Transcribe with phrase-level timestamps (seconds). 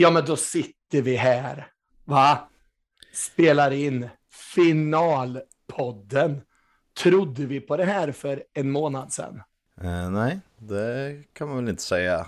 [0.00, 1.66] Ja, men då sitter vi här,
[2.04, 2.48] va?
[3.12, 4.08] Spelar in
[4.54, 6.40] finalpodden.
[7.02, 9.42] Trodde vi på det här för en månad sedan?
[9.80, 12.26] Eh, nej, det kan man väl inte säga.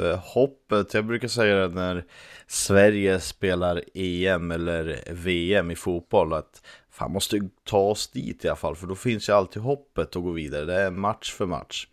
[0.00, 2.04] Eh, hoppet, jag brukar säga det när
[2.46, 8.56] Sverige spelar EM eller VM i fotboll att fan måste ta oss dit i alla
[8.56, 10.64] fall för då finns ju alltid hoppet att gå vidare.
[10.64, 11.86] Det är match för match.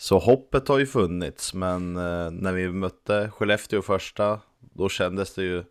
[0.00, 5.42] Så hoppet har ju funnits men eh, när vi mötte Skellefteå första då kändes det
[5.42, 5.64] ju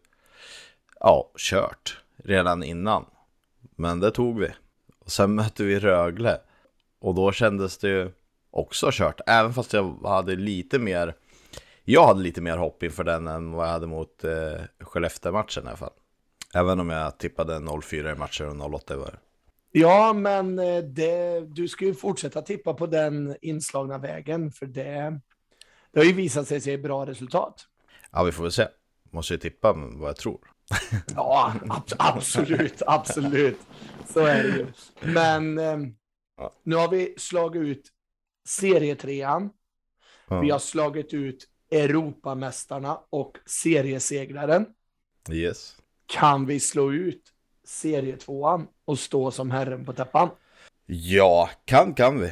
[1.00, 3.06] ja, kört redan innan.
[3.76, 4.50] Men det tog vi.
[5.00, 6.42] Och sen mötte vi Rögle
[7.00, 8.12] och då kändes det ju
[8.52, 9.22] också kört.
[9.28, 11.16] Även fast jag hade lite mer
[11.84, 15.68] jag hade lite mer hopp inför den än vad jag hade mot eh, Skellefteå-matchen i
[15.68, 15.94] alla fall.
[16.54, 19.20] Även om jag tippade 0-4 i matcher och 0-8 i början.
[19.72, 25.20] Ja, men eh, det, du ska ju fortsätta tippa på den inslagna vägen, för det,
[25.92, 27.66] det har ju visat sig se bra resultat.
[28.12, 28.68] Ja, vi får väl se.
[29.12, 30.40] Måste ju tippa vad jag tror.
[31.16, 33.60] Ja, ab absolut, absolut.
[34.08, 34.68] Så är det ju.
[35.14, 35.78] Men eh,
[36.64, 37.90] nu har vi slagit ut
[38.48, 39.50] serietrean.
[40.42, 44.66] Vi har slagit ut Europamästarna och seriesegraren.
[45.32, 45.78] Yes.
[46.06, 47.22] Kan vi slå ut
[47.70, 50.30] serietvåan och stå som herren på täppan?
[50.86, 52.32] Ja, kan kan vi.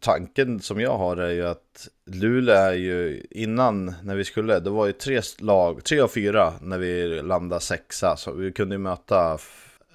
[0.00, 4.70] Tanken som jag har är ju att Luleå är ju innan när vi skulle, det
[4.70, 8.78] var ju tre lag, tre av fyra när vi landade sexa, så vi kunde ju
[8.78, 9.38] möta,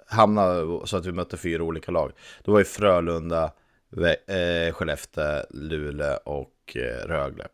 [0.08, 0.46] hamna
[0.86, 2.12] så att vi mötte fyra olika lag.
[2.44, 3.52] Det var ju Frölunda,
[4.28, 7.48] eh, Skellefteå, Luleå och eh, Rögle.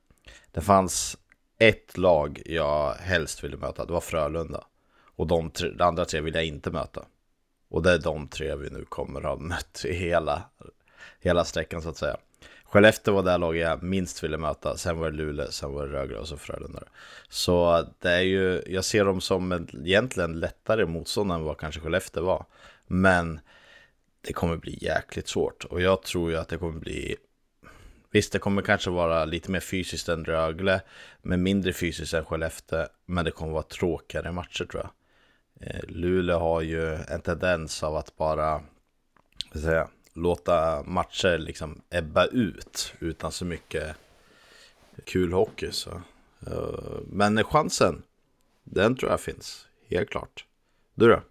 [0.52, 1.18] Det fanns
[1.60, 4.64] ett lag jag helst ville möta, det var Frölunda.
[5.16, 7.06] Och de, tre, de andra tre vill jag inte möta.
[7.70, 10.44] Och det är de tre vi nu kommer ha mött i hela,
[11.20, 12.18] hela sträckan så att säga.
[12.72, 15.94] Skellefteå var det lag jag minst ville möta, sen var det Luleå, sen var det
[15.94, 16.84] Rögle och så Frölunda.
[17.30, 21.82] Så det är ju, jag ser dem som en egentligen lättare motstånd än vad kanske
[21.82, 22.46] Skellefteå var.
[22.88, 23.40] Men
[24.22, 27.16] det kommer bli jäkligt svårt och jag tror ju att det kommer bli
[28.12, 30.82] Visst, det kommer kanske vara lite mer fysiskt än Rögle,
[31.22, 32.88] men mindre fysiskt än Skellefteå.
[33.06, 34.92] Men det kommer vara tråkigare matcher tror jag.
[35.62, 38.62] Eh, Luleå har ju en tendens av att bara
[39.54, 43.96] säga, låta matcher liksom ebba ut utan så mycket
[45.06, 45.72] kul hockey.
[45.72, 45.90] Så.
[46.48, 48.04] Eh, men chansen,
[48.64, 50.46] den tror jag finns, helt klart.
[50.96, 51.22] Du då?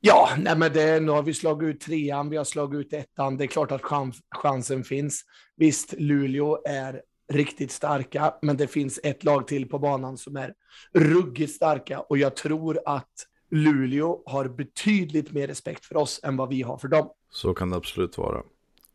[0.00, 3.36] Ja, nej men det, nu har vi slagit ut trean, vi har slagit ut ettan.
[3.36, 5.24] Det är klart att chans, chansen finns.
[5.56, 7.02] Visst, Luleå är
[7.32, 10.54] riktigt starka, men det finns ett lag till på banan som är
[10.92, 16.48] ruggigt starka och jag tror att Luleå har betydligt mer respekt för oss än vad
[16.48, 17.10] vi har för dem.
[17.30, 18.42] Så kan det absolut vara.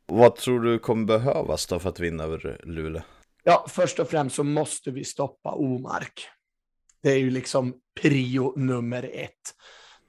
[0.06, 3.02] Vad tror du kommer behövas då för att vinna över Luleå?
[3.44, 6.28] Ja, först och främst så måste vi stoppa Omark.
[7.02, 9.56] Det är ju liksom prio nummer ett.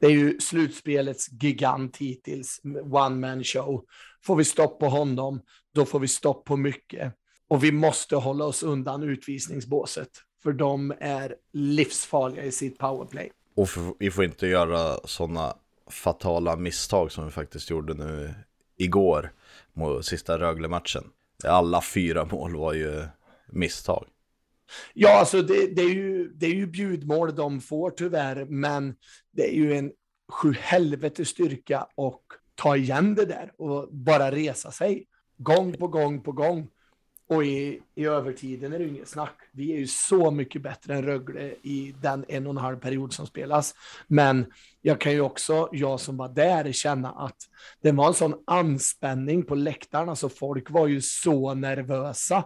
[0.01, 2.61] Det är ju slutspelets gigant hittills,
[2.93, 3.85] one man show.
[4.25, 5.41] Får vi stopp på honom,
[5.75, 7.13] då får vi stopp på mycket.
[7.49, 10.11] Och vi måste hålla oss undan utvisningsbåset,
[10.43, 13.33] för de är livsfarliga i sitt powerplay.
[13.61, 15.57] Och vi får inte göra sådana
[15.91, 18.35] fatala misstag som vi faktiskt gjorde nu
[18.77, 19.33] igår
[19.73, 21.05] mot sista Rögle-matchen.
[21.45, 23.03] Alla fyra mål var ju
[23.49, 24.07] misstag.
[24.95, 28.95] Ja, alltså det, det, är ju, det är ju bjudmål de får tyvärr, men
[29.33, 29.93] det är ju en
[30.29, 32.23] sju helvete styrka och
[32.55, 35.07] ta igen det där och bara resa sig
[35.37, 36.69] gång på gång på gång.
[37.31, 39.37] Och i, i övertiden är det inget snack.
[39.53, 43.13] Vi är ju så mycket bättre än Rögle i den en och en halv period
[43.13, 43.75] som spelas.
[44.07, 44.53] Men
[44.83, 47.37] jag kan ju också, jag som var där, känna att
[47.81, 52.45] det var en sån anspänning på läktarna så folk var ju så nervösa.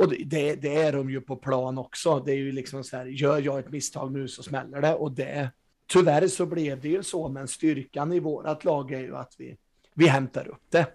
[0.00, 2.20] Och det, det, är de ju på plan också.
[2.20, 4.94] Det är ju liksom så här, gör jag ett misstag nu så smäller det.
[4.94, 5.50] Och det,
[5.86, 9.56] tyvärr så blev det ju så, men styrkan i vårat lag är ju att vi,
[9.94, 10.86] vi hämtar upp det.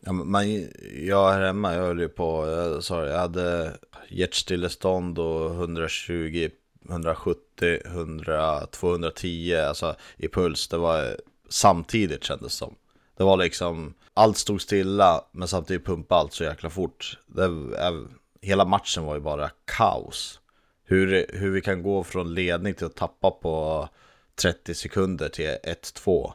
[0.00, 0.68] Ja, man,
[1.06, 3.72] jag här hemma, jag höll ju på, jag, sorry, jag hade
[4.08, 6.50] hjärtstillestånd och 120,
[6.88, 10.68] 170, 100, 210, alltså i puls.
[10.68, 11.16] Det var
[11.48, 12.74] samtidigt kändes som.
[13.16, 17.18] Det var liksom, allt stod stilla, men samtidigt pumpade allt så jäkla fort.
[17.26, 18.00] Det, eh,
[18.42, 20.40] hela matchen var ju bara kaos.
[20.84, 23.88] Hur, hur vi kan gå från ledning till att tappa på
[24.34, 26.32] 30 sekunder till 1-2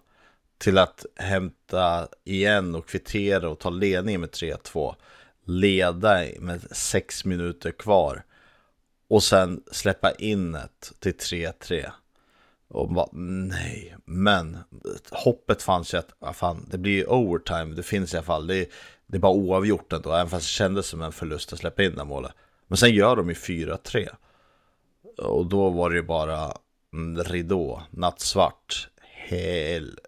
[0.57, 4.95] till att hämta igen och kvittera och ta ledningen med 3-2
[5.45, 8.23] leda med 6 minuter kvar
[9.07, 11.91] och sen släppa in ett till 3-3
[12.67, 14.57] och bara nej, men
[15.11, 18.57] hoppet fanns ju att, vad fan, det blir overtime, det finns i alla fall, det
[18.57, 18.65] är,
[19.07, 21.95] det är bara oavgjort ändå, även fast det kändes som en förlust att släppa in
[21.95, 22.31] det målet.
[22.67, 24.09] Men sen gör de ju 4-3.
[25.17, 26.57] Och då var det ju bara
[26.93, 30.04] mm, ridå, nattsvart, helvete.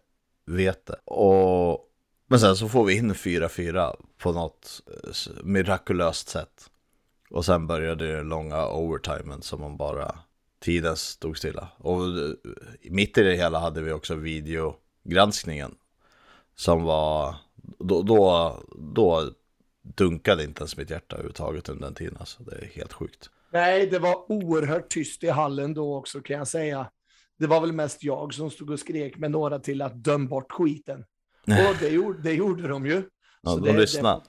[1.05, 1.87] Och
[2.27, 6.69] men sen så får vi in 4-4 på något eh, mirakulöst sätt.
[7.29, 10.19] Och sen började det långa overtimen som man bara,
[10.59, 11.67] tiden stod stilla.
[11.77, 12.33] Och eh,
[12.81, 15.75] mitt i det hela hade vi också videogranskningen.
[16.55, 17.35] Som var,
[17.79, 19.31] då, då, då
[19.81, 22.17] dunkade inte ens mitt hjärta överhuvudtaget under den tiden.
[22.19, 23.29] Alltså, det är helt sjukt.
[23.51, 26.89] Nej, det var oerhört tyst i hallen då också kan jag säga.
[27.37, 30.51] Det var väl mest jag som stod och skrek med några till att döm bort
[30.51, 31.05] skiten.
[31.47, 33.03] Och det gjorde, det gjorde de ju.
[33.41, 34.21] Ja, de det, lyssnade.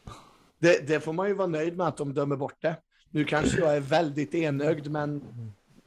[0.58, 2.76] Det, det, får man ju vara nöjd med att de dömer bort det.
[3.10, 5.22] Nu kanske jag är väldigt enögd, men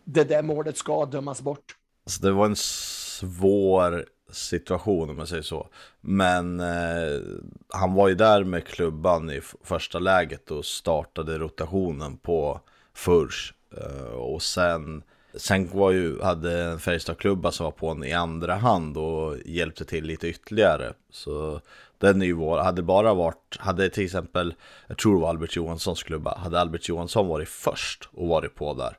[0.05, 1.75] det där målet ska dömas bort.
[2.05, 5.67] Alltså det var en svår situation om man säger så.
[6.01, 7.21] Men eh,
[7.69, 12.61] han var ju där med klubban i första läget och startade rotationen på
[12.93, 13.53] Furs.
[13.77, 18.55] Eh, och sen, sen var ju, hade en Färjestad-klubba som var på en i andra
[18.55, 20.93] hand och hjälpte till lite ytterligare.
[21.09, 21.61] Så
[21.97, 24.53] den är ju vår, hade bara varit, hade till exempel,
[24.87, 28.73] jag tror det var Albert Johanssons klubba, hade Albert Johansson varit först och varit på
[28.73, 28.97] där,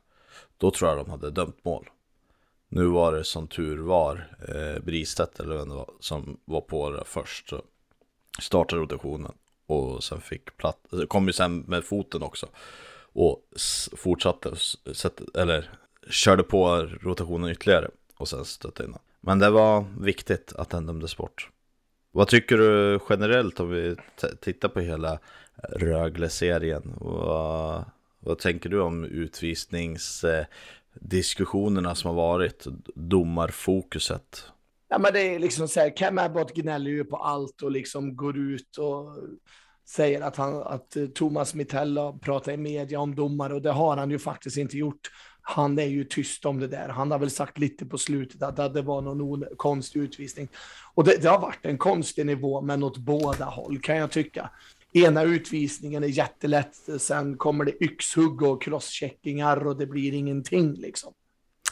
[0.58, 1.88] då tror jag de hade dömt mål.
[2.68, 6.90] Nu var det som tur var eh, Bristedt eller vem det var som var på
[6.90, 7.48] det först.
[7.48, 7.62] Så
[8.40, 9.32] startade rotationen
[9.66, 12.46] och sen fick platt, kom ju sen med foten också.
[13.12, 13.42] Och
[13.96, 14.54] fortsatte,
[15.34, 15.70] eller
[16.10, 21.16] körde på rotationen ytterligare och sen stötte in Men det var viktigt att den dömdes
[21.16, 21.48] bort.
[22.10, 23.96] Vad tycker du generellt om vi
[24.40, 25.18] tittar på hela
[25.68, 26.94] Rögle-serien?
[27.00, 27.84] Vad,
[28.18, 32.66] vad tänker du om utvisningsdiskussionerna som har varit?
[32.94, 34.44] Domarfokuset?
[34.88, 38.16] Ja, men det är liksom så här, Cam Abbott gnäller ju på allt och liksom
[38.16, 39.16] går ut och
[39.88, 44.10] säger att, han, att Thomas Mitella pratar i media om domare och det har han
[44.10, 45.10] ju faktiskt inte gjort
[45.42, 46.88] han är ju tyst om det där.
[46.88, 50.48] Han har väl sagt lite på slutet att det var någon konstig utvisning.
[50.94, 54.50] Och det, det har varit en konstig nivå, men åt båda håll kan jag tycka.
[54.92, 61.12] Ena utvisningen är jättelätt, sen kommer det yxhugg och crosscheckingar och det blir ingenting liksom.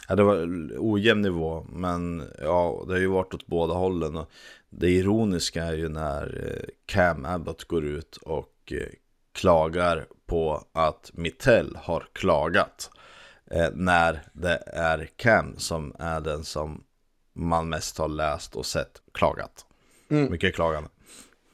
[0.09, 4.17] Ja, det var ojämn nivå, men ja, det har ju varit åt båda hållen.
[4.17, 4.31] Och
[4.71, 8.89] det ironiska är ju när eh, Cam Abbott går ut och eh,
[9.33, 12.91] klagar på att Mittell har klagat
[13.55, 16.85] eh, när det är Cam som är den som
[17.35, 19.67] man mest har läst och sett klagat.
[20.11, 20.31] Mm.
[20.31, 20.89] Mycket klagande.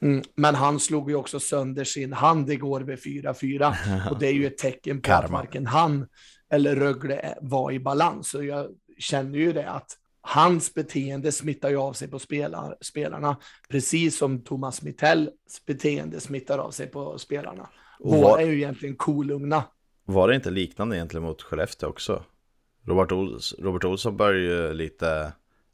[0.01, 0.23] Mm.
[0.35, 4.47] Men han slog ju också sönder sin hand igår vid 4-4 och det är ju
[4.47, 6.07] ett tecken på att varken han
[6.49, 8.29] eller Rögle var i balans.
[8.29, 8.67] Så jag
[8.97, 13.37] känner ju det att hans beteende smittar ju av sig på spelar, spelarna,
[13.69, 17.69] precis som Thomas Mittells beteende smittar av sig på spelarna.
[17.99, 19.63] Båda är ju egentligen kolugna.
[20.09, 22.23] Var det inte liknande egentligen mot Skellefteå också?
[22.85, 25.33] Robert, Ols Robert Olsson började ju lite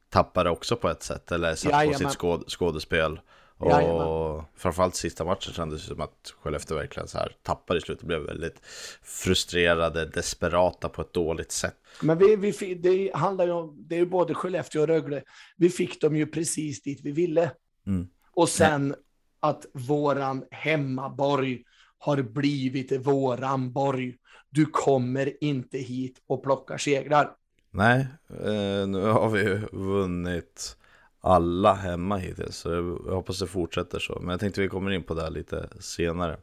[0.09, 1.93] tappa det också på ett sätt, eller satt Jajamän.
[1.93, 3.19] på sitt skåd skådespel.
[3.57, 4.43] Och Jajamän.
[4.55, 8.21] framförallt sista matchen kändes det som att Skellefteå verkligen så här tappade i slutet, blev
[8.21, 8.59] väldigt
[9.03, 11.75] frustrerade, desperata på ett dåligt sätt.
[12.01, 15.23] Men vi, vi, det handlar ju om, det är ju både Skellefteå och Rögle,
[15.57, 17.51] vi fick dem ju precis dit vi ville.
[17.87, 18.07] Mm.
[18.33, 18.97] Och sen Nej.
[19.39, 21.63] att våran hemmaborg
[21.97, 24.15] har blivit våran borg.
[24.53, 27.31] Du kommer inte hit och plockar segrar.
[27.71, 30.77] Nej, eh, nu har vi ju vunnit
[31.21, 32.57] alla hemma hittills.
[32.57, 34.19] Så jag hoppas det fortsätter så.
[34.19, 36.33] Men jag tänkte vi kommer in på det lite senare.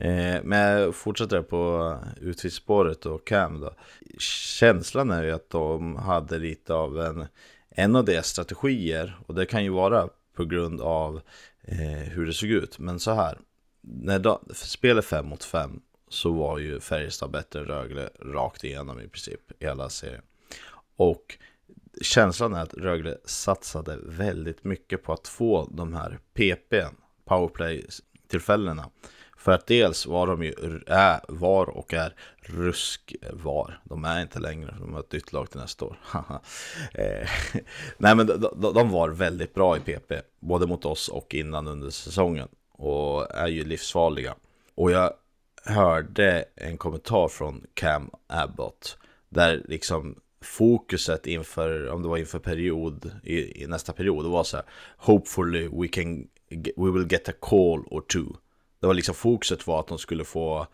[0.00, 3.74] Eh, men jag fortsätter på utvisningsspåret och Cam då.
[4.58, 7.26] Känslan är ju att de hade lite av en,
[7.70, 9.18] en av deras strategier.
[9.26, 11.20] Och det kan ju vara på grund av
[11.62, 12.78] eh, hur det såg ut.
[12.78, 13.38] Men så här,
[13.80, 19.00] när de, spelet 5 mot 5 så var ju Färjestad bättre än Rögle rakt igenom
[19.00, 20.22] i princip hela serien.
[20.96, 21.38] Och
[22.00, 26.74] känslan är att Rögle satsade väldigt mycket på att få de här PP,
[27.24, 28.90] powerplay-tillfällena.
[29.38, 30.54] För att dels var de ju,
[30.86, 33.80] är, var och är rusk var.
[33.84, 35.98] De är inte längre, de har ett nytt lag till nästa år.
[36.94, 37.28] eh,
[37.98, 41.66] nej men de, de, de, var väldigt bra i PP, både mot oss och innan
[41.66, 42.48] under säsongen.
[42.72, 44.34] Och är ju livsfarliga.
[44.74, 45.12] Och jag
[45.66, 48.98] hörde en kommentar från Cam Abbott.
[49.28, 54.44] Där liksom fokuset inför, om det var inför period, i, i nästa period, det var
[54.44, 56.28] så här, Hopefully we can,
[56.76, 58.36] we will get a call or two.
[58.80, 60.66] Det var liksom fokuset var att de skulle få,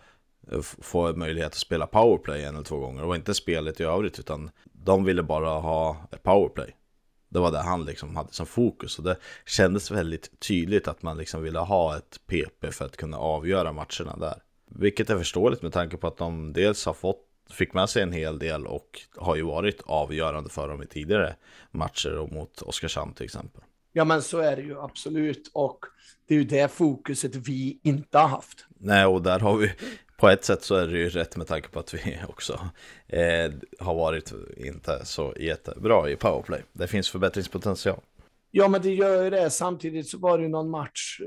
[0.63, 3.01] få möjlighet att spela powerplay en eller två gånger.
[3.01, 6.77] Det var inte spelet i övrigt, utan de ville bara ha powerplay.
[7.29, 11.17] Det var det han liksom hade som fokus och det kändes väldigt tydligt att man
[11.17, 14.43] liksom ville ha ett PP för att kunna avgöra matcherna där.
[14.75, 18.13] Vilket är förståeligt med tanke på att de dels har fått fick med sig en
[18.13, 21.37] hel del och har ju varit avgörande för dem i tidigare
[21.71, 23.63] matcher och mot Oskarshamn till exempel.
[23.93, 25.51] Ja, men så är det ju absolut.
[25.55, 25.85] Och
[26.29, 28.67] det är ju det fokuset vi inte har haft.
[28.79, 29.73] Nej, och där har vi
[30.17, 32.69] på ett sätt så är det ju rätt med tanke på att vi också
[33.07, 36.63] eh, har varit inte så jättebra i powerplay.
[36.73, 38.01] Det finns förbättringspotential.
[38.55, 39.51] Ja, men det gör ju det.
[39.51, 41.21] Samtidigt så var det ju någon match,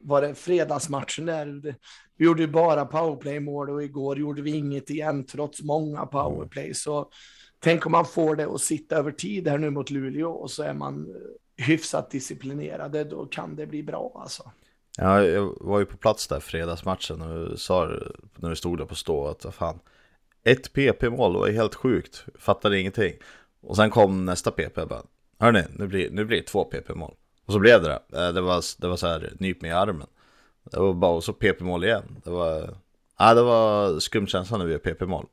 [0.00, 1.76] var det fredagsmatchen där?
[2.16, 6.74] Vi gjorde ju bara powerplay-mål och igår gjorde vi inget igen trots många powerplay.
[6.74, 7.10] Så
[7.58, 10.62] tänk om man får det att sitta över tid här nu mot Luleå och så
[10.62, 11.06] är man
[11.56, 14.50] hyfsat disciplinerade, då kan det bli bra alltså.
[14.98, 17.86] Ja, jag var ju på plats där fredagsmatchen och sa
[18.36, 19.80] när det stod där på stå att vad fan,
[20.44, 23.14] ett PP-mål var helt sjukt, fattade ingenting.
[23.60, 25.02] Och sen kom nästa PP och bara,
[25.42, 27.14] hörni, nu blir, nu blir det två PP-mål.
[27.46, 28.26] Och så blev det det.
[28.26, 30.06] Eh, det var, det var så här, nyp mig i armen.
[30.70, 32.16] Det var bara, och så PP-mål igen.
[32.24, 32.74] Det var,
[33.18, 35.26] ja, det var skum känsla när vi gör PP-mål.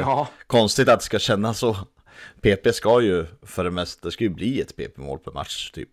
[0.00, 0.28] Ja.
[0.46, 1.76] Konstigt att det ska kännas så.
[2.40, 5.90] PP ska ju för det mesta, det ska ju bli ett PP-mål per match typ.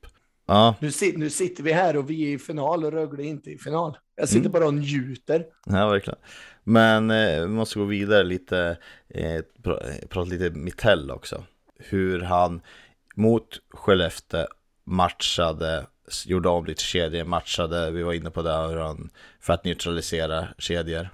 [0.47, 0.75] Ja.
[0.79, 3.57] Nu, nu, sitter vi här och vi är i final och Rögle är inte i
[3.57, 3.97] final.
[4.15, 4.51] Jag sitter mm.
[4.51, 5.45] bara och njuter.
[5.65, 6.19] Ja, verkligen.
[6.63, 8.77] Men eh, vi måste gå vidare lite,
[9.09, 9.41] eh,
[10.09, 11.43] prata lite Mittell också.
[11.77, 12.61] Hur han
[13.15, 14.47] mot Skellefteå
[14.83, 15.85] matchade,
[16.25, 18.97] gjorde om lite kedjor, matchade, vi var inne på det,
[19.39, 21.09] för att neutralisera kedjor.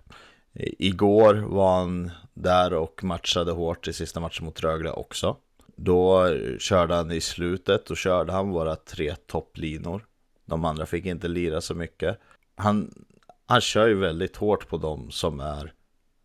[0.53, 5.38] Igår var han där och matchade hårt i sista matchen mot Rögle också.
[5.75, 6.27] Då
[6.60, 10.05] körde han i slutet, då körde han våra tre topplinor.
[10.46, 12.20] De andra fick inte lira så mycket.
[12.55, 12.93] Han,
[13.46, 15.74] han kör ju väldigt hårt på dem som är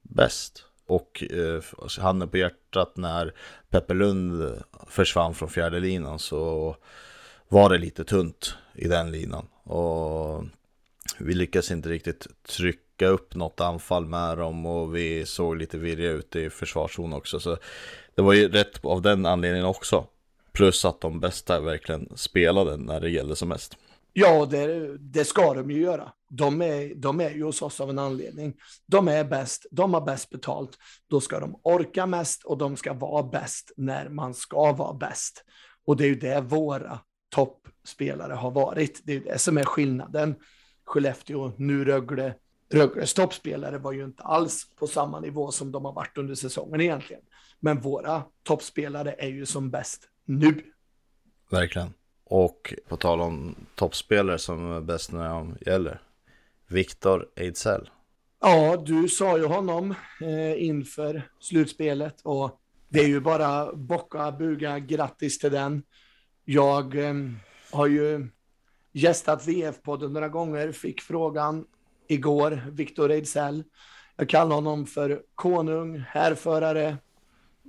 [0.03, 0.66] bäst.
[0.87, 3.35] Och eh, alltså, handen på hjärtat när
[3.71, 6.77] Peppe Lund försvann från fjärde linan så
[7.49, 9.47] var det lite tunt i den linan.
[9.63, 10.45] Och
[11.19, 16.11] vi lyckades inte riktigt trycka upp något anfall med dem och vi såg lite virriga
[16.11, 17.41] ut i försvarszon också.
[17.41, 17.57] Så
[18.15, 20.07] det var ju rätt av den anledningen också.
[20.53, 23.77] Plus att de bästa verkligen spelade när det gällde som mest.
[24.19, 26.13] Ja, det, det ska de ju göra.
[26.29, 28.55] De är, de är ju hos oss av en anledning.
[28.87, 30.79] De är bäst, de har bäst betalt.
[31.07, 35.45] Då ska de orka mest och de ska vara bäst när man ska vara bäst.
[35.87, 39.01] Och det är ju det våra toppspelare har varit.
[39.05, 40.35] Det är det som är skillnaden.
[40.85, 42.35] Skellefteå, nu Rögle.
[42.73, 46.81] Rögles toppspelare var ju inte alls på samma nivå som de har varit under säsongen
[46.81, 47.23] egentligen.
[47.61, 50.63] Men våra toppspelare är ju som bäst nu.
[51.51, 51.93] Verkligen.
[52.29, 56.01] Och på tal om toppspelare som är bäst när det gäller.
[56.67, 57.91] Viktor Ejdsell.
[58.41, 64.79] Ja, du sa ju honom eh, inför slutspelet och det är ju bara bocka, buga,
[64.79, 65.83] grattis till den.
[66.45, 67.15] Jag eh,
[67.73, 68.29] har ju
[68.93, 71.67] gästat VF-podden några gånger, fick frågan
[72.09, 73.65] igår, Viktor Ejdsell.
[74.17, 76.97] Jag kallar honom för konung, härförare.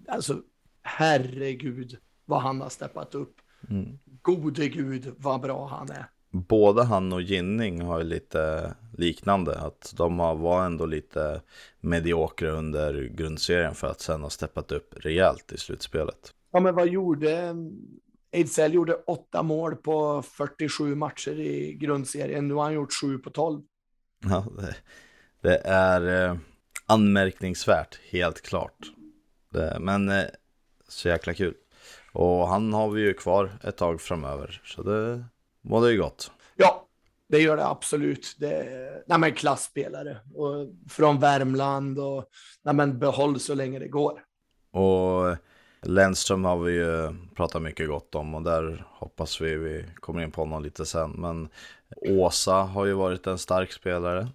[0.07, 0.41] Alltså,
[0.81, 3.35] herregud vad han har steppat upp.
[3.69, 3.99] Mm.
[4.27, 6.05] Gode gud vad bra han är.
[6.29, 9.59] Både han och Ginning har ju lite liknande.
[9.59, 11.41] Att de var ändå lite
[11.79, 16.33] mediokra under grundserien för att sen ha steppat upp rejält i slutspelet.
[16.51, 17.55] Ja, men vad gjorde
[18.31, 22.47] Ejdsell gjorde åtta mål på 47 matcher i grundserien.
[22.47, 23.61] Nu har han gjort sju på 12.
[24.23, 24.75] Ja, det,
[25.41, 26.37] det är eh,
[26.85, 28.77] anmärkningsvärt, helt klart.
[29.49, 30.23] Det, men eh,
[30.87, 31.53] så jäkla kul.
[32.17, 34.61] Och han har vi ju kvar ett tag framöver.
[34.65, 35.23] Så det
[35.61, 36.31] var det ju gott.
[36.55, 36.87] Ja,
[37.29, 38.35] det gör det absolut.
[38.39, 42.25] Det, nej men klassspelare och från Värmland och
[42.63, 44.23] nej men behåll så länge det går.
[44.71, 45.37] Och
[45.81, 50.31] Lennström har vi ju pratat mycket gott om och där hoppas vi vi kommer in
[50.31, 51.11] på honom lite sen.
[51.11, 51.49] Men
[51.95, 54.27] Åsa har ju varit en stark spelare.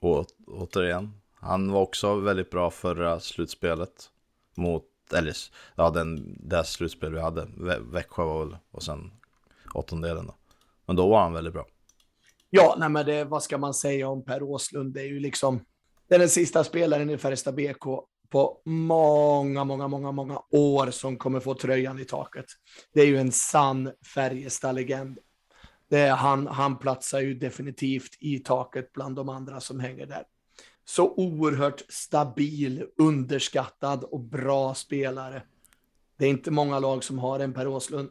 [0.00, 4.10] Och återigen, han var också väldigt bra förra slutspelet
[4.56, 5.36] mot eller
[5.74, 7.48] ja, den, det slutspel vi hade.
[7.80, 9.10] Växjö var väl, och sen
[9.74, 10.34] åttondelen då.
[10.86, 11.66] Men då var han väldigt bra.
[12.50, 14.94] Ja, nej men det, vad ska man säga om Per Åslund?
[14.94, 15.64] Det är ju liksom,
[16.08, 17.84] det är den sista spelaren i Färjestad BK
[18.30, 22.46] på många, många, många, många år som kommer få tröjan i taket.
[22.94, 25.18] Det är ju en sann Färjestad-legend.
[26.16, 30.24] han, han platsar ju definitivt i taket bland de andra som hänger där
[30.84, 35.42] så oerhört stabil, underskattad och bra spelare.
[36.16, 38.10] Det är inte många lag som har en Per Åslund.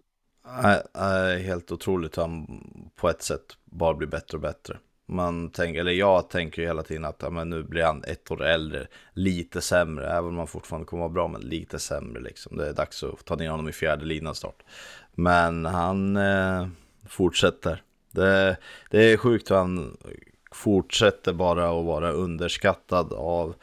[0.96, 2.16] Nej, helt otroligt.
[2.16, 2.48] Han
[2.96, 4.78] på ett sätt bara blir bättre och bättre.
[5.06, 8.32] Man tänker, eller jag tänker ju hela tiden att ja, men nu blir han ett
[8.32, 12.58] år äldre, lite sämre, även om han fortfarande kommer vara bra, men lite sämre liksom.
[12.58, 14.64] Det är dags att ta ner honom i fjärde linan snart.
[15.12, 16.68] Men han eh,
[17.08, 17.84] fortsätter.
[18.12, 18.58] Det,
[18.90, 19.98] det är sjukt hur han
[20.52, 23.56] fortsätter bara att vara underskattad av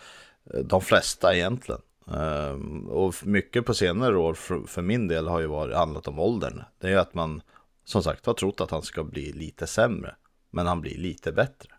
[0.65, 1.81] de flesta egentligen.
[2.05, 6.19] Um, och mycket på senare år för, för, min del har ju varit, handlat om
[6.19, 6.63] åldern.
[6.79, 7.43] Det är ju att man
[7.85, 10.15] som sagt har trott att han ska bli lite sämre.
[10.51, 11.71] Men han blir lite bättre.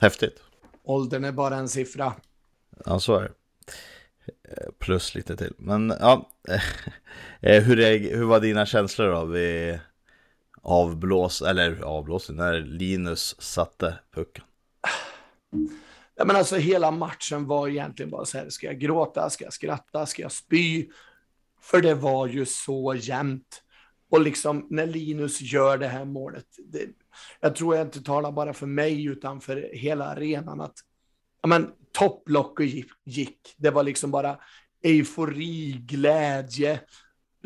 [0.00, 0.42] Häftigt.
[0.82, 2.12] Åldern är bara en siffra.
[2.84, 3.32] Ja, så är det.
[4.48, 5.54] Eh, plus lite till.
[5.58, 6.30] Men ja,
[7.40, 9.78] eh, hur, är, hur var dina känslor då vid
[10.66, 14.44] avblås, eller avblås, när Linus satte pucken?
[16.16, 19.52] Ja, men alltså hela matchen var egentligen bara så här, ska jag gråta, ska jag
[19.52, 20.88] skratta, ska jag spy?
[21.60, 23.62] För det var ju så jämnt.
[24.10, 26.88] Och liksom när Linus gör det här målet, det,
[27.40, 30.74] jag tror jag inte talar bara för mig utan för hela arenan att
[31.42, 33.54] ja, men, topplocket gick, gick.
[33.56, 34.38] Det var liksom bara
[34.82, 36.80] eufori, glädje,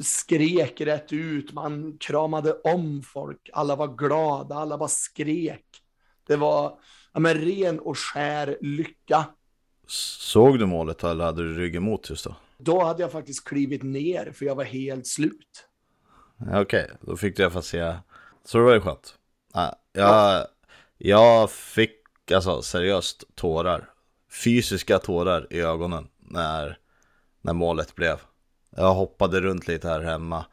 [0.03, 5.65] skrek rätt ut, man kramade om folk, alla var glada, alla bara skrek.
[6.27, 6.79] Det var
[7.13, 9.25] ja, men, ren och skär lycka.
[9.87, 12.35] Såg du målet eller hade du ryggen mot just då?
[12.59, 15.67] Då hade jag faktiskt klivit ner för jag var helt slut.
[16.41, 17.95] Okej, okay, då fick du i alla fall se.
[18.45, 19.15] Så det var ju skönt.
[19.53, 20.47] Jag, ja.
[20.99, 23.91] jag fick alltså seriöst tårar.
[24.45, 26.79] Fysiska tårar i ögonen när,
[27.41, 28.21] när målet blev.
[28.77, 30.45] Jag hoppade runt lite här hemma.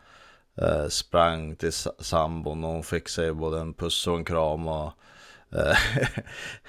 [0.62, 4.68] Eh, sprang till sambon och hon fick sig både en puss och en kram.
[4.68, 4.94] Och,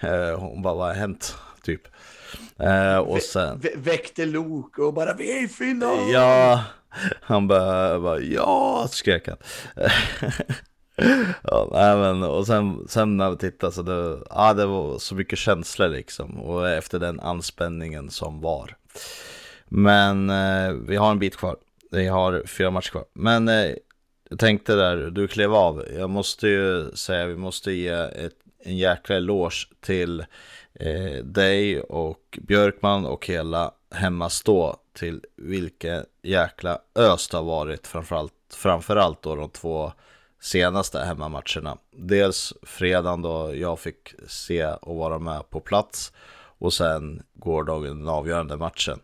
[0.01, 1.37] eh, hon bara, vad har hänt?
[1.63, 1.83] Typ.
[2.59, 3.59] Eh, och sen...
[3.59, 6.11] Vä väckte Lok och bara, vi är i final!
[6.13, 6.65] Ja,
[7.21, 9.37] han bara, bara ja, skrek han.
[11.43, 15.15] ja, nej, men, och sen, sen när vi tittade så det, ja, det var så
[15.15, 16.41] mycket känslor liksom.
[16.41, 18.77] Och efter den anspänningen som var.
[19.69, 21.57] Men eh, vi har en bit kvar.
[21.91, 23.05] Vi har fyra matcher kvar.
[23.13, 23.75] Men eh,
[24.31, 25.85] jag tänkte där, du klev av.
[25.99, 30.21] Jag måste ju säga, vi måste ge ett, en jäkla eloge till
[30.75, 38.33] eh, dig och Björkman och hela Hemmastå till vilken jäkla ös det har varit framförallt,
[38.55, 39.93] framförallt då de två
[40.41, 41.79] senaste hemmamatcherna.
[41.91, 46.13] Dels fredagen då jag fick se och vara med på plats
[46.59, 49.01] och sen gårdagen den avgörande matchen.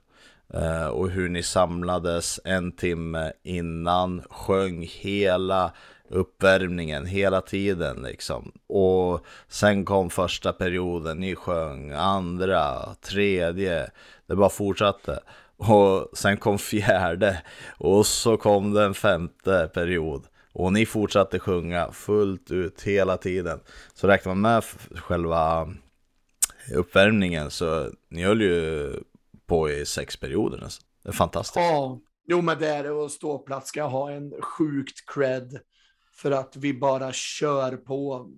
[0.56, 5.72] Eh, och hur ni samlades en timme innan, sjöng hela
[6.08, 8.52] uppvärmningen hela tiden liksom.
[8.66, 13.90] Och sen kom första perioden, ni sjöng, andra, tredje,
[14.26, 15.20] det bara fortsatte.
[15.56, 17.42] Och sen kom fjärde
[17.78, 20.22] och så kom den femte period.
[20.52, 23.60] Och ni fortsatte sjunga fullt ut hela tiden.
[23.94, 24.64] Så räknar man med
[25.00, 25.68] själva
[26.74, 28.92] uppvärmningen så ni höll ju
[29.46, 30.64] på i sex perioder nästan.
[30.64, 30.83] Alltså.
[31.02, 31.57] Det är fantastiskt.
[31.57, 35.61] Ja, jo men det är det och ståplats ska ha en sjukt cred
[36.14, 38.30] för att vi bara kör på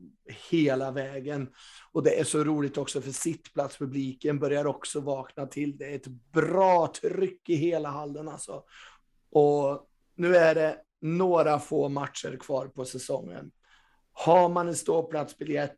[0.51, 1.49] hela vägen.
[1.93, 5.77] Och det är så roligt också för sittplatspubliken börjar också vakna till.
[5.77, 8.63] Det är ett bra tryck i hela hallen alltså.
[9.31, 13.51] Och nu är det några få matcher kvar på säsongen.
[14.13, 15.77] Har man en ståplatsbiljett,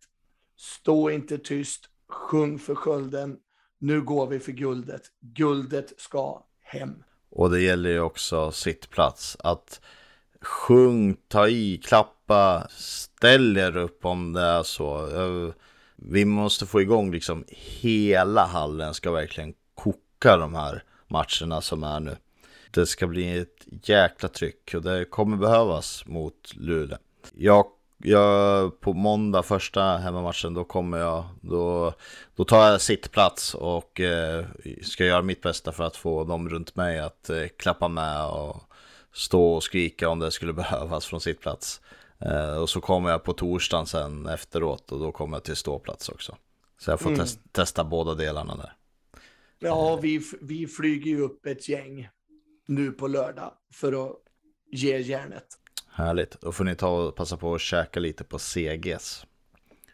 [0.56, 3.36] stå inte tyst, sjung för skölden.
[3.78, 5.02] Nu går vi för guldet.
[5.20, 7.04] Guldet ska hem.
[7.30, 9.36] Och det gäller ju också sittplats.
[9.40, 9.80] Att
[10.40, 15.08] sjung, ta i, klappa, ställ er upp om det är så.
[15.96, 22.00] Vi måste få igång liksom hela hallen ska verkligen koka de här matcherna som är
[22.00, 22.16] nu.
[22.70, 26.98] Det ska bli ett jäkla tryck och det kommer behövas mot Luleå.
[27.34, 27.66] Jag,
[27.98, 31.92] jag, på måndag, första hemmamatchen, då kommer jag, då,
[32.36, 34.46] då tar jag sittplats och eh,
[34.82, 38.62] ska göra mitt bästa för att få dem runt mig att eh, klappa med och
[39.12, 41.80] stå och skrika om det skulle behövas från sittplats.
[42.18, 46.08] Eh, och så kommer jag på torsdagen sen efteråt och då kommer jag till ståplats
[46.08, 46.36] också.
[46.78, 47.20] Så jag får mm.
[47.20, 48.72] test, testa båda delarna där.
[49.58, 52.08] Ja, vi, vi flyger ju upp ett gäng
[52.66, 54.16] nu på lördag för att
[54.72, 55.46] ge järnet.
[55.98, 59.26] Härligt, då får ni ta och passa på att käka lite på CGs.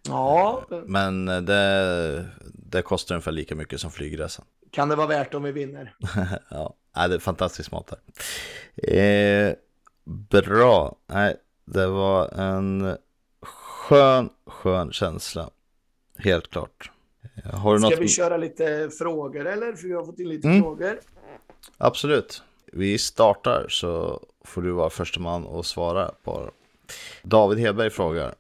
[0.09, 0.65] Ja.
[0.87, 4.45] Men det, det kostar ungefär lika mycket som flygresan.
[4.71, 5.95] Kan det vara värt om vi vinner?
[6.51, 8.97] ja, det är fantastiskt mat här.
[8.97, 9.55] Eh,
[10.31, 12.97] bra, nej, det var en
[13.43, 15.51] skön, skön känsla.
[16.19, 16.91] Helt klart.
[17.53, 17.99] Har du Ska något...
[17.99, 19.73] vi köra lite frågor eller?
[19.73, 20.63] För vi har fått in lite mm.
[20.63, 21.01] frågor.
[21.79, 22.43] Absolut
[22.75, 26.51] vi startar så får du vara första man och svara på.
[27.23, 28.35] David Hedberg frågar,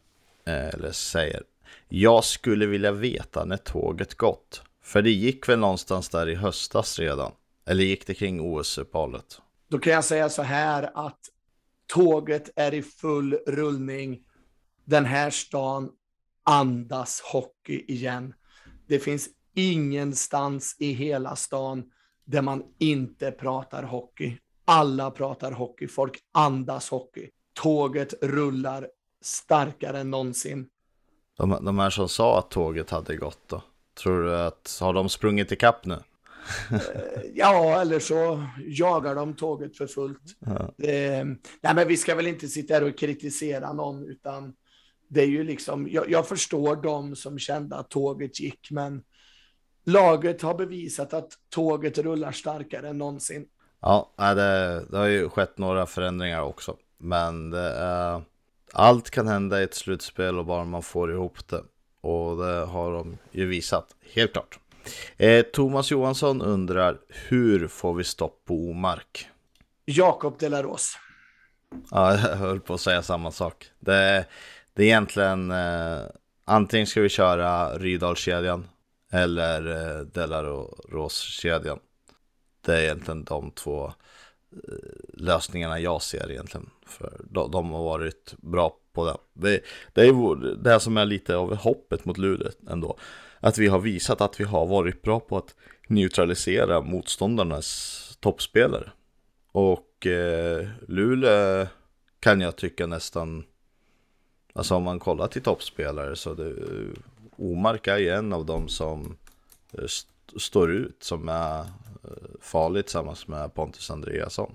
[0.47, 1.43] eh, eller säger,
[1.89, 4.63] jag skulle vilja veta när tåget gått.
[4.83, 7.33] För det gick väl någonstans där i höstas redan?
[7.67, 9.41] Eller gick det kring OS-uppehållet?
[9.69, 11.21] Då kan jag säga så här att
[11.87, 14.21] tåget är i full rullning.
[14.85, 15.91] Den här stan
[16.45, 18.35] andas hockey igen.
[18.89, 21.85] Det finns ingenstans i hela stan
[22.25, 24.39] där man inte pratar hockey.
[24.65, 27.31] Alla pratar hockey, folk andas hockey.
[27.53, 28.89] Tåget rullar
[29.25, 30.69] starkare än någonsin.
[31.37, 33.63] De, de här som sa att tåget hade gått då?
[34.03, 35.99] Tror du att, har de sprungit ikapp nu?
[36.71, 36.79] Eh,
[37.35, 40.37] ja, eller så jagar de tåget för fullt.
[40.39, 40.75] Ja.
[40.77, 41.25] Det,
[41.61, 44.55] nej, men vi ska väl inte sitta här och kritisera någon, utan
[45.09, 49.03] det är ju liksom, jag, jag förstår de som kände att tåget gick, men
[49.85, 53.47] laget har bevisat att tåget rullar starkare än någonsin.
[53.87, 58.23] Ja, det, det har ju skett några förändringar också, men det är,
[58.73, 61.63] allt kan hända i ett slutspel och bara man får ihop det.
[62.01, 64.59] Och det har de ju visat, helt klart.
[65.17, 69.29] Eh, Thomas Johansson undrar, hur får vi stopp på Omark?
[69.85, 70.99] Jakob Delaros.
[71.91, 73.71] Ja, jag höll på att säga samma sak.
[73.81, 74.27] Det,
[74.75, 76.03] det är egentligen, eh,
[76.45, 78.69] antingen ska vi köra Rydalskedjan
[79.13, 81.79] eller eh, Delaros-kedjan.
[82.65, 83.87] Det är egentligen de två
[84.53, 86.71] eh, lösningarna jag ser egentligen.
[86.87, 89.17] För de, de har varit bra på det.
[89.33, 89.61] Det,
[89.93, 92.99] det är det som är lite av hoppet mot Luleå ändå.
[93.41, 95.55] Att vi har visat att vi har varit bra på att
[95.89, 98.91] neutralisera motståndarnas toppspelare.
[99.53, 101.67] Och eh, Luleå
[102.21, 103.45] kan jag tycka nästan,
[104.53, 106.55] alltså om man kollar till toppspelare så det,
[107.37, 109.17] Omark är ju en av dem som
[109.73, 111.67] eh, st står ut som är
[112.05, 114.55] eh, farlig tillsammans med Pontus Andreasson.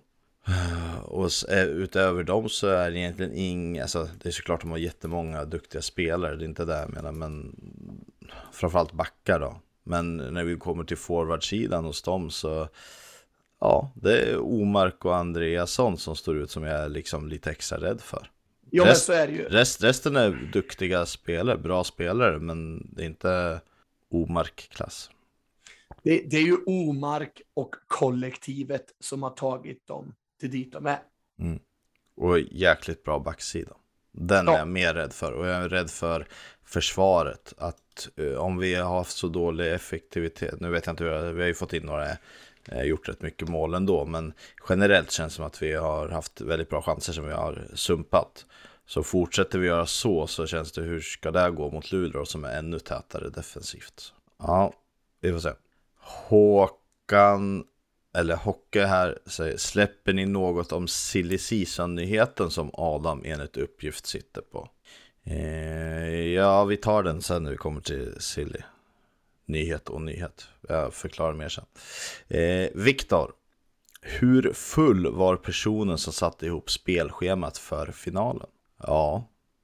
[1.03, 5.45] Och utöver dem så är det egentligen inga, alltså det är såklart de har jättemånga
[5.45, 7.55] duktiga spelare, det är inte det jag menar, men
[8.51, 9.61] framförallt backar då.
[9.83, 12.67] Men när vi kommer till forwardsidan hos dem så,
[13.59, 17.77] ja, det är Omark och Andreasson som står ut som jag är liksom lite extra
[17.77, 18.31] rädd för.
[18.71, 19.43] Jo, Rest, men så är det ju.
[19.43, 23.61] Rest, resten är duktiga spelare, bra spelare, men det är inte
[24.11, 25.09] Omark-klass.
[26.03, 30.99] Det, det, är ju Omark och kollektivet som har tagit dem till dit de är.
[31.39, 31.59] Mm.
[32.15, 33.71] Och jäkligt bra backsida.
[34.11, 34.53] Den ja.
[34.53, 35.31] är jag mer rädd för.
[35.31, 36.27] Och jag är rädd för
[36.65, 37.53] försvaret.
[37.57, 40.59] Att uh, om vi har haft så dålig effektivitet.
[40.59, 42.07] Nu vet jag inte hur vi har ju fått in några,
[42.71, 44.05] uh, gjort rätt mycket mål ändå.
[44.05, 44.33] Men
[44.69, 48.45] generellt känns det som att vi har haft väldigt bra chanser som vi har sumpat.
[48.85, 52.45] Så fortsätter vi göra så så känns det hur ska det gå mot Luleå som
[52.45, 54.13] är ännu tätare defensivt.
[54.37, 54.73] Ja,
[55.21, 55.49] vi får se.
[56.09, 57.63] Håkan
[58.13, 64.41] eller Hocke här säger, släpper ni något om silly season-nyheten som Adam enligt uppgift sitter
[64.41, 64.69] på?
[65.23, 68.59] Eh, ja, vi tar den sen när vi kommer till silly.
[69.45, 70.47] Nyhet och nyhet.
[70.67, 71.65] Jag förklarar mer sen.
[72.27, 73.31] Eh, Viktor,
[74.01, 78.47] hur full var personen som satte ihop spelschemat för finalen?
[78.83, 79.23] Ja,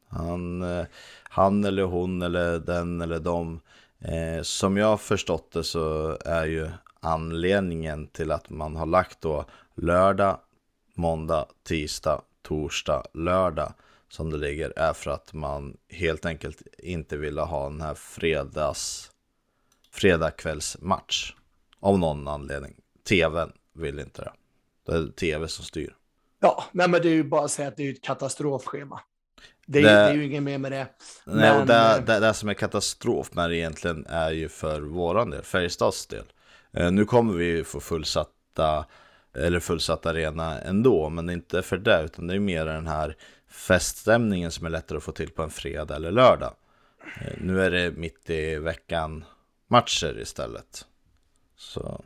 [0.10, 0.86] han, eh,
[1.24, 3.62] han eller hon eller den eller de.
[4.00, 9.22] Eh, som jag har förstått det så är ju anledningen till att man har lagt
[9.22, 10.40] då lördag,
[10.94, 13.74] måndag, tisdag, torsdag, lördag
[14.10, 19.12] som det ligger är för att man helt enkelt inte ville ha den här fredags
[19.92, 21.34] fredagkvällsmatch
[21.80, 22.76] av någon anledning.
[23.08, 24.32] TVn vill inte det.
[24.86, 25.96] Det är tv som styr.
[26.40, 29.02] Ja, nej, men det är ju bara att säga att det är ett katastrofschema.
[29.66, 30.88] Det är, det, det är ju inget mer med det.
[31.26, 31.62] Nej, men...
[31.62, 35.44] och det, det, det som är katastrof med det egentligen är ju för våran del,
[35.44, 36.26] Färjestads del.
[36.72, 38.86] Eh, nu kommer vi få fullsatta
[39.36, 43.16] eller fullsatt arena ändå, men inte för det, utan det är mer den här
[43.48, 46.54] feststämningen som är lättare att få till på en fredag eller lördag.
[47.22, 49.26] Eh, nu är det mitt i veckan
[49.68, 50.86] matcher istället.
[51.58, 52.04] Så.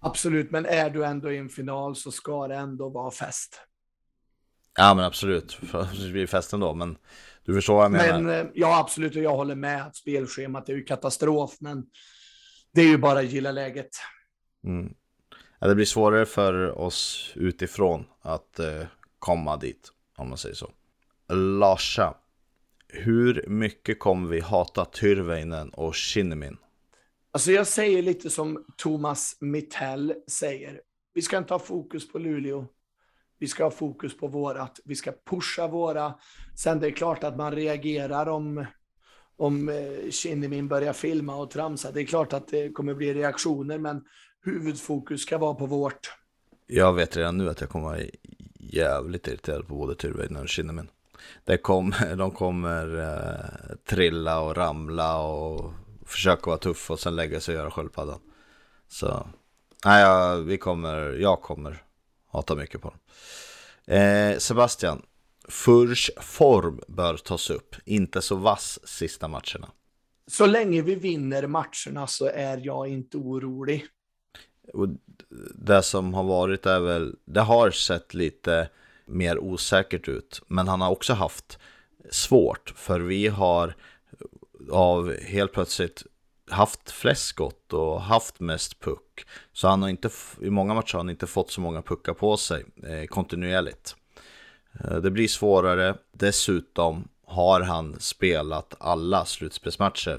[0.00, 3.60] Absolut, men är du ändå i en final så ska det ändå vara fest.
[4.78, 5.58] Ja, men absolut.
[5.72, 6.96] Det blir fest ändå, men
[7.44, 8.20] du förstår vad jag menar.
[8.20, 11.84] Men, eh, ja, absolut, och jag håller med att spelschemat är ju katastrof, men
[12.72, 13.88] det är ju bara att gilla läget.
[14.64, 14.94] Mm.
[15.58, 18.82] Ja, det blir svårare för oss utifrån att eh,
[19.18, 20.70] komma dit, om man säger så.
[21.32, 22.14] Larsa,
[22.88, 26.56] hur mycket kommer vi hata Tyrväinen och Kinnimin?
[27.32, 30.80] Alltså jag säger lite som Thomas Mittell säger.
[31.14, 32.66] Vi ska inte ha fokus på Luleå.
[33.40, 34.80] Vi ska ha fokus på vårat.
[34.84, 36.14] Vi ska pusha våra.
[36.56, 38.66] Sen det är klart att man reagerar om
[39.40, 41.90] om eh, Kinnimin börjar filma och tramsa.
[41.90, 44.04] Det är klart att det kommer bli reaktioner, men
[44.44, 46.12] huvudfokus ska vara på vårt.
[46.66, 48.00] Jag vet redan nu att jag kommer vara
[48.58, 50.88] jävligt irriterad på både Tyrväinen och Kinnimin.
[51.44, 55.72] Det kom, de kommer eh, trilla och ramla och
[56.06, 58.20] försöka vara tuffa och sen lägga sig och göra sköldpaddan.
[58.88, 59.26] Så
[59.84, 61.82] nej, jag, vi kommer, jag kommer
[62.30, 62.98] hata mycket på dem.
[63.96, 65.02] Eh, Sebastian,
[65.48, 69.68] Furs form bör tas upp, inte så vass sista matcherna.
[70.26, 73.86] så länge vi vinner matcherna så är jag inte orolig.
[74.72, 74.88] Och
[75.54, 78.68] det som har varit är väl, det har sett lite
[79.06, 80.42] mer osäkert ut.
[80.46, 81.58] Men han har också haft
[82.10, 83.74] svårt, för vi har
[84.70, 86.02] av helt plötsligt
[86.50, 89.26] haft flest skott och haft mest puck.
[89.52, 90.10] Så han har inte,
[90.40, 93.96] i många matcher har han inte fått så många puckar på sig eh, kontinuerligt.
[94.84, 95.94] Eh, det blir svårare.
[96.12, 100.18] Dessutom har han spelat alla slutspelsmatcher.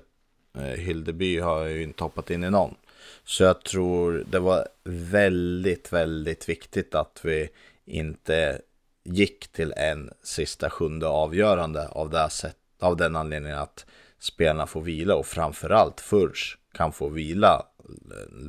[0.57, 2.75] Eh, Hildeby har ju inte hoppat in i någon.
[3.23, 7.49] Så jag tror det var väldigt, väldigt viktigt att vi
[7.85, 8.61] inte
[9.03, 13.85] gick till en sista sjunde avgörande av, det sätt, av den anledningen att
[14.21, 17.85] spelarna får vila och framförallt Furch kan få vila eh,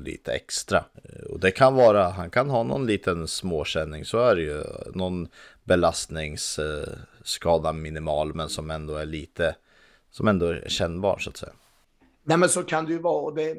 [0.04, 0.78] lite extra.
[0.78, 4.64] Eh, och det kan vara, han kan ha någon liten småkänning, så är det ju.
[4.94, 5.28] Någon
[5.64, 9.56] belastningsskada eh, minimal, men som ändå är lite,
[10.10, 11.52] som ändå är kännbar så att säga.
[12.24, 13.34] Nej men så kan det ju vara.
[13.34, 13.58] Det,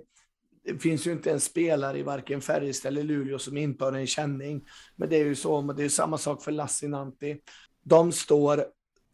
[0.64, 4.08] det finns ju inte en spelare i varken Färjestad eller Luleå som inte har en
[4.08, 4.68] känning.
[4.96, 7.38] Men det är ju så, det är samma sak för Lassinantti.
[7.84, 8.66] De står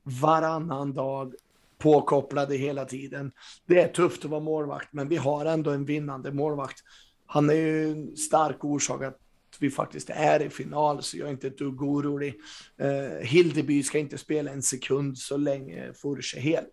[0.03, 1.33] varannan dag
[1.79, 3.31] påkopplade hela tiden.
[3.67, 6.79] Det är tufft att vara målvakt, men vi har ändå en vinnande målvakt.
[7.25, 9.17] Han är ju en stark orsak att
[9.59, 12.35] vi faktiskt är i final, så jag är inte ett dugg orolig.
[12.77, 16.63] Eh, Hildeby ska inte spela en sekund så länge Furch är hel.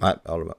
[0.00, 0.54] Nej, jag håller med.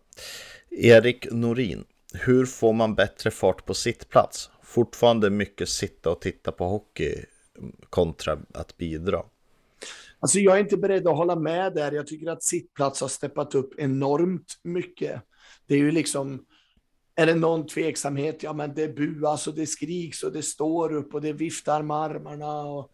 [0.69, 4.49] Erik Norin, hur får man bättre fart på sittplats?
[4.63, 7.25] Fortfarande mycket sitta och titta på hockey
[7.89, 9.23] kontra att bidra.
[10.19, 11.91] Alltså jag är inte beredd att hålla med där.
[11.91, 15.21] Jag tycker att sittplats har steppat upp enormt mycket.
[15.67, 16.45] Det är ju liksom,
[17.15, 21.13] är det någon tveksamhet, ja men det buas och det skriks och det står upp
[21.13, 22.91] och det viftar med armarna och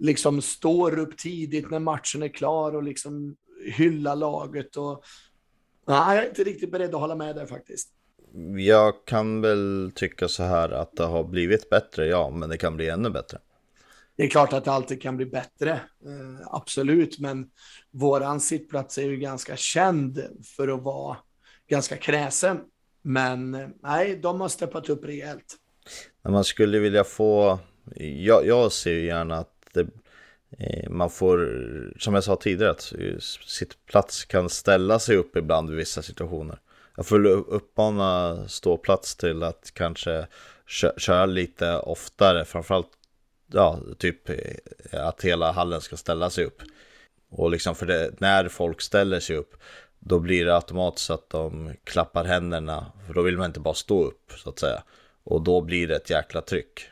[0.00, 5.04] liksom står upp tidigt när matchen är klar och liksom hylla laget och
[5.86, 7.88] nej, jag är inte riktigt beredd att hålla med där faktiskt.
[8.56, 12.76] Jag kan väl tycka så här att det har blivit bättre, ja, men det kan
[12.76, 13.38] bli ännu bättre.
[14.20, 17.46] Det är klart att det alltid kan bli bättre, eh, absolut, men
[17.90, 20.22] våran sittplats är ju ganska känd
[20.56, 21.16] för att vara
[21.68, 22.60] ganska kräsen.
[23.02, 25.56] Men eh, nej, de har steppat upp rejält.
[26.22, 27.58] När Man skulle vilja få,
[27.96, 29.86] jag, jag ser ju gärna att det,
[30.58, 31.38] eh, man får,
[31.98, 36.58] som jag sa tidigare, att eh, sittplats kan ställa sig upp ibland i vissa situationer.
[36.96, 40.26] Jag får uppmana ståplats till att kanske
[40.96, 42.99] köra lite oftare, framförallt
[43.52, 46.62] ja, typ eh, att hela hallen ska ställa sig upp.
[47.30, 49.54] Och liksom för det, när folk ställer sig upp,
[49.98, 54.04] då blir det automatiskt att de klappar händerna, för då vill man inte bara stå
[54.04, 54.82] upp så att säga.
[55.24, 56.90] Och då blir det ett jäkla tryck.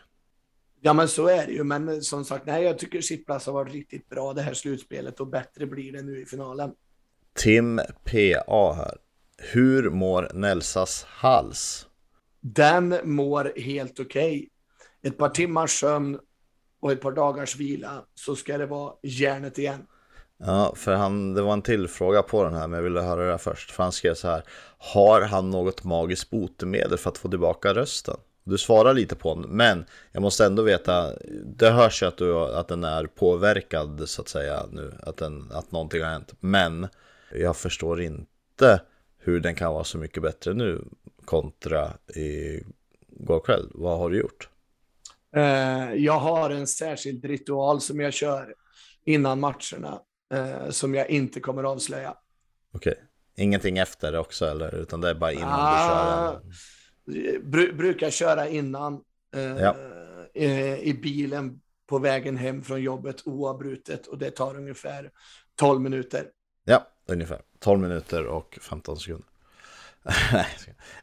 [0.80, 1.64] Ja, men så är det ju.
[1.64, 5.26] Men som sagt, nej, jag tycker sittplats har varit riktigt bra det här slutspelet och
[5.26, 6.70] bättre blir det nu i finalen.
[7.34, 8.96] Tim PA här.
[9.38, 11.86] Hur mår Nelsas hals?
[12.40, 14.36] Den mår helt okej.
[14.36, 14.48] Okay.
[15.02, 16.18] Ett par timmars sömn
[16.80, 19.86] och ett par dagars vila så ska det vara järnet igen.
[20.38, 23.32] Ja, för han, det var en till fråga på den här, men jag ville höra
[23.32, 23.70] det först.
[23.70, 24.42] För han skrev så här,
[24.78, 28.16] har han något magiskt botemedel för att få tillbaka rösten?
[28.44, 31.12] Du svarar lite på den, men jag måste ändå veta,
[31.44, 35.52] det hörs ju att, du, att den är påverkad så att säga nu, att, den,
[35.52, 36.32] att någonting har hänt.
[36.40, 36.88] Men
[37.32, 38.80] jag förstår inte
[39.18, 40.84] hur den kan vara så mycket bättre nu
[41.24, 43.68] kontra igår kväll.
[43.74, 44.48] Vad har du gjort?
[45.36, 48.54] Uh, jag har en särskild ritual som jag kör
[49.04, 50.00] innan matcherna
[50.34, 52.14] uh, som jag inte kommer avslöja.
[52.72, 53.04] Okej, okay.
[53.44, 54.74] ingenting efter också eller?
[54.74, 56.40] Utan det är bara innan uh,
[57.04, 57.38] du kör?
[57.38, 58.94] Br brukar köra innan
[59.36, 59.76] uh, ja.
[60.78, 65.10] i bilen på vägen hem från jobbet oavbrutet och det tar ungefär
[65.54, 66.26] 12 minuter.
[66.64, 69.28] Ja, ungefär 12 minuter och 15 sekunder.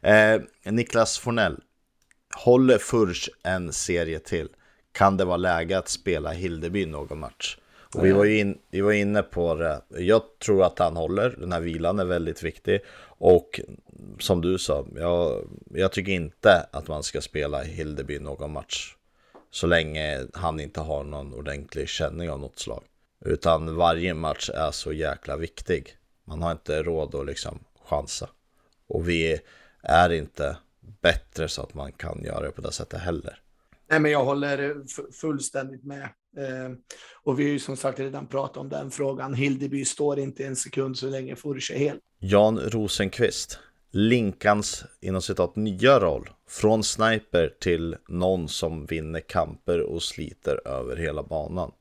[0.02, 1.60] eh, Niklas Fornell.
[2.36, 4.48] Håller Furch en serie till?
[4.92, 7.58] Kan det vara läge att spela Hildeby någon match?
[7.94, 9.80] Och vi, var ju in, vi var inne på det.
[9.88, 11.30] Jag tror att han håller.
[11.30, 12.80] Den här vilan är väldigt viktig.
[13.18, 13.60] Och
[14.18, 18.94] som du sa, jag, jag tycker inte att man ska spela Hildeby någon match.
[19.50, 22.82] Så länge han inte har någon ordentlig känning av något slag.
[23.24, 25.96] Utan varje match är så jäkla viktig.
[26.24, 28.28] Man har inte råd att liksom chansa.
[28.86, 29.40] Och vi
[29.82, 30.56] är inte
[31.00, 33.40] bättre så att man kan göra det på det sättet heller.
[33.90, 34.74] Nej, men jag håller
[35.12, 36.02] fullständigt med.
[36.36, 36.72] Eh,
[37.22, 39.34] och vi har ju som sagt redan pratat om den frågan.
[39.34, 41.98] Hildeby står inte en sekund så länge Furch är hel.
[42.18, 43.58] Jan Rosenqvist.
[43.90, 46.30] Linkans inom citat nya roll.
[46.48, 51.72] Från sniper till någon som vinner kamper och sliter över hela banan.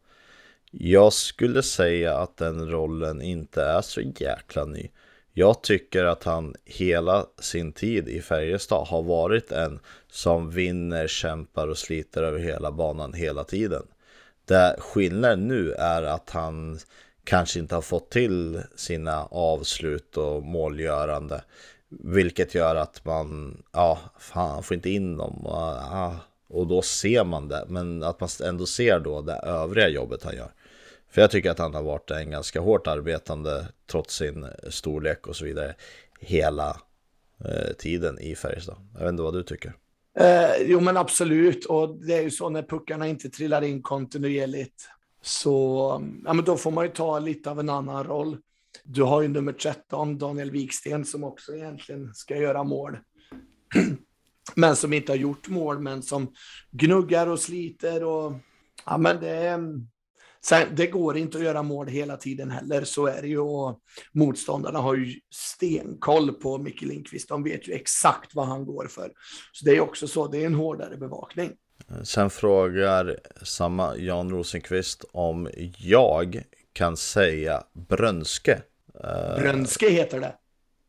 [0.71, 4.89] Jag skulle säga att den rollen inte är så jäkla ny.
[5.37, 9.79] Jag tycker att han hela sin tid i Färjestad har varit en
[10.11, 13.83] som vinner, kämpar och sliter över hela banan hela tiden.
[14.45, 16.79] Det skillnaden nu är att han
[17.23, 21.43] kanske inte har fått till sina avslut och målgörande.
[21.89, 25.45] Vilket gör att man, ja, fan, han får inte in dem.
[25.45, 26.15] Och, ah,
[26.47, 30.35] och då ser man det, men att man ändå ser då det övriga jobbet han
[30.35, 30.51] gör.
[31.15, 35.35] För jag tycker att han har varit en ganska hårt arbetande, trots sin storlek och
[35.35, 35.75] så vidare,
[36.19, 36.81] hela
[37.45, 38.75] eh, tiden i Färjestad.
[38.93, 39.73] Jag vet inte vad du tycker.
[40.19, 41.65] Eh, jo, men absolut.
[41.65, 44.89] Och det är ju så när puckarna inte trillar in kontinuerligt.
[45.21, 48.37] Så ja, men då får man ju ta lite av en annan roll.
[48.83, 52.97] Du har ju nummer 13, Daniel Wiksten, som också egentligen ska göra mål.
[54.55, 56.33] men som inte har gjort mål, men som
[56.71, 58.03] gnuggar och sliter.
[58.03, 58.33] Och,
[58.85, 59.59] ja, men det,
[60.47, 63.39] sen, det går inte att göra mål hela tiden heller, så är det ju.
[63.39, 63.79] Och
[64.11, 67.29] motståndarna har ju stenkoll på Micke Lindqvist.
[67.29, 69.11] De vet ju exakt vad han går för.
[69.51, 71.51] Så det är också så, det är en hårdare bevakning.
[72.03, 78.61] Sen frågar samma Jan Rosenqvist om jag kan säga Brönske.
[79.03, 80.35] Eh, Brönske heter det.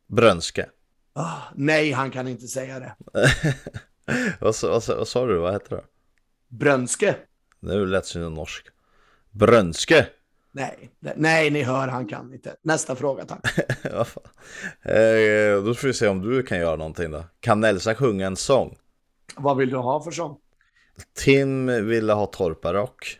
[0.06, 0.66] Brönske.
[1.14, 2.96] Oh, nej, han kan inte säga det.
[4.40, 5.38] vad, vad, vad, sa du?
[5.38, 5.84] Vad heter det?
[6.48, 7.16] Brönske.
[7.60, 8.66] Nu lät det norsk.
[9.38, 10.06] Brönske.
[10.52, 12.56] Nej, nej, ni hör, han kan inte.
[12.62, 13.58] Nästa fråga, tack.
[14.82, 17.24] eh, då får vi se om du kan göra någonting då.
[17.40, 18.76] Kan Elsa sjunga en sång?
[19.36, 20.38] Vad vill du ha för sång?
[21.14, 23.18] Tim ville ha torparock.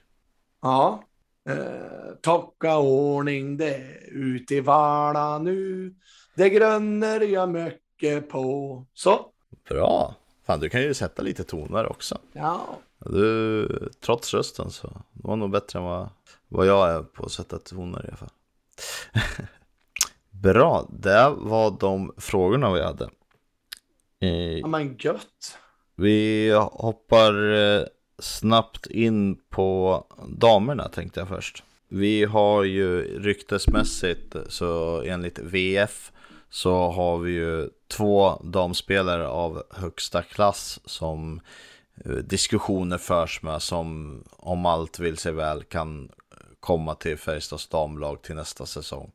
[0.62, 1.04] Ja.
[1.48, 5.94] Eh, tocka ordning det ut i Vala nu.
[6.34, 8.84] Det grönner jag mycket på.
[8.94, 9.30] Så.
[9.68, 10.14] Bra.
[10.46, 12.18] Fan, du kan ju sätta lite toner också.
[12.32, 12.78] Ja.
[12.98, 13.68] Du,
[14.00, 16.08] trots rösten så, det var nog bättre än vad,
[16.48, 18.30] vad jag är på att sätta toner i alla fall.
[20.30, 23.08] Bra, det var de frågorna vi hade.
[24.60, 25.58] Ja men gött.
[25.94, 27.84] Vi hoppar eh,
[28.18, 31.64] snabbt in på damerna tänkte jag först.
[31.88, 36.12] Vi har ju ryktesmässigt, så enligt VF,
[36.50, 41.40] så har vi ju två damspelare av högsta klass som
[42.04, 46.10] eh, diskussioner förs med som om allt vill sig väl kan
[46.60, 49.12] komma till Färjestads damlag till nästa säsong.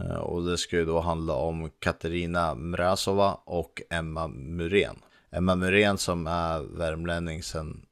[0.00, 4.96] Eh, och det ska ju då handla om Katarina Mrazova och Emma Muren.
[5.30, 7.86] Emma Muren som är värmlänning sedan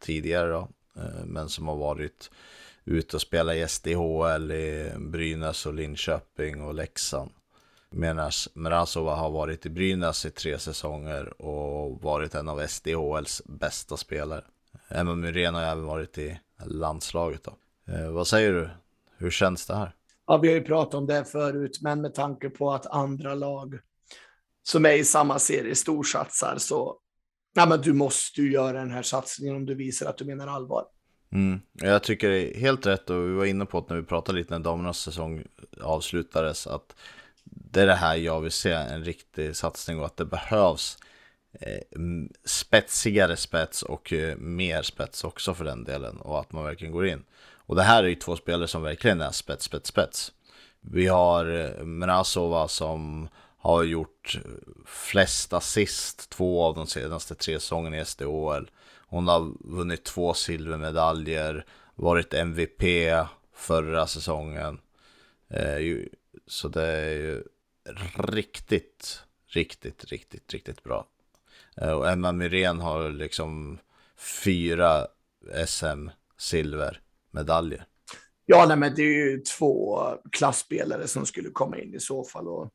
[0.00, 2.30] tidigare då, eh, men som har varit
[2.84, 7.30] ute och spelat i SDHL i Brynäs och Linköping och Leksand.
[7.92, 13.96] Medan Mrazova har varit i Brynäs i tre säsonger och varit en av SDHLs bästa
[13.96, 14.44] spelare.
[14.88, 17.56] Emma Muren har även varit i landslaget då.
[17.92, 18.70] Eh, vad säger du?
[19.16, 19.94] Hur känns det här?
[20.26, 23.78] Ja, vi har ju pratat om det förut, men med tanke på att andra lag
[24.62, 26.96] som är i samma serie storsatsar så
[27.54, 30.46] ja, men du måste ju göra den här satsningen om du visar att du menar
[30.46, 30.84] allvar.
[31.32, 31.60] Mm.
[31.72, 34.38] Jag tycker det är helt rätt och vi var inne på att när vi pratade
[34.38, 35.44] lite när damernas säsong
[35.80, 36.96] avslutades att
[37.54, 40.98] det är det här jag vill se, en riktig satsning och att det behövs
[41.52, 41.80] eh,
[42.44, 47.06] spetsigare spets och eh, mer spets också för den delen och att man verkligen går
[47.06, 47.24] in.
[47.66, 50.32] Och det här är ju två spelare som verkligen är spets, spets, spets.
[50.80, 54.50] Vi har eh, Mrazova som har gjort eh,
[54.86, 58.70] flest assist två av de senaste tre säsongerna i SDHL.
[59.06, 62.82] Hon har vunnit två silvermedaljer, varit MVP
[63.54, 64.78] förra säsongen.
[65.50, 65.76] Eh,
[66.46, 67.42] så det är ju
[68.14, 71.06] riktigt, riktigt, riktigt, riktigt bra.
[71.76, 73.78] Eh, och Emma Myrén har liksom
[74.16, 75.06] fyra
[75.66, 77.84] SM-silvermedaljer.
[78.46, 80.00] Ja, nej, men det är ju två
[80.32, 82.48] klassspelare som skulle komma in i så fall.
[82.48, 82.70] Och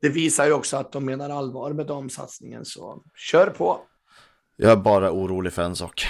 [0.00, 3.80] det visar ju också att de menar allvar med de satsningen, så kör på.
[4.56, 6.06] Jag är bara orolig för en sak.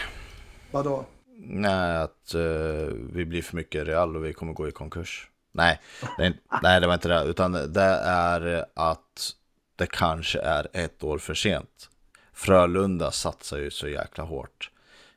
[0.71, 1.05] Vadå?
[1.41, 5.31] Nej, att uh, vi blir för mycket Real och vi kommer gå i konkurs.
[5.53, 5.81] Nej,
[6.17, 7.25] det är, nej, det var inte det.
[7.25, 9.35] Utan det är att
[9.77, 11.91] det kanske är ett år för sent.
[12.33, 14.71] Frölunda satsar ju så jäkla hårt.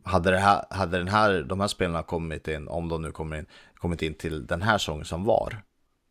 [0.04, 3.38] Hade, det här, hade den här, de här spelarna kommit in, om de nu kommer
[3.38, 5.62] in, kommit in till den här säsongen som var,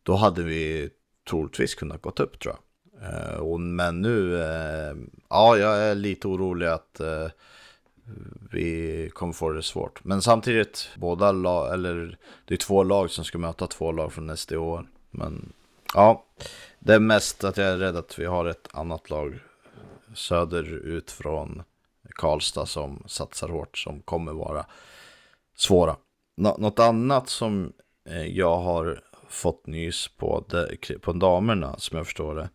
[0.03, 0.89] då hade vi
[1.29, 2.61] troligtvis kunnat gått upp tror jag.
[3.03, 4.95] Eh, men nu, eh,
[5.29, 7.27] ja, jag är lite orolig att eh,
[8.51, 10.03] vi kommer få det svårt.
[10.03, 14.37] Men samtidigt, båda lag, eller det är två lag som ska möta två lag från
[14.37, 14.83] SDO.
[15.11, 15.53] Men
[15.93, 16.25] ja,
[16.79, 19.39] det är mest att jag är rädd att vi har ett annat lag
[20.13, 21.63] söderut från
[22.09, 24.65] Karlstad som satsar hårt, som kommer vara
[25.55, 25.95] svåra.
[26.37, 27.73] Nå något annat som
[28.09, 32.49] eh, jag har fått nys på, de, på damerna som jag förstår det.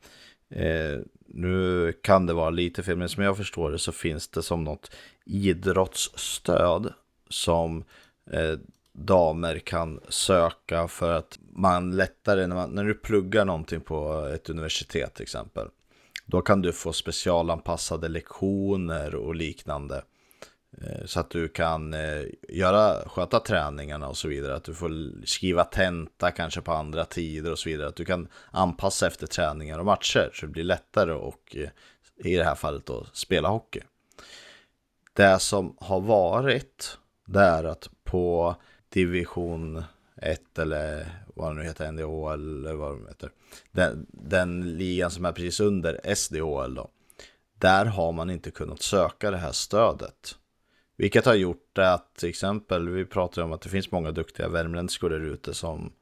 [0.67, 4.43] Eh, nu kan det vara lite fel, men som jag förstår det så finns det
[4.43, 4.91] som något
[5.24, 6.93] idrottsstöd
[7.29, 7.85] som
[8.31, 8.59] eh,
[8.93, 14.51] damer kan söka för att man lättare, när, man, när du pluggar någonting på ett
[14.51, 15.68] universitet till exempel,
[16.27, 20.03] då kan du få specialanpassade lektioner och liknande.
[20.83, 24.55] Eh, så att du kan eh, göra, sköta träningarna och så vidare.
[24.55, 27.89] Att du får skriva tenta kanske på andra tider och så vidare.
[27.89, 30.31] Att du kan anpassa efter träningar och matcher.
[30.35, 31.68] Så det blir lättare och eh,
[32.16, 33.81] i det här fallet då spela hockey.
[35.12, 38.57] Det som har varit, det är att på
[38.89, 39.85] division
[40.16, 42.66] 1 eller vad det nu heter, NDHL.
[42.66, 43.31] eller vad de heter.
[43.70, 46.91] Den, den ligan som är precis under SDHL då.
[47.59, 50.37] Där har man inte kunnat söka det här stödet.
[50.97, 55.11] Vilket har gjort att till exempel, vi pratar om att det finns många duktiga värmländskor
[55.11, 55.93] där ute som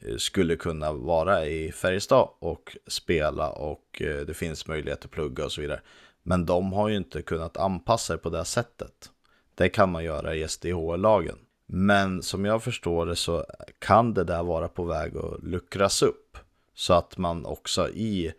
[0.00, 5.44] eh, skulle kunna vara i Färjestad och spela och eh, det finns möjlighet att plugga
[5.44, 5.80] och så vidare.
[6.22, 9.10] Men de har ju inte kunnat anpassa sig på det sättet.
[9.54, 11.38] Det kan man göra i SDH-lagen.
[11.66, 13.44] Men som jag förstår det så
[13.78, 16.38] kan det där vara på väg att luckras upp.
[16.74, 18.32] Så att man också i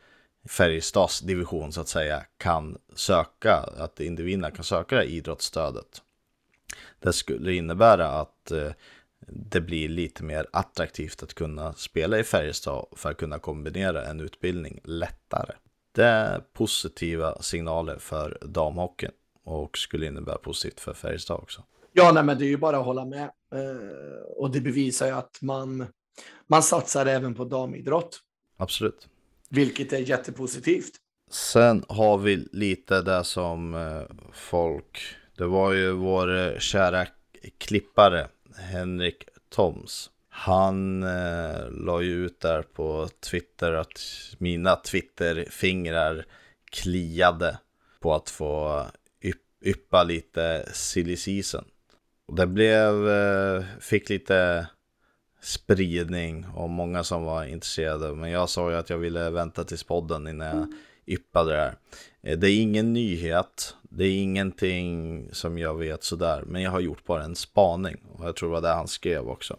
[0.50, 6.02] Färjestads division så att säga kan söka, att individerna kan söka det här idrottsstödet.
[7.00, 8.72] Det skulle innebära att eh,
[9.28, 14.20] det blir lite mer attraktivt att kunna spela i Färjestad för att kunna kombinera en
[14.20, 15.54] utbildning lättare.
[15.92, 19.12] Det är positiva signaler för damhockeyn
[19.44, 21.64] och skulle innebära positivt för Färjestad också.
[21.94, 23.32] Ja, nej, men det är ju bara att hålla med.
[23.54, 25.88] Eh, och det bevisar ju att man,
[26.48, 28.20] man satsar även på damidrott.
[28.58, 29.08] Absolut.
[29.50, 30.92] Vilket är jättepositivt.
[31.32, 34.02] Sen har vi lite det som eh,
[34.34, 35.00] folk,
[35.38, 37.08] det var ju vår eh, kära
[37.58, 40.10] klippare Henrik Toms.
[40.30, 44.02] Han eh, la ju ut där på Twitter att
[44.38, 46.26] mina Twitterfingrar
[46.72, 47.58] kliade
[48.00, 48.80] på att få
[49.22, 49.32] eh,
[49.62, 51.66] yppa lite silly season.
[52.28, 54.68] Och det blev, eh, fick lite
[55.42, 58.16] spridning och många som var intresserade.
[58.16, 60.68] Men jag sa ju att jag ville vänta tills podden innan jag
[61.06, 61.76] yppade det här.
[62.22, 66.44] Eh, det är ingen nyhet, det är ingenting som jag vet sådär.
[66.46, 69.30] Men jag har gjort bara en spaning och jag tror det var det han skrev
[69.30, 69.58] också.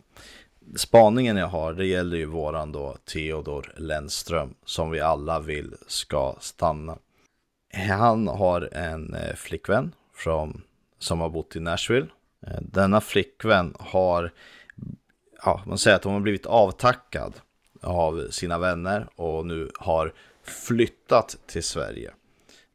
[0.77, 6.37] Spaningen jag har, det gäller ju våran då Theodor Lennström som vi alla vill ska
[6.41, 6.99] stanna.
[7.89, 10.63] Han har en eh, flickvän från,
[10.99, 12.07] som har bott i Nashville.
[12.47, 14.33] Eh, denna flickvän har
[15.45, 17.35] ja, man säger att hon har blivit avtackad
[17.83, 20.13] av sina vänner och nu har
[20.43, 22.11] flyttat till Sverige.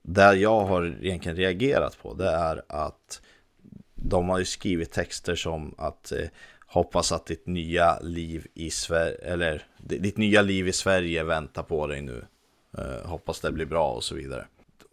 [0.01, 3.21] Det jag har egentligen reagerat på det är att
[3.95, 6.27] de har ju skrivit texter som att eh,
[6.67, 11.87] hoppas att ditt nya liv i Sverige, eller ditt nya liv i Sverige väntar på
[11.87, 12.25] dig nu.
[12.77, 14.45] Eh, hoppas det blir bra och så vidare.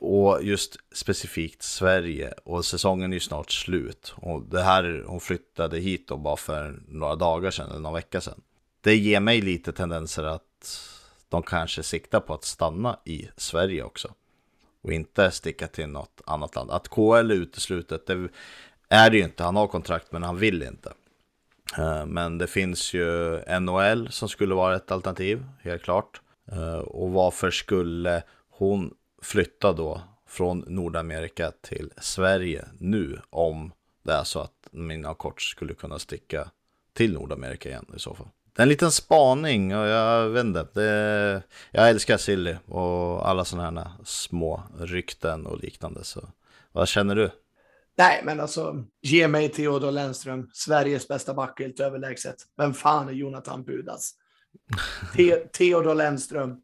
[0.04, 2.34] Och just specifikt Sverige.
[2.44, 4.14] Och säsongen är ju snart slut.
[4.16, 8.20] Och det här, hon flyttade hit då bara för några dagar sedan, eller några veckor
[8.20, 8.40] sedan.
[8.80, 10.42] Det ger mig lite tendenser att
[11.28, 14.14] de kanske siktar på att stanna i Sverige också.
[14.82, 16.70] Och inte sticka till något annat land.
[16.70, 18.28] Att KL är uteslutet, det
[18.88, 19.44] är det ju inte.
[19.44, 20.92] Han har kontrakt men han vill inte.
[21.78, 26.20] Eh, men det finns ju NHL som skulle vara ett alternativ, helt klart.
[26.52, 34.24] Eh, och varför skulle hon flytta då från Nordamerika till Sverige nu om det är
[34.24, 36.50] så att mina kort skulle kunna sticka
[36.92, 38.28] till Nordamerika igen i så fall.
[38.56, 40.66] Det är en liten spaning och jag vet inte.
[40.72, 46.04] Det, jag älskar Silly och alla sådana här små rykten och liknande.
[46.04, 46.28] Så
[46.72, 47.30] vad känner du?
[47.96, 52.36] Nej, men alltså ge mig Theodor Lennström, Sveriges bästa back helt överlägset.
[52.56, 54.14] Vem fan är Jonathan Budas?
[55.16, 56.56] Te Theodor Lennström,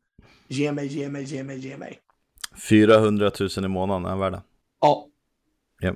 [0.49, 2.01] ge mig, ge mig, ge mig, ge mig.
[2.59, 4.43] 400 000 i månaden är värda.
[4.81, 5.07] Ja.
[5.81, 5.95] ja.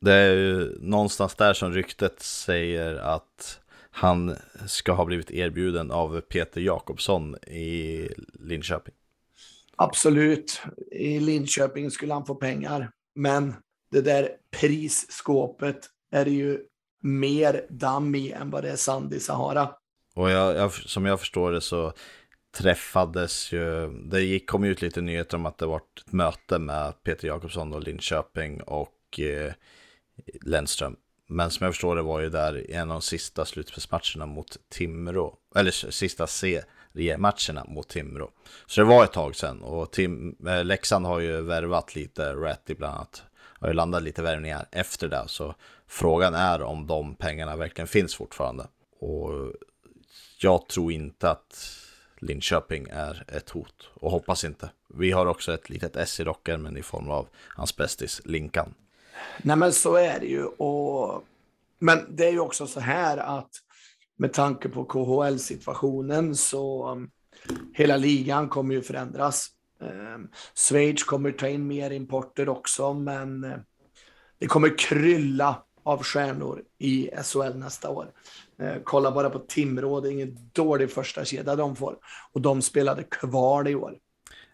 [0.00, 4.36] Det är ju någonstans där som ryktet säger att han
[4.66, 8.08] ska ha blivit erbjuden av Peter Jakobsson i
[8.40, 8.94] Linköping.
[9.76, 10.62] Absolut.
[10.92, 12.90] I Linköping skulle han få pengar.
[13.14, 13.54] Men
[13.90, 15.78] det där prisskåpet
[16.10, 16.58] är det ju
[17.02, 19.70] mer damm i än vad det är sand i Sahara.
[20.14, 21.92] Och jag, jag, som jag förstår det så
[22.56, 27.02] träffades ju, det gick, kom ut lite nyheter om att det var ett möte med
[27.02, 29.52] Peter Jakobsson och Linköping och eh,
[30.42, 30.96] Lennström.
[31.26, 35.36] Men som jag förstår det var ju där en av de sista slutspelsmatcherna mot Timrå,
[35.54, 38.30] eller sista seriematcherna mot Timrå.
[38.66, 42.74] Så det var ett tag sedan och Tim, eh, Leksand har ju värvat lite, Ratty
[42.74, 43.22] bland annat,
[43.60, 45.24] har ju landat lite värvningar efter det.
[45.26, 45.54] Så
[45.86, 48.66] frågan är om de pengarna verkligen finns fortfarande.
[49.00, 49.52] Och
[50.40, 51.78] jag tror inte att
[52.20, 54.70] Linköping är ett hot och hoppas inte.
[54.94, 58.74] Vi har också ett litet S i rocken men i form av hans bästis Linkan.
[59.42, 60.44] Nej men så är det ju.
[60.44, 61.24] Och...
[61.78, 63.50] Men det är ju också så här att
[64.16, 67.10] med tanke på KHL-situationen så um,
[67.74, 69.48] hela ligan kommer ju förändras.
[69.80, 73.56] Um, Schweiz kommer ta in mer importer också, men uh,
[74.38, 78.12] det kommer krylla av stjärnor i SHL nästa år.
[78.62, 81.96] Eh, kolla bara på Timrå, det är ingen dålig första kedja de får.
[82.32, 83.94] Och de spelade kval i år.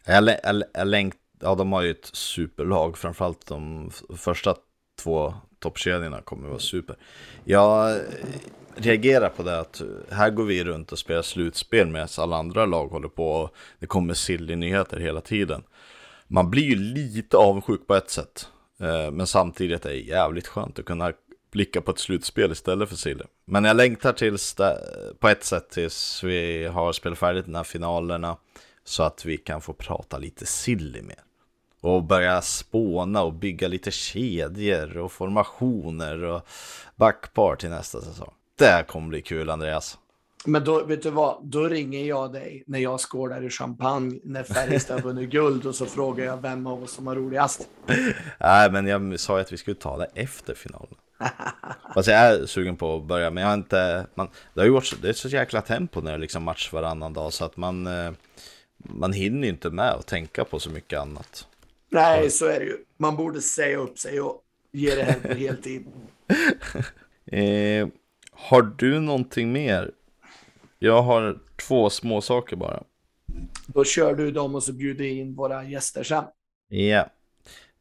[0.07, 4.57] Jag, jag, jag längt, ja, de har ju ett superlag, framförallt de första
[5.03, 6.97] två toppkedjorna kommer att vara super.
[7.45, 8.03] Jag eh,
[8.75, 12.89] reagerar på det att här går vi runt och spelar slutspel medan alla andra lag
[12.89, 15.63] håller på och det kommer silly nyheter hela tiden.
[16.29, 18.49] Man blir ju lite avundsjuk på ett sätt,
[18.81, 21.13] eh, men samtidigt är det jävligt skönt att kunna
[21.55, 23.25] blicka på ett slutspel istället för silly.
[23.45, 24.57] Men jag längtar tills
[25.19, 28.37] på ett sätt tills vi har spelat färdigt de här finalerna
[28.85, 31.19] så att vi kan få prata lite silly mer
[31.81, 36.47] och börja spåna och bygga lite kedjor och formationer och
[36.97, 38.33] backpar till nästa säsong.
[38.59, 39.99] Det kommer bli kul Andreas.
[40.47, 44.43] Men då, vet du vad, då ringer jag dig när jag skålar i champagne när
[44.43, 47.69] Färjestad vunnit guld och så frågar jag vem av oss som har roligast.
[48.41, 50.95] Nej, men jag sa ju att vi skulle ta det efter finalen.
[51.95, 54.07] Fast jag är sugen på att börja, men jag har inte...
[54.15, 56.73] Man, det har ju varit det är så jäkla tempo när det är liksom match
[56.73, 57.87] varannan dag så att man...
[57.87, 58.13] Eh,
[58.77, 61.47] man hinner inte med att tänka på så mycket annat.
[61.89, 62.77] Nej, så är det ju.
[62.97, 65.87] Man borde säga upp sig och ge det här på heltid.
[67.27, 67.89] eh,
[68.31, 69.91] har du någonting mer?
[70.79, 72.83] Jag har två små saker bara.
[73.67, 76.25] Då kör du dem och så bjuder in våra gäster sen.
[76.69, 77.11] Ja.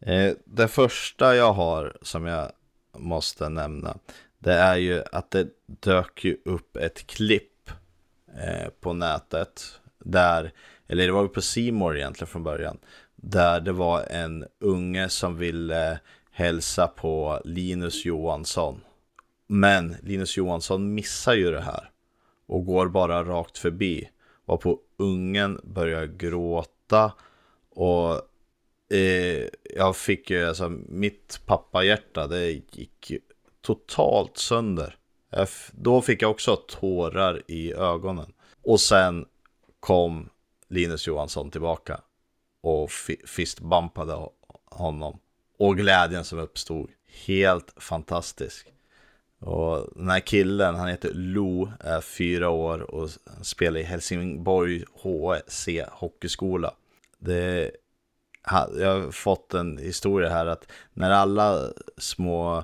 [0.05, 2.51] Eh, det första jag har som jag
[2.97, 3.97] måste nämna.
[4.39, 7.69] Det är ju att det dök ju upp ett klipp
[8.37, 9.79] eh, på nätet.
[9.99, 10.51] Där,
[10.87, 12.77] eller det var ju på Simor egentligen från början.
[13.15, 15.99] Där det var en unge som ville
[16.31, 18.81] hälsa på Linus Johansson.
[19.47, 21.89] Men Linus Johansson missar ju det här
[22.45, 24.09] och går bara rakt förbi.
[24.45, 27.13] Var på ungen börjar gråta
[27.69, 28.21] och
[28.89, 33.11] eh, jag fick ju alltså mitt pappahjärta det gick
[33.61, 34.97] totalt sönder.
[35.29, 38.33] Jag, då fick jag också tårar i ögonen.
[38.63, 39.25] Och sen
[39.79, 40.29] kom
[40.69, 42.01] Linus Johansson tillbaka
[42.61, 42.91] och
[43.25, 44.27] fistbumpade
[44.65, 45.19] honom.
[45.57, 46.89] Och glädjen som uppstod.
[47.25, 48.67] Helt fantastisk.
[49.39, 53.09] Och den här killen, han heter Lo, är fyra år och
[53.41, 56.73] spelar i Helsingborg HC Hockeyskola.
[57.19, 57.71] Det,
[58.51, 62.63] jag har fått en historia här att när alla små,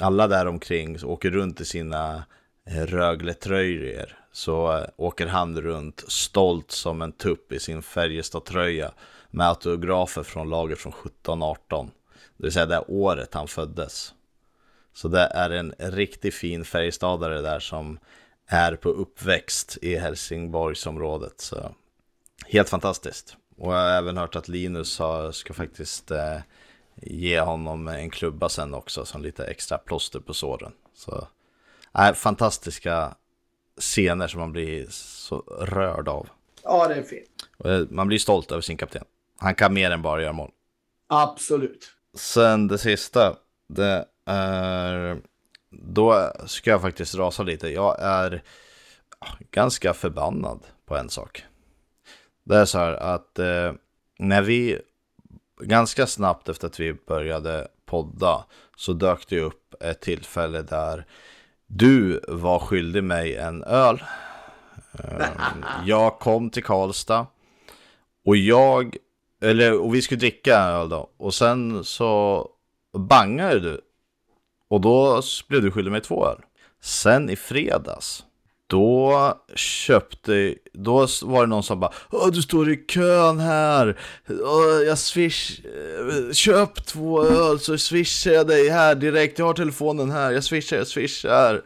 [0.00, 2.24] alla där omkring åker runt i sina
[2.66, 8.92] eh, Rögle-tröjor så eh, åker han runt stolt som en tupp i sin Färjestad-tröja
[9.30, 11.90] med autografer från laget från 17-18.
[12.36, 14.14] Det vill säga det året han föddes.
[14.94, 17.98] Så det är en riktigt fin Färjestadare där som
[18.46, 21.40] är på uppväxt i Helsingborgsområdet.
[21.40, 21.74] Så
[22.46, 23.36] helt fantastiskt.
[23.56, 26.38] Och jag har även hört att Linus har, ska faktiskt eh,
[26.94, 30.72] ge honom en klubba sen också som lite extra plåster på såren.
[30.94, 31.28] Så
[31.98, 33.14] äh, fantastiska
[33.80, 36.28] scener som man blir så rörd av.
[36.62, 37.28] Ja, det är fint.
[37.64, 39.04] Eh, man blir stolt över sin kapten.
[39.38, 40.50] Han kan mer än bara göra mål.
[41.06, 41.90] Absolut.
[42.14, 43.36] Sen det sista,
[43.68, 45.18] det är...
[45.70, 47.68] Då ska jag faktiskt rasa lite.
[47.68, 48.42] Jag är
[49.50, 51.44] ganska förbannad på en sak.
[52.44, 53.72] Det är så här att eh,
[54.18, 54.78] när vi
[55.60, 58.44] ganska snabbt efter att vi började podda
[58.76, 61.06] så dök det upp ett tillfälle där
[61.66, 64.02] du var skyldig mig en öl.
[64.92, 65.26] Eh,
[65.84, 67.26] jag kom till Karlstad
[68.24, 68.96] och jag
[69.40, 71.10] eller, och vi skulle dricka öl då.
[71.16, 72.48] Och sen så
[72.92, 73.80] bangade du.
[74.68, 76.38] Och då blev du skyldig mig två öl.
[76.80, 78.24] Sen i fredags.
[78.66, 83.98] Då köpte, då var det någon som bara Åh, du står i kön här,
[84.28, 85.60] Åh, jag swish,
[86.32, 90.76] köp två öl så swishar jag dig här direkt, jag har telefonen här, jag swishar,
[90.76, 91.62] jag swishar.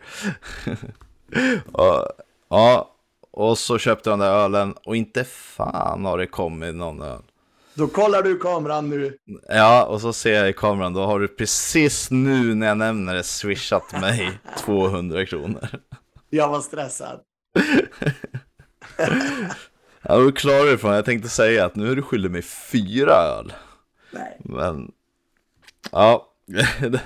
[1.72, 2.10] ja,
[2.50, 2.94] ja,
[3.30, 7.22] och så köpte han den där ölen och inte fan har det kommit någon öl.
[7.74, 9.16] Då kollar du kameran nu.
[9.48, 13.14] Ja, och så ser jag i kameran, då har du precis nu när jag nämner
[13.14, 15.68] det swishat mig 200 kronor.
[16.30, 17.20] Jag var stressad.
[20.02, 20.94] ja, du klarar ifrån.
[20.94, 23.52] Jag tänkte säga att nu är du skyldig mig fyra öl.
[24.10, 24.40] Nej.
[24.44, 24.92] Men,
[25.92, 26.32] ja.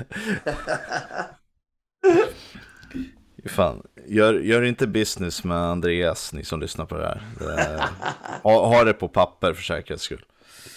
[3.44, 7.22] Fan, gör, gör inte business med Andreas, ni som lyssnar på det här.
[7.38, 7.88] Det,
[8.42, 10.24] ha, ha det på papper för säkerhets skull.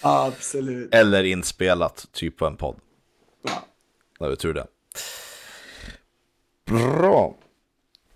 [0.01, 0.93] Absolut.
[0.93, 2.75] Eller inspelat, typ på en podd.
[3.43, 3.65] Ja.
[4.19, 4.67] Har vi tur det.
[6.65, 7.35] Bra.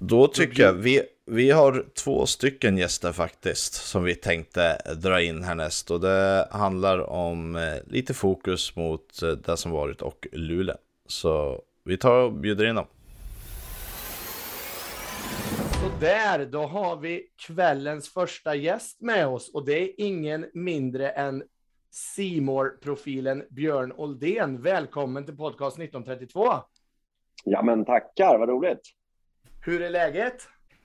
[0.01, 5.43] Då tycker jag vi, vi har två stycken gäster faktiskt som vi tänkte dra in
[5.43, 5.91] härnäst.
[5.91, 10.75] Och det handlar om eh, lite fokus mot eh, det som varit och Luleå.
[11.07, 12.85] Så vi tar och bjuder in dem.
[15.81, 21.09] Så där, då har vi kvällens första gäst med oss och det är ingen mindre
[21.09, 21.43] än
[21.91, 24.61] simor profilen Björn Oldén.
[24.61, 26.53] Välkommen till podcast 1932.
[27.43, 28.98] Ja, men tackar, vad roligt.
[29.65, 30.35] Hur är läget?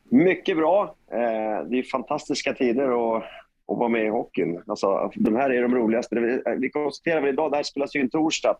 [0.04, 0.96] Mycket bra.
[1.10, 3.22] Eh, det är fantastiska tider att,
[3.68, 4.62] att vara med i hockeyn.
[4.66, 6.20] Alltså, de här är de roligaste.
[6.20, 8.56] Vi eh, konstaterar väl idag, det här spelas ju in torsdag,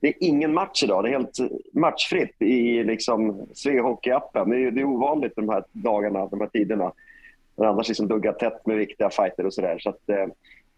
[0.00, 1.04] det är ingen match idag.
[1.04, 1.38] Det är helt
[1.72, 4.50] matchfritt i liksom Svehockey-appen.
[4.50, 6.92] Det är, det är ovanligt de här dagarna, de här tiderna.
[7.56, 9.78] Det annars liksom duggar tätt med viktiga fighter och sådär.
[9.78, 10.26] Så att, eh,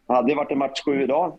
[0.09, 1.39] hade det varit en match sju idag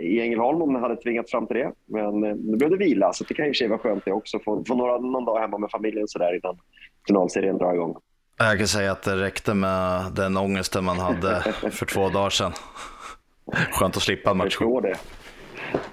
[0.00, 1.72] i Ängelholm om det hade tvingat fram till det.
[1.86, 4.38] Men eh, nu blev det vila, så det kan för sig vara skönt det också.
[4.38, 6.58] Få, få några, någon dag hemma med familjen sådär innan
[7.06, 7.96] finalserien drar igång.
[8.38, 12.52] Jag kan säga att det räckte med den ångesten man hade för två dagar sedan.
[13.72, 14.64] Skönt att slippa match sju.
[14.82, 14.96] det.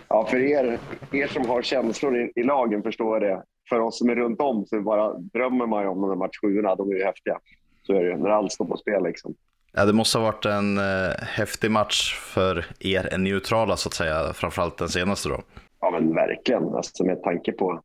[0.07, 0.79] Ja, för er,
[1.11, 3.43] er som har känslor i, i lagen förstår jag det.
[3.69, 6.37] För oss som är runt om så bara drömmer man ju om de där match
[6.41, 6.75] sjuorna.
[6.75, 7.39] De är ju häftiga.
[7.83, 9.03] Så är det när allt står på spel.
[9.03, 9.35] Liksom.
[9.73, 14.33] Ja, det måste ha varit en eh, häftig match för er neutrala så att säga,
[14.33, 15.41] framförallt den senaste då.
[15.81, 17.81] Ja men verkligen, alltså, med tanke på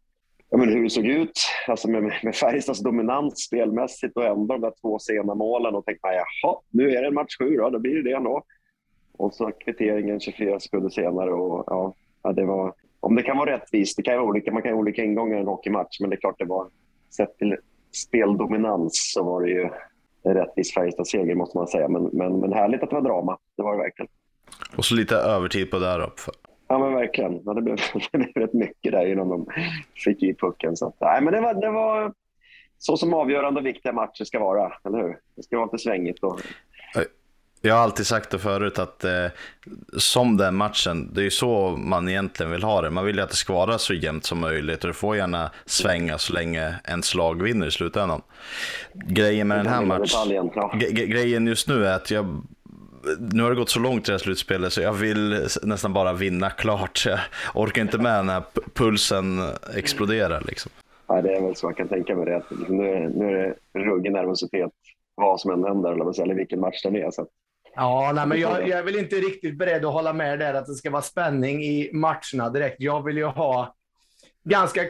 [0.50, 4.60] ja, men hur det såg ut, alltså med, med Färjestads dominans spelmässigt och ändå de
[4.60, 7.70] där två sena målen och tänkte man jaha, nu är det en match sju då,
[7.70, 8.42] då blir det det ändå.
[9.18, 13.54] Och så kvitteringen 24 sekunder senare och ja, ja, det var, om det kan vara
[13.54, 16.16] rättvist, det kan vara olika, man kan ha olika ingångar i en hockeymatch, men det
[16.16, 16.68] är klart det var,
[17.16, 17.56] sett till
[18.06, 19.68] speldominans så var det ju
[20.24, 21.88] en rättvis Färjestad-seger måste man säga.
[21.88, 24.08] Men, men, men härligt att det var drama, det var det verkligen.
[24.76, 26.20] Och så lite övertid på där upp.
[26.68, 27.42] Ja men verkligen.
[27.44, 27.76] Ja, det, blev,
[28.12, 29.46] det blev rätt mycket där innan de
[30.04, 30.76] fick i pucken.
[30.76, 32.12] Så att, nej, men det var, det var
[32.78, 35.18] så som avgörande och viktiga matcher ska vara, eller hur?
[35.36, 36.24] Det ska vara inte svängigt.
[36.24, 36.40] Och...
[37.66, 39.26] Jag har alltid sagt det förut att eh,
[39.96, 42.90] som den matchen, det är ju så man egentligen vill ha det.
[42.90, 45.50] Man vill ju att det ska vara så jämnt som möjligt och det får gärna
[45.66, 48.22] svänga så länge en slag vinner i slutändan.
[48.92, 52.42] Grejen med den här matchen, grejen just nu är att jag
[53.18, 56.12] nu har det gått så långt i det här slutspelet så jag vill nästan bara
[56.12, 57.04] vinna klart.
[57.06, 57.18] Jag
[57.54, 58.42] orkar inte med när
[58.74, 59.40] pulsen
[59.76, 60.42] exploderar.
[60.46, 60.72] Liksom.
[61.06, 62.42] Ja, det är väl så jag kan tänka mig det.
[62.68, 64.70] Nu är, nu är det ruggig nervositet
[65.14, 67.10] vad som än händer, eller, eller vilken match det är.
[67.10, 67.26] Så
[67.76, 70.66] Ja, nej, men jag, jag är väl inte riktigt beredd att hålla med där att
[70.66, 72.76] det ska vara spänning i matcherna direkt.
[72.78, 73.74] Jag vill ju ha
[74.44, 74.80] ganska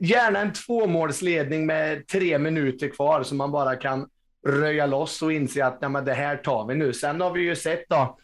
[0.00, 4.08] gärna en tvåmålsledning med tre minuter kvar så man bara kan
[4.46, 6.92] röja loss och inse att nej, men det här tar vi nu.
[6.92, 8.18] Sen har vi ju sett då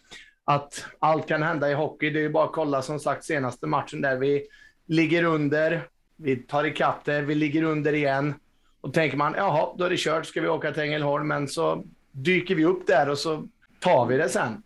[0.44, 2.10] att allt kan hända i hockey.
[2.10, 4.46] Det är ju bara att kolla som sagt senaste matchen där vi
[4.86, 8.34] ligger under, vi tar ikapp det, vi ligger under igen.
[8.80, 11.28] Och tänker man, jaha, då är det kört, ska vi åka till Ängelholm?
[11.28, 13.48] Men så dyker vi upp där och så
[13.80, 14.62] tar vi det sen.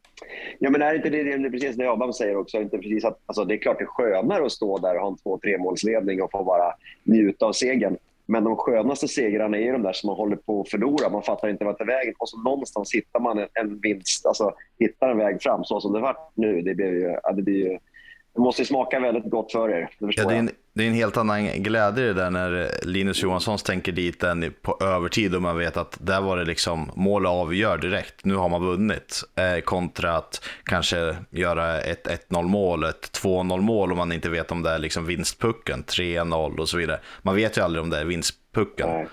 [0.58, 2.60] Ja, men är inte det, det är precis det Adam säger också?
[2.60, 5.08] Inte precis att, alltså, det är klart det är skönare att stå där och ha
[5.08, 7.96] en två tre målsledning och få bara njuta av segern.
[8.26, 11.08] Men de skönaste segrarna är de där som man håller på att förlora.
[11.08, 14.26] Man fattar inte vart det är vägen och så någonstans hittar man en, en vinst,
[14.26, 16.62] alltså hittar en väg fram så som det var nu.
[16.62, 17.78] Det, blir ju, det, blir ju,
[18.34, 19.90] det måste smaka väldigt gott för er.
[19.98, 23.22] Det, ja, det, är en, det är en helt annan glädje det där när Linus
[23.22, 27.26] Johansson tänker dit den på övertid och man vet att där var det liksom mål
[27.26, 28.24] avgör direkt.
[28.24, 29.22] Nu har man vunnit.
[29.36, 34.52] Eh, kontra att kanske göra ett 1-0 mål, ett 2-0 mål om man inte vet
[34.52, 37.00] om det är liksom vinstpucken, 3-0 och så vidare.
[37.22, 38.88] Man vet ju aldrig om det är vinstpucken.
[38.88, 39.06] Nej.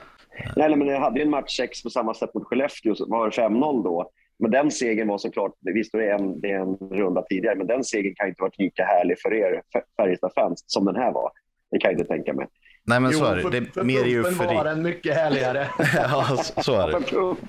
[0.55, 3.41] Nej, men jag hade ju en match 6 på samma sätt mot Skellefteå, var det
[3.41, 4.11] 5-0 då.
[4.39, 7.67] Men den segern var såklart, visst det är, en, det är en runda tidigare, men
[7.67, 9.61] den segern kan inte varit lika härlig för er
[9.97, 11.31] Färjestad-fans som den här var.
[11.71, 12.47] Det kan jag inte tänka mig.
[12.83, 13.49] Nej men jo, så är det.
[13.49, 14.55] Det är för, mer eufori.
[14.55, 15.67] var den mycket härligare.
[15.95, 17.01] ja, så är det.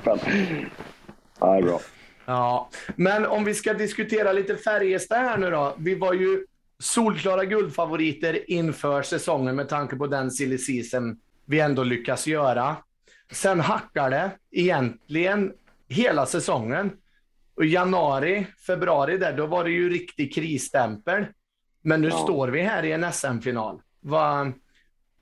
[1.41, 1.81] Ja, det är bra.
[2.25, 5.75] Ja, men om vi ska diskutera lite Färjestad här nu då.
[5.79, 6.47] Vi var ju
[6.79, 12.77] solklara guldfavoriter inför säsongen med tanke på den silly season vi ändå lyckas göra.
[13.33, 15.53] Sen hackar det egentligen
[15.89, 16.91] hela säsongen.
[17.55, 21.27] Och januari, februari där, då var det ju riktig krisstämpel.
[21.83, 22.17] Men nu ja.
[22.17, 23.81] står vi här i en SM-final.
[24.03, 24.53] Vad,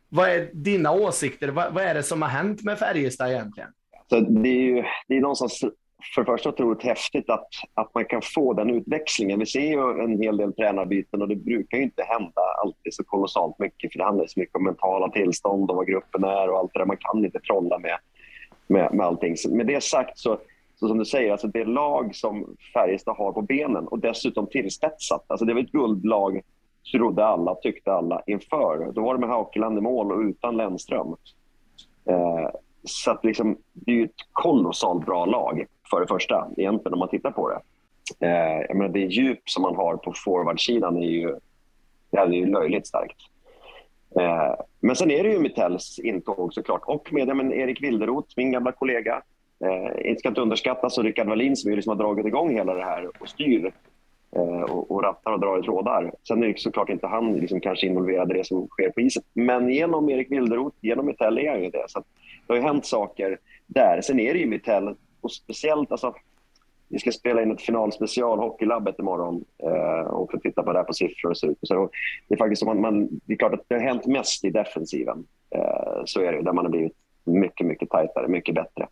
[0.08, 1.48] vad är dina åsikter?
[1.48, 3.70] Vad, vad, är det som har hänt med Färjestad egentligen?
[4.10, 5.64] Så det är ju det är någonstans
[6.14, 9.38] för det första otroligt häftigt att, att man kan få den utväxlingen.
[9.38, 13.04] Vi ser ju en hel del tränarbyten och det brukar ju inte hända alltid så
[13.04, 16.58] kolossalt mycket för det handlar så mycket om mentala tillstånd och vad gruppen är och
[16.58, 16.86] allt det där.
[16.86, 17.98] Man kan inte trolla med,
[18.66, 19.36] med, med allting.
[19.36, 20.38] Så med det sagt så,
[20.76, 25.24] så som du säger, alltså det lag som Färjestad har på benen och dessutom tillspetsat.
[25.26, 26.40] Alltså det var ett guldlag,
[26.92, 28.92] trodde alla, tyckte alla inför.
[28.92, 31.16] Då var det med Haukeland i mål och utan Lennström.
[32.08, 32.50] Eh,
[32.84, 36.98] så att liksom, det är ju ett kolossalt bra lag för det första, egentligen om
[36.98, 37.60] man tittar på det.
[38.26, 41.36] Eh, jag menar, det djup som man har på forwardsidan är ju,
[42.10, 43.16] ja, det är ju löjligt starkt.
[44.20, 48.52] Eh, men sen är det ju Mittells intåg såklart och med men Erik Wilderoth, min
[48.52, 49.22] gamla kollega.
[49.64, 52.74] Eh, inte ska inte underskattas och Rickard Wallin som ju liksom har dragit igång hela
[52.74, 53.72] det här och styr
[54.36, 56.12] Eh, och, och rattar och drar i trådar.
[56.28, 59.22] Sen är det såklart inte han liksom kanske involverad i det som sker på isen.
[59.32, 61.84] Men genom Erik Wilderoth, genom Mitell är han ju det.
[61.88, 61.98] Så
[62.46, 64.00] det har ju hänt saker där.
[64.00, 66.14] Sen är det ju Mitell och speciellt, alltså,
[66.88, 70.84] vi ska spela in ett finalspecial, Hockeylabbet, imorgon eh, och få titta på det här
[70.84, 71.58] på siffror och så ut.
[71.62, 71.90] Så
[72.28, 75.26] det är faktiskt man, man, det är klart att det har hänt mest i defensiven.
[75.54, 76.42] Eh, så är det ju.
[76.42, 78.86] där man har blivit mycket, mycket tajtare, mycket bättre.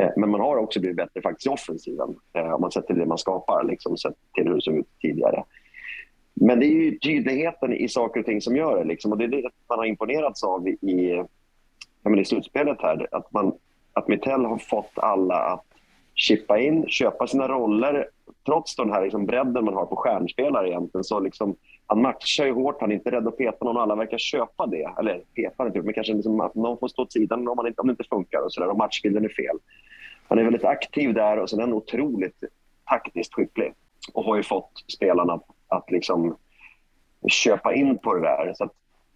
[0.00, 2.98] Eh, men man har också blivit bättre faktiskt i offensiven eh, om man sett till
[2.98, 5.44] det man skapar, liksom, sett till hur det såg ut tidigare.
[6.34, 8.84] Men det är ju tydligheten i saker och ting som gör det.
[8.84, 10.72] Liksom, och det är det man har imponerats av i,
[12.20, 13.08] i slutspelet här.
[13.10, 13.52] Att, man,
[13.92, 15.64] att Mittell har fått alla att
[16.14, 18.08] chippa in, köpa sina roller.
[18.46, 22.52] Trots den här liksom bredden man har på stjärnspelare egentligen så liksom, han matchar ju
[22.52, 24.90] hårt, han är inte rädd att peta någon och alla verkar köpa det.
[24.98, 27.80] Eller peta inte, men kanske liksom att någon får stå åt sidan om, man inte,
[27.80, 29.56] om det inte funkar och, så där, och matchbilden är fel.
[30.30, 32.44] Han är väldigt aktiv där och sen är han otroligt
[32.88, 33.72] taktiskt skicklig
[34.14, 36.36] och har ju fått spelarna att, att liksom
[37.28, 38.52] köpa in på det där.
[38.54, 38.72] Så att,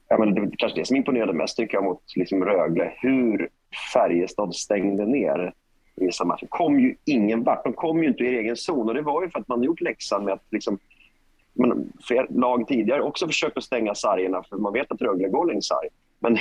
[0.09, 3.49] jag menar, det var kanske det som imponerade mest tycker jag mot liksom Rögle, hur
[3.93, 5.53] Färjestad stängde ner
[5.97, 6.47] i vissa matcher.
[6.47, 7.65] kom ju ingen vart.
[7.65, 9.81] De kom ju inte i egen zon och det var ju för att man gjort
[9.81, 10.79] läxan med att liksom,
[11.53, 15.47] men fler lag tidigare också försökt att stänga sargerna för man vet att Rögle går
[15.47, 15.89] längs sarg.
[16.19, 16.39] Men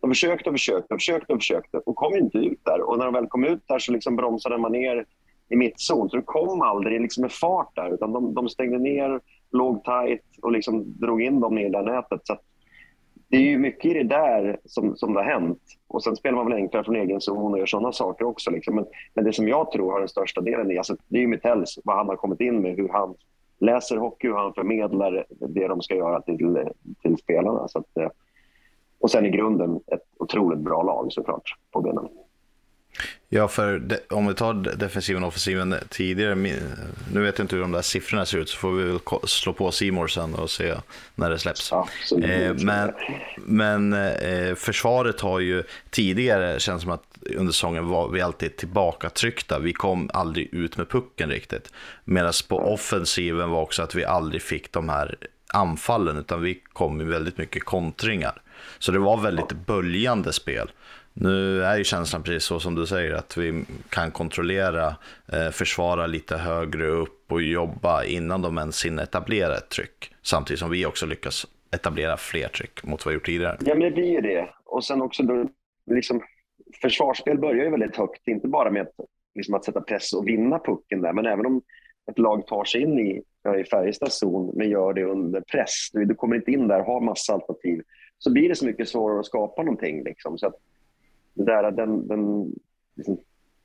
[0.00, 2.80] de försökte och försökte och försökte och försökte och kom inte ut där.
[2.80, 5.04] Och när de väl kom ut där så liksom bromsade man ner
[5.48, 6.10] i mittzon.
[6.10, 9.20] Så det kom aldrig liksom med fart där utan de, de stängde ner,
[9.52, 12.20] låg tajt och liksom drog in dem i det där nätet.
[12.24, 12.36] Så
[13.28, 15.62] det är ju mycket i det där som, som det har hänt.
[15.88, 18.50] Och Sen spelar man väl enklare från egen zon och gör sådana saker också.
[18.50, 18.74] Liksom.
[18.74, 21.26] Men, men, det som jag tror har den största delen i, alltså, det är ju
[21.26, 23.14] Mittells, vad han har kommit in med, hur han
[23.58, 26.68] läser hockey, hur han förmedlar det de ska göra till,
[27.02, 27.68] till spelarna.
[27.68, 28.08] Så att, eh,
[29.00, 32.08] och sen i grunden ett otroligt bra lag såklart på benen.
[33.28, 37.62] Ja, för de, om vi tar defensiven och offensiven tidigare, nu vet jag inte hur
[37.62, 40.74] de där siffrorna ser ut, så får vi väl slå på Simor sen och se
[41.14, 41.72] när det släpps.
[41.72, 42.92] Eh, men
[43.36, 47.04] men eh, försvaret har ju tidigare, känns som att
[47.36, 51.72] under säsongen var vi alltid tillbakatryckta, vi kom aldrig ut med pucken riktigt.
[52.04, 55.16] Medan på offensiven var också att vi aldrig fick de här
[55.52, 58.42] anfallen, utan vi kom med väldigt mycket kontringar.
[58.78, 60.70] Så det var väldigt böljande spel.
[61.12, 64.96] Nu är ju känslan precis så som du säger, att vi kan kontrollera,
[65.32, 70.14] eh, försvara lite högre upp och jobba innan de ens hinner etablera ett tryck.
[70.22, 73.56] Samtidigt som vi också lyckas etablera fler tryck mot vad vi gjort tidigare.
[73.60, 74.48] Ja, men det blir ju det.
[74.64, 75.48] Och sen också då,
[75.90, 76.22] liksom,
[76.82, 78.94] försvarsspel börjar ju väldigt högt, inte bara med att,
[79.34, 81.62] liksom, att sätta press och vinna pucken där, men även om
[82.10, 83.22] ett lag tar sig in i,
[83.60, 85.88] i Färjestads zon, men gör det under press.
[85.92, 87.82] Du, du kommer inte in där och har massa alternativ.
[88.18, 90.04] Så blir det så mycket svårare att skapa någonting.
[90.04, 90.38] Liksom.
[90.38, 90.54] Så att,
[91.34, 92.52] det där, den, den
[92.96, 93.18] liksom,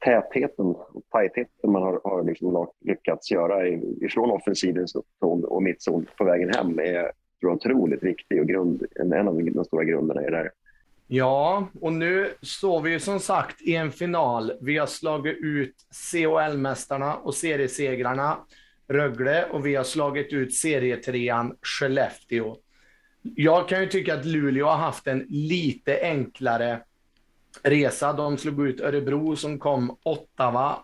[0.06, 3.68] tätheten och tajtheten man har, har liksom lyckats göra
[4.02, 4.88] ifrån offensiven
[5.20, 9.84] och mittzon på vägen hem är tror otroligt viktig och grund, en av de stora
[9.84, 10.52] grunderna i det här.
[11.08, 14.54] Ja, och nu står vi ju som sagt i en final.
[14.62, 18.38] Vi har slagit ut CHL-mästarna och seriesegrarna
[18.88, 22.56] Rögle och vi har slagit ut serietrean Skellefteå.
[23.22, 26.80] Jag kan ju tycka att Luleå har haft en lite enklare
[27.64, 28.14] resa.
[28.14, 30.84] De slog ut Örebro som kom åtta, va?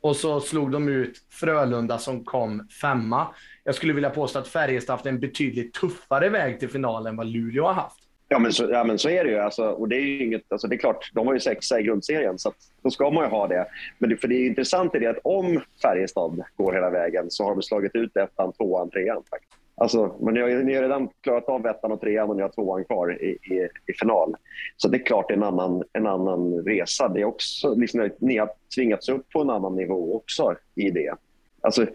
[0.00, 3.26] Och så slog de ut Frölunda som kom femma.
[3.64, 7.26] Jag skulle vilja påstå att Färjestad haft en betydligt tuffare väg till finalen än vad
[7.26, 7.98] Luleå har haft.
[8.28, 9.38] Ja, men så, ja, men så är det ju.
[9.38, 12.38] Alltså, och det är inget, alltså, det är klart, de var ju sexa i grundserien,
[12.38, 13.66] så att, då ska man ju ha det.
[13.98, 17.44] Men det, för det är intressant är det att om Färjestad går hela vägen så
[17.44, 19.22] har de slagit ut ettan, tvåan, trean.
[19.30, 19.67] Faktiskt.
[19.80, 22.48] Alltså, men ni har, ni har redan klarat av ettan och trean och ni har
[22.48, 24.36] tvåan kvar i, i, i final.
[24.76, 27.08] Så det är klart det är en annan, en annan resa.
[27.08, 31.14] Det är också, liksom, ni har tvingats upp på en annan nivå också i det.
[31.60, 31.86] Alltså,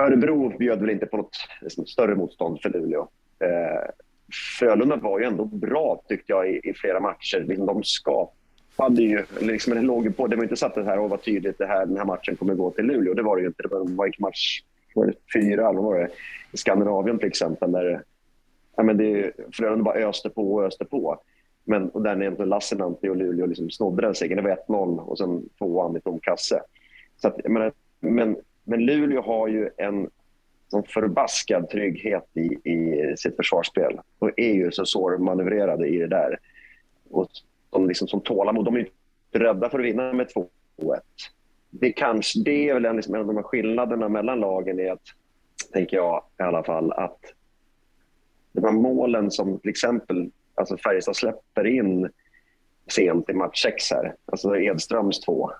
[0.00, 3.08] Örebro bjöd väl inte på något liksom, större motstånd för Luleå.
[3.44, 3.90] Eh,
[4.58, 7.44] Frölunda var ju ändå bra tyckte jag i, i flera matcher.
[7.48, 8.40] Liksom, de skapade
[8.82, 11.16] hade ju, liksom, det låg ju på, det var inte så att det här var
[11.16, 13.14] tydligt, det här, den här matchen kommer gå till Luleå.
[13.14, 13.62] Det var det ju inte.
[13.62, 14.62] Det var, en match
[14.94, 16.08] var det fyra, eller var det?
[16.52, 17.72] I Skandinavien till exempel.
[17.72, 18.02] Där,
[18.76, 21.20] ja, men det, Frölunda bara öste på och öste på.
[21.64, 24.44] Men, och där egentligen Lassinantti och Luleå liksom snodde den segern.
[24.44, 26.62] Det var 1-0 och sen tvåan i tom kasse.
[27.16, 30.10] Så att, menar, men, men Luleå har ju en
[30.68, 36.38] sån förbaskad trygghet i, i sitt försvarsspel och är ju så svårmanövrerade i det där.
[37.10, 37.28] Och
[37.70, 38.64] de liksom som tålamod.
[38.64, 38.92] De är inte
[39.32, 40.46] rädda för att vinna med 2-1.
[41.70, 44.92] Det, kanske, det är väl en, liksom, en av de här skillnaderna mellan lagen är
[44.92, 45.02] att,
[45.72, 47.18] tänker jag i alla fall, att
[48.52, 52.10] de här målen som till exempel alltså Färjestad släpper in
[52.86, 55.50] sent i match 6 här, alltså Edströms två.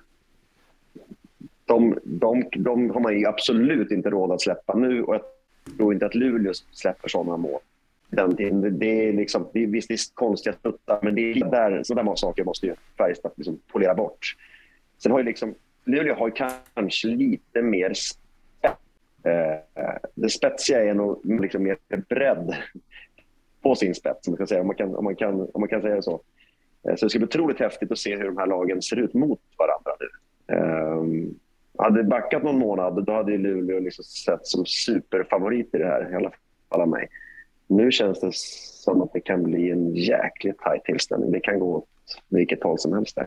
[1.65, 5.23] De, de, de har man ju absolut inte råd att släppa nu och jag
[5.77, 7.61] tror inte att Luleå släpper sådana mål.
[8.09, 8.79] Den tiden.
[8.79, 12.17] Det är liksom, det är, visst, det är konstiga snuttar, men det är där, sådana
[12.17, 14.37] saker måste ju Färjestad liksom polera bort.
[14.99, 15.55] Sen har ju liksom,
[15.85, 16.31] Luleå har
[16.75, 18.81] kanske lite mer spets.
[19.25, 21.77] Eh, det spetsiga är nog liksom mer
[22.09, 22.57] bredd
[23.63, 25.69] på sin spets, om man kan säga, om man kan, om man kan, om man
[25.69, 26.21] kan säga så.
[26.89, 29.15] Eh, så det ska bli otroligt häftigt att se hur de här lagen ser ut
[29.15, 30.09] mot varandra nu.
[30.57, 31.39] Um,
[31.79, 36.13] hade det backat någon månad, då hade Luleå liksom sett som superfavorit i det här,
[36.13, 36.31] i alla
[36.71, 37.09] fall av mig.
[37.67, 38.31] Nu känns det
[38.85, 41.31] som att det kan bli en jäkligt tajt tillställning.
[41.31, 41.89] Det kan gå åt
[42.29, 43.27] vilket håll som helst där.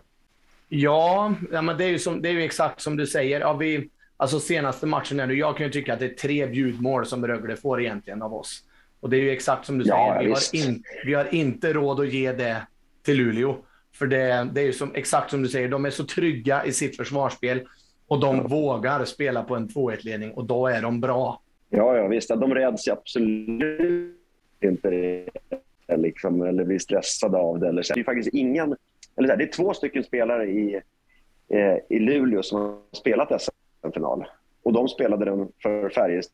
[0.68, 3.40] Ja, ja men det är ju, som, det är ju exakt som du säger.
[3.40, 7.06] Ja, vi, alltså senaste matchen, nu, jag kan ju tycka att det är tre bjudmål
[7.06, 8.64] som Rögle får egentligen av oss.
[9.00, 11.74] Och det är ju exakt som du ja, säger, vi har, in, vi har, inte
[11.74, 12.68] råd att ge det
[13.06, 13.58] till Luleå.
[13.96, 16.72] För det, det är ju som, exakt som du säger, de är så trygga i
[16.72, 17.62] sitt försvarsspel
[18.08, 18.48] och de ja.
[18.48, 21.42] vågar spela på en 2-1-ledning och då är de bra.
[21.70, 22.30] Ja, ja visst.
[22.30, 24.20] De räds absolut
[24.62, 25.26] inte
[25.96, 27.68] liksom, eller blir stressade av det.
[27.68, 27.94] Eller så.
[27.94, 28.76] Det är faktiskt ingen...
[29.16, 30.82] Eller så, det är två stycken spelare i,
[31.50, 34.26] eh, i Luleå som har spelat SM-final.
[34.64, 36.34] Och de spelade den för Färjestad.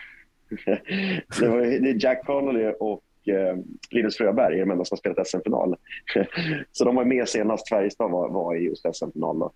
[1.39, 3.57] det, var, det är Jack Connolly och eh,
[3.91, 5.75] Linus Fröberg, de enda som har spelat SM-final.
[6.71, 9.51] så de var med senast Färjestad var, var i just SM-final.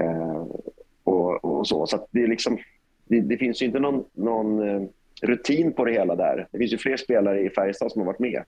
[0.00, 0.46] Eh,
[1.04, 2.58] och, och, så så det, liksom,
[3.04, 4.82] det, det, finns ju inte någon, någon eh,
[5.22, 6.48] rutin på det hela där.
[6.52, 8.42] Det finns ju fler spelare i Färjestad som har varit med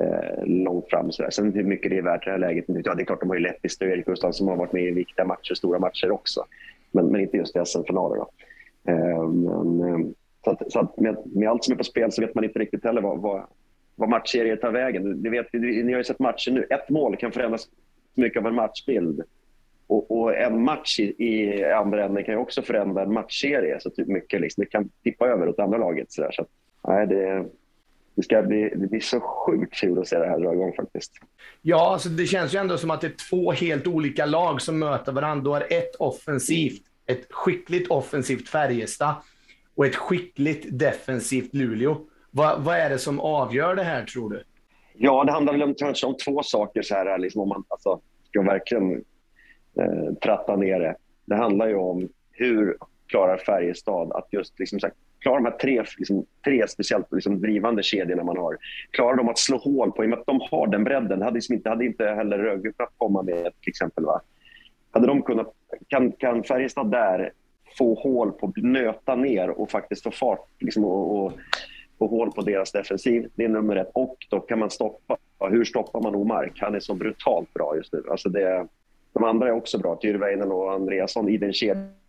[0.00, 1.12] eh, långt fram.
[1.12, 1.30] Så där.
[1.30, 3.20] Sen hur typ mycket det är värt i det här läget, ja, det är klart
[3.20, 5.78] de har ju Leppis och Erik Gustafsson som har varit med i viktiga matcher, stora
[5.78, 6.44] matcher också.
[6.92, 8.24] Men, men inte just i SM-finaler.
[8.88, 10.10] Eh, men, eh,
[10.44, 12.58] så att, så att med, med, allt som är på spel så vet man inte
[12.58, 13.42] riktigt heller vad, vad,
[13.96, 15.02] vad matchserier tar vägen.
[15.02, 16.66] Ni, vet, ni har ju sett matcher nu.
[16.70, 17.68] Ett mål kan förändras
[18.14, 19.22] mycket av en matchbild.
[19.86, 23.80] Och, och, en match i, i andra änden kan ju också förändra en matchserie.
[23.80, 26.12] Så typ mycket, liksom, det kan tippa över åt andra laget.
[26.12, 26.30] Så, där.
[26.32, 26.46] så
[26.88, 27.44] nej, det,
[28.14, 31.12] det, ska bli, det blir så sjukt kul att se det här dra igång faktiskt.
[31.62, 34.78] Ja, alltså det känns ju ändå som att det är två helt olika lag som
[34.78, 35.44] möter varandra.
[35.44, 39.14] Du har ett offensivt, ett skickligt offensivt Färjestad
[39.74, 41.96] och ett skickligt defensivt Luleå.
[42.30, 44.42] Vad, vad är det som avgör det här, tror du?
[44.94, 46.82] Ja, det handlar väl om, kanske om två saker.
[46.82, 49.04] Så här, liksom om man alltså, ska verkligen
[49.80, 50.96] eh, tratta ner det.
[51.24, 55.58] Det handlar ju om hur klarar Färjestad att just liksom, så här, Klarar de här
[55.58, 58.56] tre, liksom, tre speciellt liksom, drivande kedjorna man har.
[58.90, 61.24] Klarar de att slå hål på, i och med att de har den bredden, det
[61.24, 64.04] hade, liksom inte, hade inte heller Rögle kunnat komma med till exempel.
[64.04, 64.20] Va?
[64.90, 65.54] Hade de kunnat,
[65.88, 67.32] kan, kan Färjestad där
[67.78, 71.32] få hål på, nöta ner och faktiskt få fart liksom, och, och
[71.98, 73.28] få hål på deras defensiv.
[73.34, 73.90] Det är nummer ett.
[73.94, 75.16] Och då kan man stoppa.
[75.50, 76.58] Hur stoppar man Omark?
[76.60, 78.02] Han är så brutalt bra just nu.
[78.10, 78.66] Alltså det,
[79.12, 81.99] de andra är också bra, Tyrväinen och Andreasson i den kedjan.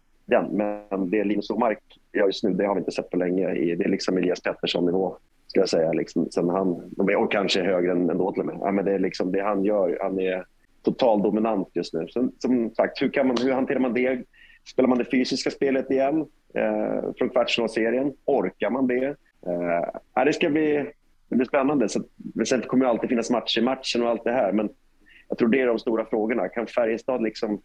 [0.52, 1.80] Men det Linus Omark
[2.14, 3.48] gör just nu, det har vi inte sett på länge.
[3.54, 5.18] Det är liksom Elias Pettersson-nivå,
[5.48, 5.92] skulle jag säga.
[5.92, 8.58] Liksom, sen han, och kanske högre än ändå till och med.
[8.62, 9.98] Ja, men det är liksom det han gör.
[10.02, 10.46] Han är
[10.82, 12.08] total dominant just nu.
[12.08, 14.24] Sen, som sagt, hur, kan man, hur hanterar man det?
[14.66, 18.14] Spelar man det fysiska spelet igen eh, från kvartsfinalserien?
[18.26, 19.16] Orkar man det?
[19.48, 20.92] Eh, det ska bli,
[21.30, 21.90] det blir spännande.
[21.90, 22.04] Så,
[22.46, 24.52] sen kommer det alltid finnas match i matchen och allt det här.
[24.52, 24.70] Men
[25.30, 26.50] jag tror det är de stora frågorna.
[26.50, 27.62] Kan Färjestad liksom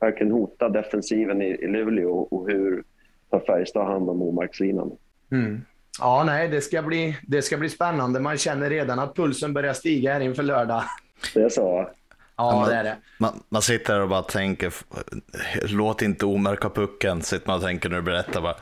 [0.00, 2.84] verkligen hota defensiven i, i Luleå och hur
[3.30, 4.90] tar Färjestad hand om omarkslinan?
[5.32, 5.60] Mm.
[6.00, 8.20] Ja, nej, det ska, bli, det ska bli spännande.
[8.20, 10.82] Man känner redan att pulsen börjar stiga här inför lördag.
[11.34, 11.90] Det är så?
[12.36, 12.96] Ja, man, det är det.
[13.18, 14.74] Man, man sitter där och bara tänker,
[15.62, 18.40] låt inte Omar ha pucken, sitter man och tänker när du berättar.
[18.40, 18.56] Bara,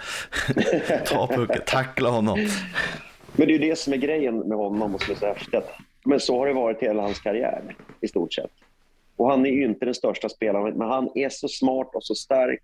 [1.07, 2.49] Ta pucken, tackla honom.
[3.33, 5.65] Men det är ju det som är grejen med honom och så häftigt.
[6.05, 8.51] Men så har det varit hela hans karriär i stort sett.
[9.17, 12.15] Och han är ju inte den största spelaren, men han är så smart och så
[12.15, 12.63] stark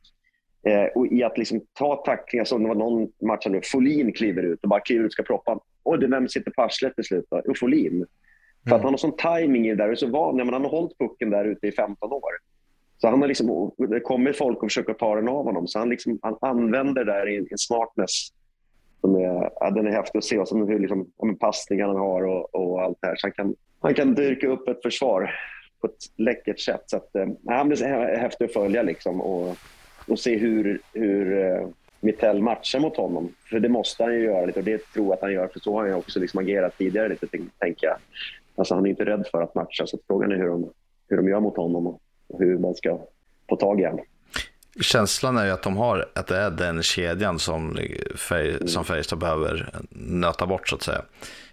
[0.66, 2.44] eh, och i att liksom ta tacklingar.
[2.44, 5.60] Som det var någon match nu, Folin kliver ut och bara kliver ut ska proppa.
[5.82, 7.24] Och det vem sitter på arslet till slut?
[7.30, 7.42] Då?
[7.44, 8.06] Jo, Folin.
[8.68, 10.38] För att han har sån timing i det där och är så van.
[10.38, 12.32] Ja, men han har hållit pucken där ute i 15 år.
[12.98, 15.66] Så han har liksom, det kommer folk och försöker ta den av honom.
[15.66, 18.28] Så han, liksom, han använder det där i en smartness
[19.00, 20.38] som är, ja, den är häftig att se.
[20.38, 23.16] Och som hur liksom, om passningar han har och, och allt det här.
[23.16, 25.30] Så han kan, han kan dyrka upp ett försvar
[25.80, 26.82] på ett läckert sätt.
[26.86, 29.56] Så att, eh, han blir häftig att följa liksom, och,
[30.08, 31.68] och se hur, hur eh,
[32.00, 33.34] Mittell matchar mot honom.
[33.50, 35.48] För det måste han ju göra lite och det tror jag att han gör.
[35.48, 37.26] För så har han ju också liksom agerat tidigare lite,
[37.58, 37.96] tänker jag.
[38.56, 39.86] Alltså, han är inte rädd för att matcha.
[39.86, 40.70] Så frågan är hur de,
[41.08, 42.00] hur de gör mot honom och
[42.38, 43.00] hur man ska
[43.48, 44.04] få tag i honom.
[44.80, 47.78] Känslan är ju att de har att det är den kedjan som,
[48.28, 48.68] Färg, mm.
[48.68, 51.02] som Färjestad behöver nöta bort så att säga.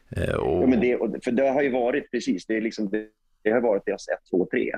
[0.09, 0.63] Eh, och...
[0.63, 3.07] Ja, men det, för det har ju varit precis, det, är liksom, det,
[3.47, 4.71] det har varit deras 1, 2, 3.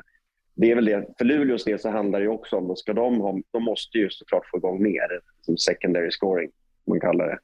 [0.56, 1.06] Det är väl det.
[1.18, 4.50] För Luleås del så handlar det också om, ska de, ha, de måste ju såklart
[4.52, 6.52] få igång mer, som secondary scoring,
[6.88, 7.40] man kallar det.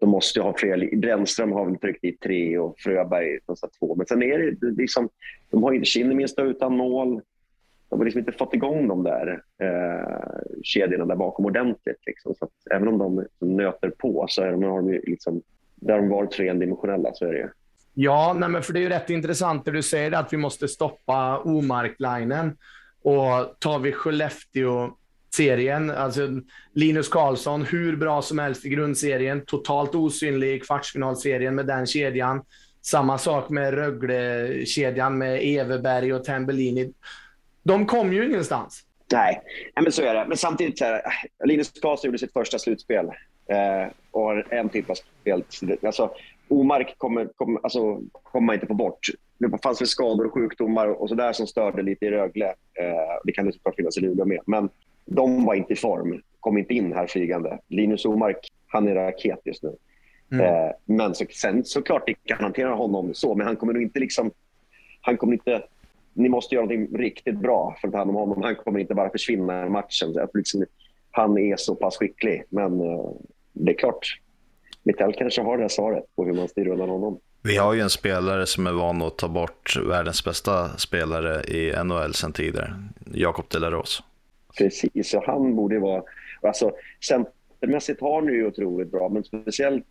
[0.00, 0.96] De måste ju ha fler.
[0.96, 3.38] Brännström har väl tryckt i tre och Fröberg
[3.80, 3.94] två.
[3.94, 5.08] Men sen är det liksom,
[5.50, 7.22] de har inte Kinnimin utan mål
[7.88, 12.06] de har liksom inte fått igång de där eh, kedjorna där bakom ordentligt.
[12.06, 12.34] Liksom.
[12.34, 15.42] Så även om de nöter på så är de, har de liksom,
[15.74, 17.48] där de varit tredimensionella, så är det ju.
[18.00, 20.68] Ja, nej men för det är ju rätt intressant det du säger att vi måste
[20.68, 22.56] stoppa Omark-linen.
[23.02, 26.28] Och tar vi Skellefteå-serien, alltså
[26.72, 32.42] Linus Karlsson, hur bra som helst i grundserien, totalt osynlig i kvartsfinalserien med den kedjan.
[32.82, 36.92] Samma sak med Rögle-kedjan med Everberg och Tambellini
[37.62, 38.84] de kom ju ingenstans.
[39.12, 39.42] Nej,
[39.82, 40.24] men så är det.
[40.28, 41.02] Men samtidigt, så här,
[41.44, 43.06] Linus Karlsson gjorde sitt första slutspel
[43.48, 45.42] eh, och har en typ av spel.
[45.82, 46.10] Alltså,
[46.48, 49.00] Omark kommer, kommer, alltså, kommer man inte få bort.
[49.38, 52.46] Det fanns väl skador och sjukdomar och sådär som störde lite i Rögle.
[52.48, 54.40] Eh, det kan det såklart finnas i Luleå med.
[54.46, 54.68] Men
[55.04, 56.22] de var inte i form.
[56.40, 57.58] Kom inte in här flygande.
[57.68, 59.76] Linus Omark, han är raket just nu.
[60.32, 60.46] Mm.
[60.46, 64.00] Eh, men så, sen såklart det kan hantera honom så, men han kommer nog inte
[64.00, 64.30] liksom...
[65.00, 65.62] Han kommer inte
[66.18, 68.42] ni måste göra något riktigt bra för att ta hand om honom.
[68.42, 70.18] Han kommer inte bara försvinna i matchen.
[70.18, 70.64] Att liksom,
[71.10, 72.42] han är så pass skicklig.
[72.48, 73.10] Men uh,
[73.52, 74.20] det är klart,
[74.88, 77.20] Mittell kanske har det här svaret på hur man styr undan honom.
[77.42, 81.84] Vi har ju en spelare som är van att ta bort världens bästa spelare i
[81.84, 82.74] NHL sen tidigare,
[83.14, 84.02] Jakob Delaros.
[84.58, 86.02] Precis, och han borde vara...
[86.42, 86.72] Alltså,
[87.08, 89.86] centermässigt har han ju otroligt bra, men speciellt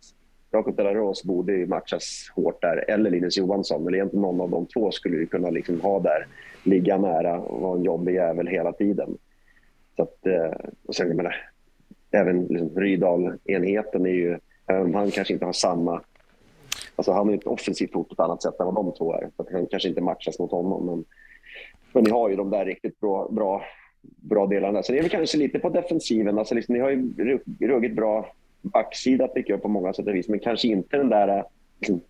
[0.50, 3.86] Jakob de la Rose borde ju matchas hårt där, eller Linus Johansson.
[3.86, 6.26] Eller egentligen någon av de två skulle vi kunna liksom ha där,
[6.62, 9.18] ligga nära och vara en jobbig jävel hela tiden.
[9.96, 11.34] Så att, eh, och sen, jag menar,
[12.10, 14.38] även liksom Rydal-enheten är ju,
[14.68, 16.02] även om han kanske inte har samma...
[16.96, 19.30] Alltså han är ett offensivt hot på ett annat sätt än vad de två är.
[19.36, 20.86] Så att han kanske inte matchas mot honom.
[20.86, 21.04] Men,
[21.92, 23.62] men ni har ju de där riktigt bra, bra,
[24.02, 24.82] bra delarna.
[24.82, 26.38] Så det är väl kanske lite på defensiven.
[26.38, 27.12] Alltså liksom, ni har ju
[27.60, 31.44] ruggigt bra backsida tycker jag på många sätt och vis, men kanske inte den där...
[31.80, 32.00] Liksom,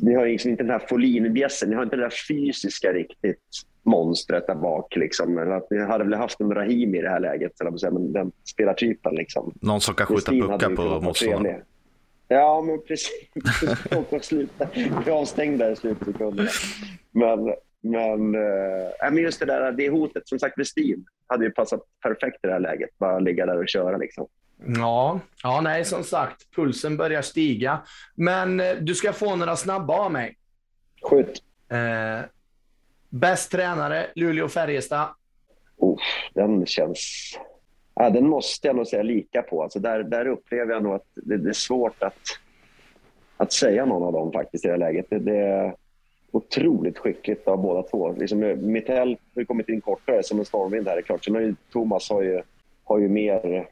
[0.00, 3.38] ni har liksom inte den här folinbjässen, ni har inte det där fysiska riktigt
[3.82, 4.96] monstret där bak.
[4.96, 5.38] Liksom.
[5.38, 9.14] Att ni hade väl haft en Rahim i det här läget, eller men den spelartypen.
[9.14, 9.52] Liksom.
[9.60, 11.62] Någon som kan skjuta puckar på motståndaren.
[12.32, 13.28] Ja, men precis.
[14.10, 14.68] Och sluta.
[15.04, 16.50] Vi avstängda i slutsekunderna.
[17.10, 20.28] Men, men, äh, men just det där, det hotet.
[20.28, 22.98] Som sagt, Westin hade ju passat perfekt i det här läget.
[22.98, 23.96] Bara ligga där och köra.
[23.96, 24.26] Liksom.
[24.66, 27.82] Ja, ja, nej, som sagt, pulsen börjar stiga.
[28.14, 30.36] Men eh, du ska få några snabba av mig.
[31.02, 31.42] Skjut.
[31.68, 32.24] Eh,
[33.08, 35.08] bäst tränare, Luleå-Färjestad?
[35.76, 35.98] Oh,
[36.34, 37.32] den känns...
[38.00, 39.62] Ja, den måste jag nog säga lika på.
[39.62, 42.18] Alltså där, där upplever jag nog att det, det är svårt att,
[43.36, 45.06] att säga någon av dem faktiskt i det här läget.
[45.10, 45.74] Det, det är
[46.30, 48.12] otroligt skickligt av båda två.
[48.12, 51.24] Liksom, eh, Mittell har kommit in kortare som en stormvind här, är klart.
[51.24, 52.42] Sen har ju Thomas har ju,
[52.84, 53.68] har ju mer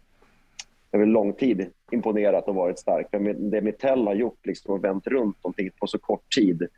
[0.93, 3.07] över lång tid imponerat och varit stark.
[3.11, 6.69] Men det Mittell har gjort liksom, och vänt runt någonting på så kort tid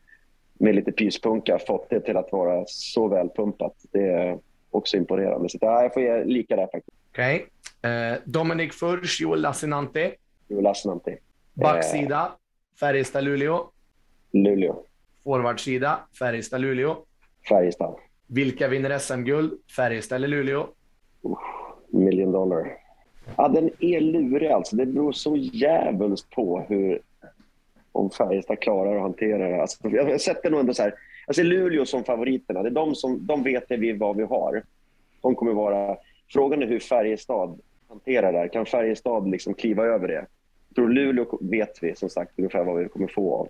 [0.59, 3.75] med lite pyspunka, fått det till att vara så välpumpat.
[3.93, 4.39] Det är
[4.71, 5.49] också imponerande.
[5.49, 7.00] Så ja, jag får ge lika där faktiskt.
[7.11, 7.47] Okej.
[7.81, 7.93] Okay.
[7.93, 10.15] Eh, Dominic Furch, Joel Lassinantti.
[10.49, 11.17] Joel Lassinantti.
[11.55, 12.79] Backsida, eh.
[12.81, 13.71] Färjestad-Luleå.
[14.33, 14.85] Luleå.
[15.25, 16.97] Forwardsida, Färjestad-Luleå.
[17.49, 17.95] Färjestad.
[18.27, 19.53] Vilka vinner SM-guld?
[19.77, 20.61] Färjestad eller Luleå?
[21.25, 21.39] Uh,
[21.89, 22.77] million dollar.
[23.37, 24.77] Ja, den är lurig alltså.
[24.77, 27.01] Det beror så jävligt på hur
[27.93, 29.61] om Färjestad klarar att hantera det.
[29.61, 30.95] Alltså, jag sätter nog ändå så här.
[31.27, 32.63] Jag ser Luleå som favoriterna.
[32.63, 34.63] Det är de som de vet vi vad vi har.
[35.21, 35.97] De kommer vara...
[36.33, 38.49] Frågan är hur Färjestad hanterar det här.
[38.49, 40.27] Kan Färjestad liksom kliva över det?
[40.69, 43.49] Jag tror Luleå vet vi som sagt ungefär vad vi kommer få av.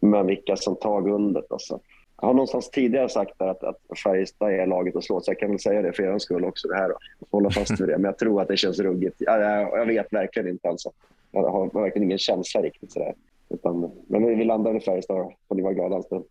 [0.00, 1.80] Men vilka som tar guldet alltså.
[2.20, 5.50] Jag har någonstans tidigare sagt att, att Färjestad är laget att slå, så jag kan
[5.50, 6.68] väl säga det för er skull också.
[6.68, 6.96] Det här, då.
[7.30, 7.98] hålla fast vid det.
[7.98, 9.16] Men jag tror att det känns ruggigt.
[9.18, 10.68] Jag, jag, jag vet verkligen inte.
[10.68, 10.90] Alltså.
[11.30, 12.92] Jag har verkligen ingen känsla riktigt.
[12.92, 13.14] Sådär.
[13.48, 16.24] Utan, men vi landar i Färjestad, får ni vara glada en stund.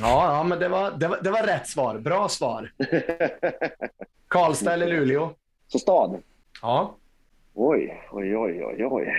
[0.00, 1.98] Ja, ja men det var, det, var, det var rätt svar.
[1.98, 2.72] Bra svar.
[4.28, 5.30] Karlstad eller Luleå?
[5.66, 6.22] Så stad?
[6.62, 6.96] Ja.
[7.54, 9.12] Oj, oj, oj, oj, oj.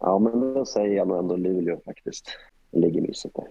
[0.00, 2.38] Ja, men då säger jag nog ändå Luleå faktiskt.
[2.70, 3.46] Det ligger mysigt där.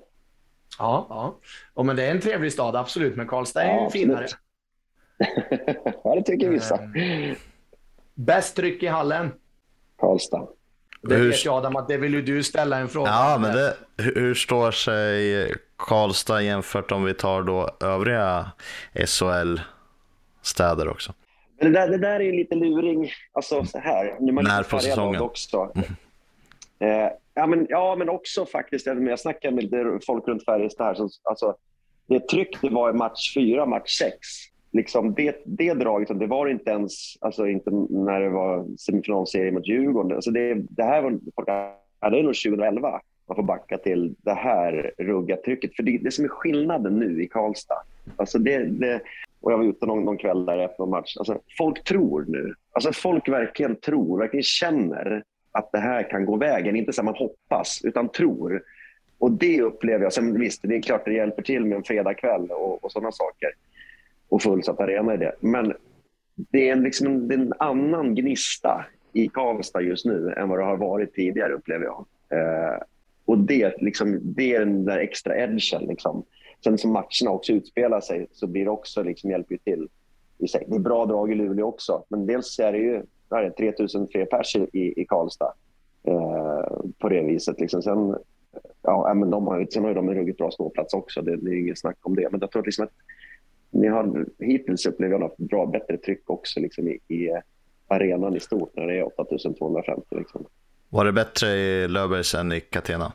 [0.80, 1.36] Ja, ja.
[1.74, 3.16] Och men det är en trevlig stad, absolut.
[3.16, 4.28] Men Karlstad är Ja, finare.
[6.04, 6.78] ja, det tycker vissa.
[6.78, 7.36] Mm.
[8.14, 9.32] Bäst tryck i hallen.
[9.98, 10.48] Karlstad.
[11.02, 13.56] Det Hur- vet jag Adam att det vill ju du ställa en fråga Ja, men
[13.56, 18.52] det, hur står sig Karlstad jämfört om vi tar då övriga
[19.06, 21.14] SHL-städer också?
[21.60, 23.12] Men det där, det där är ju lite luring.
[23.32, 24.16] Alltså så här.
[24.20, 25.22] Nu är man När på säsongen?
[25.22, 25.72] Också.
[26.80, 28.86] Eh, ja, men, ja, men också faktiskt.
[28.86, 30.96] Jag jag snackade med folk runt Färjestad här.
[30.96, 31.56] Så, alltså,
[32.08, 34.18] det tryck det var i match fyra, match sex.
[34.78, 39.52] Liksom det, det draget, det var det inte ens alltså inte när det var semifinalserie
[39.52, 40.16] mot Djurgården.
[40.16, 44.34] Alltså det, det här var, ja, det är nog 2011 man får backa till det
[44.34, 45.76] här rugga trycket.
[45.76, 47.84] För det, det som är skillnaden nu i Karlstad,
[48.16, 49.02] alltså det, det,
[49.42, 51.18] och jag var ute någon, någon kväll där efter någon match.
[51.18, 52.54] Alltså, folk tror nu.
[52.72, 56.76] Alltså, folk verkligen tror, verkligen känner att det här kan gå vägen.
[56.76, 58.62] Inte så att man hoppas, utan tror.
[59.20, 60.14] Och det upplever jag.
[60.14, 63.50] Sen visst, det är klart det hjälper till med en fredagkväll och, och sådana saker.
[64.30, 65.36] Och fullsatt arena i det.
[65.40, 65.74] Men
[66.36, 70.50] det är, en, liksom en, det är en annan gnista i Karlstad just nu än
[70.50, 72.06] vad det har varit tidigare, upplever jag.
[72.30, 72.82] Eh,
[73.26, 75.82] och det, liksom, det är den där extra edgen.
[75.82, 76.24] Liksom.
[76.64, 79.88] Sen som matcherna också utspelar sig så blir det också liksom, hjälper ju till.
[80.38, 80.66] i sig.
[80.68, 84.08] Det är bra drag i Luleå också, men dels är det ju är det, 3000
[84.08, 85.54] fler pers i, i Karlstad
[86.04, 87.60] eh, på det viset.
[87.60, 87.82] Liksom.
[87.82, 88.16] Sen,
[88.82, 91.52] ja, men de har, sen har ju de en ruggigt bra ståplats också, det, det
[91.52, 92.28] är inget snack om det.
[92.32, 92.94] Men jag tror att, liksom att
[93.72, 97.32] ni har hittills upplevt att haft bra, bättre tryck också liksom, i, i
[97.88, 100.16] arenan i stort när det är 8250.
[100.16, 100.46] Liksom.
[100.90, 103.14] Var det bättre i Löfbergs än i Catena?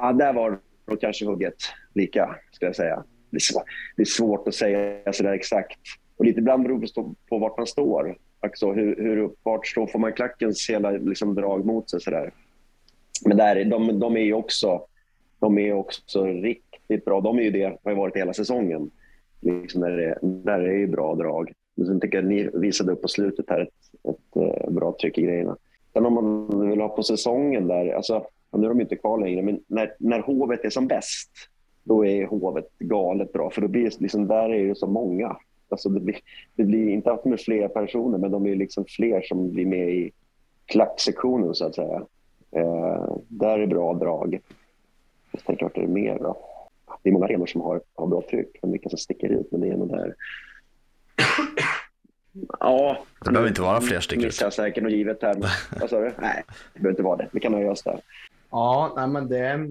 [0.00, 1.56] Ja, där var det kanske hugget
[1.94, 3.04] lika, ska jag säga.
[3.30, 3.64] Det är, svårt,
[3.96, 5.78] det är svårt att säga sådär exakt.
[6.16, 6.94] Och lite ibland beror det
[7.28, 8.16] på, vart man står.
[8.40, 12.00] Alltså hur, hur, vart står, får man klackens hela liksom, drag mot sig?
[12.00, 12.32] Sådär.
[13.24, 14.86] Men där, de, de är ju också,
[15.38, 17.20] de är också riktigt bra.
[17.20, 18.90] De är ju det, har varit hela säsongen.
[19.44, 21.52] Liksom där, det, där är ju bra drag.
[21.76, 24.96] Men sen tycker jag att ni visade upp på slutet här ett, ett, eh, bra
[25.00, 25.56] tryck i grejerna.
[25.92, 29.42] Sen om man vill ha på säsongen där, alltså, nu är de inte kvar längre,
[29.42, 31.30] men när, när hovet är som bäst,
[31.82, 33.50] då är hovet galet bra.
[33.50, 35.36] För då blir det liksom, där är det så många.
[35.68, 36.16] Alltså det, blir,
[36.54, 39.90] det blir inte att med fler personer, men de är liksom fler som blir med
[39.90, 40.12] i
[40.66, 42.06] klacksektionen så att säga.
[42.50, 44.40] Eh, där är bra drag.
[45.32, 46.36] Jag tänker är det mer då?
[47.04, 49.48] Det är många arenor som har, har bra tryck, men vilka som sticker ut.
[49.52, 50.14] Men det är nog där.
[52.60, 52.98] Ja.
[53.24, 54.26] Det behöver inte vara fler sticker ut.
[54.26, 55.34] Missar jag säkert något givet här.
[55.80, 56.12] Vad sa du?
[56.18, 56.42] Nej,
[56.74, 57.28] det behöver inte vara det.
[57.32, 58.00] Vi kan nöja oss där.
[58.50, 59.70] Ja, nej, men det är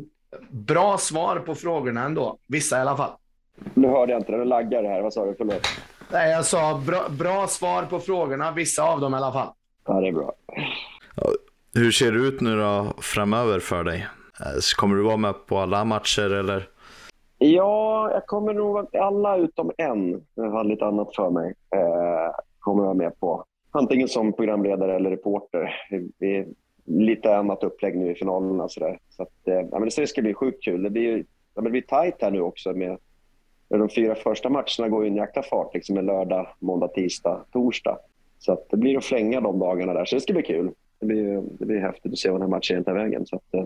[0.49, 2.37] bra svar på frågorna ändå.
[2.47, 3.11] Vissa i alla fall.
[3.73, 4.37] Nu hörde jag inte det.
[4.37, 5.01] Nu laggar det här.
[5.01, 5.35] Vad sa du?
[5.37, 5.67] Förlåt.
[6.11, 8.51] Nej, jag sa bra, bra svar på frågorna.
[8.51, 9.53] Vissa av dem i alla fall.
[9.87, 10.33] Ja, det är bra.
[11.75, 14.07] Hur ser det ut nu då framöver för dig?
[14.39, 16.67] Eh, Kommer du vara med på alla matcher eller?
[17.45, 18.95] Ja, jag kommer nog...
[18.95, 23.43] Alla utom en, jag har lite annat för mig, eh, kommer jag vara med på.
[23.71, 25.75] Antingen som programledare eller reporter.
[26.19, 26.45] Är
[26.85, 28.69] lite annat upplägg nu i finalerna.
[28.69, 28.99] Så, där.
[29.09, 30.83] så att, eh, ja, men det ska bli sjukt kul.
[30.83, 32.73] Det blir, ju- ja, men det blir tajt här nu också.
[32.73, 32.97] Med,
[33.67, 35.73] de fyra första matcherna går ju en jäkla fart.
[35.73, 37.97] Liksom en lördag, måndag, tisdag, torsdag.
[38.39, 40.05] Så att det blir att flänga de dagarna där.
[40.05, 40.71] Så det ska bli kul.
[40.99, 43.25] Det blir, det blir häftigt att se vad den här matchen tar vägen.
[43.25, 43.63] Så att, eh,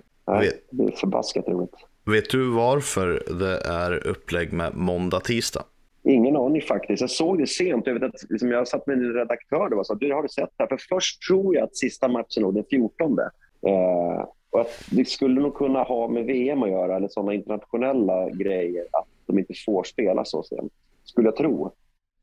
[0.70, 1.76] det blir förbaskat roligt.
[2.08, 5.64] Vet du varför det är upplägg med måndag, tisdag?
[6.04, 7.02] Ingen aning faktiskt.
[7.02, 7.88] Jag såg det sent.
[7.88, 10.50] Jag, vet att, liksom, jag satt med en redaktör och sa du har du sett
[10.58, 10.68] det här?
[10.68, 13.20] För först tror jag att sista matchen var den 14.
[13.20, 18.30] Eh, och att det skulle nog kunna ha med VM att göra, eller sådana internationella
[18.30, 20.74] grejer, att de inte får spela så sent.
[21.04, 21.72] Skulle jag tro.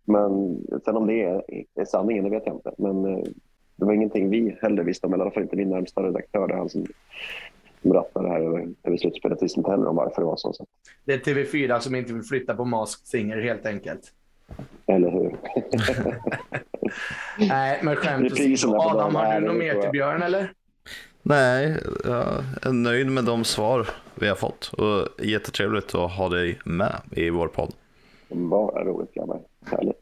[0.05, 1.45] Men sen om det är,
[1.75, 2.75] är sanningen, det vet jag inte.
[2.79, 3.25] Men eh,
[3.77, 6.49] det var ingenting vi heller visste om, eller i alla fall inte min närmsta redaktör.
[6.49, 6.87] Det är han som,
[7.93, 9.43] det här över, över slutspelet.
[9.43, 10.67] Visste inte heller om varför det var så.
[11.05, 14.13] Det är TV4 som inte vill flytta på Masked Singer helt enkelt.
[14.87, 15.37] Eller hur?
[17.49, 19.91] Nej, men skämt på Adam, har du något mer till.
[19.91, 20.53] Björn eller?
[21.23, 26.59] Nej, jag är nöjd med de svar vi har fått och jättetrevligt att ha dig
[26.65, 27.73] med i vår podd.
[28.29, 29.41] Bara roligt grabbar.
[29.67, 30.01] Härligt.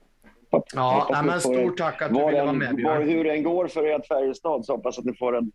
[0.75, 3.09] Ja, nej, men stort tack att du var ville vara med Björn.
[3.09, 5.53] Hur det än går för ert Färjestad så hoppas att ni får en,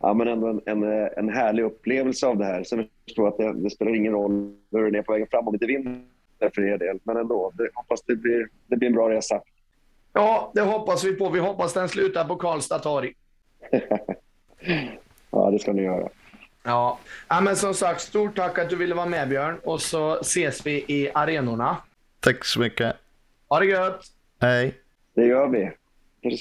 [0.00, 0.82] ja, men ändå en, en,
[1.16, 2.64] en härlig upplevelse av det här.
[2.64, 5.48] Sen förstår jag att det, det spelar ingen roll hur ni är på vägen fram
[5.48, 6.00] om ni inte vinner
[6.54, 6.98] för er del.
[7.02, 9.40] Men ändå, det, hoppas det blir, det blir en bra resa.
[10.12, 11.30] Ja, det hoppas vi på.
[11.30, 13.14] Vi hoppas den slutar på Karlstad torg.
[15.30, 16.08] Ja, det ska ni göra.
[16.62, 16.98] Ja.
[17.28, 20.66] ja, men som sagt, stort tack att du ville vara med Björn och så ses
[20.66, 21.76] vi i arenorna.
[22.20, 22.96] Tack så mycket.
[23.48, 24.00] Ha det gött!
[24.40, 24.74] Hej.
[25.14, 25.70] Det gör vi.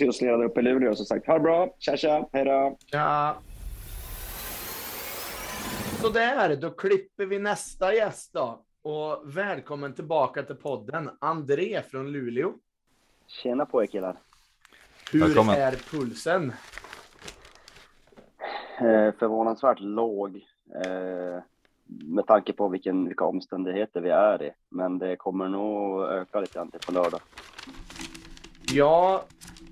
[0.08, 1.28] Oss nere uppe i Luleå som sagt.
[1.28, 1.76] Ha det bra.
[1.80, 2.30] Tja, tja.
[2.34, 2.78] Hej då.
[2.92, 3.38] Ja.
[6.08, 8.66] Sådär, då klipper vi nästa gäst då.
[8.82, 12.54] Och välkommen tillbaka till podden, André från Luleå.
[13.28, 14.18] Tjena på er killar.
[15.12, 15.56] Hur Välkommen.
[15.56, 16.54] är pulsen?
[18.78, 20.36] Eh, förvånansvärt låg
[20.86, 21.44] eh,
[21.86, 24.52] med tanke på vilken, vilka omständigheter vi är i.
[24.70, 27.22] Men det kommer nog öka lite grann till på lördag.
[28.74, 29.24] Ja,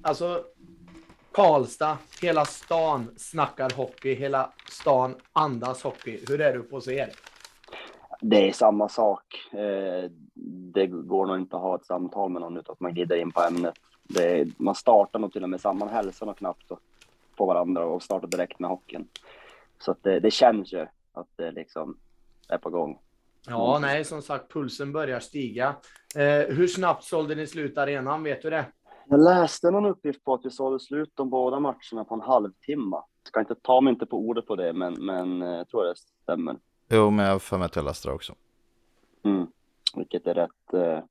[0.02, 0.44] alltså
[1.36, 6.20] Karlstad, hela stan snackar hockey, hela stan andas hockey.
[6.28, 7.10] Hur är du på att er?
[8.22, 9.54] Det är samma sak.
[9.54, 10.12] Eh,
[10.74, 13.32] det går nog inte att ha ett samtal med någon utan att man glider in
[13.32, 13.74] på ämnet.
[14.04, 16.72] Det är, man startar nog till och med samman hälsar nog knappt
[17.36, 19.08] på varandra och startar direkt med hockeyn.
[19.80, 21.98] Så det, det känns ju att det liksom
[22.50, 23.00] är på gång.
[23.48, 25.76] Ja, nej, som sagt, pulsen börjar stiga.
[26.16, 28.24] Eh, hur snabbt sålde ni slut arenan?
[28.24, 28.66] Vet du det?
[29.08, 32.98] Jag läste någon uppgift på att vi sålde slut de båda matcherna på en halvtimme.
[33.24, 35.96] Ska inte ta mig inte på ordet på det, men, men eh, jag tror det
[36.24, 36.58] stämmer.
[36.90, 38.36] Jo, men jag har för mig att jag läste det också.
[39.24, 39.48] Mm.
[39.96, 41.04] Vilket är rätt eh,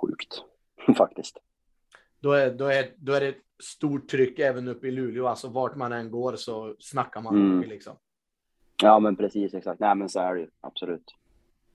[0.00, 0.44] sjukt
[0.96, 1.38] faktiskt.
[2.20, 5.26] Då är, då, är, då är det ett stort tryck även uppe i Luleå.
[5.26, 7.68] Alltså vart man än går så snackar man Mm.
[7.68, 7.96] liksom.
[8.82, 9.80] Ja, men precis exakt.
[9.80, 11.14] Nej, men så är det ju absolut.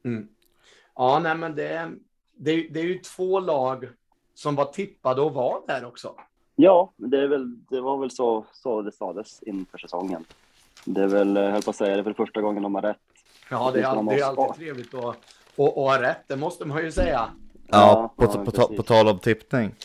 [0.03, 0.27] Mm.
[0.95, 1.91] Ja, nej, men det,
[2.33, 3.89] det, det är ju två lag
[4.37, 6.15] som var tippade och var där också.
[6.55, 10.25] Ja, det, är väl, det var väl så, så det sades inför säsongen.
[10.85, 12.81] Det är väl, jag höll på att säga, det är väl första gången de har
[12.81, 12.97] rätt.
[13.49, 15.15] Ja, det är, Åtminstone all, det är alltid trevligt att, att,
[15.59, 16.23] att ha rätt.
[16.27, 17.29] Det måste man ju säga.
[17.67, 19.75] Ja, Ja, på, ja, på, ta- på tal om tippning.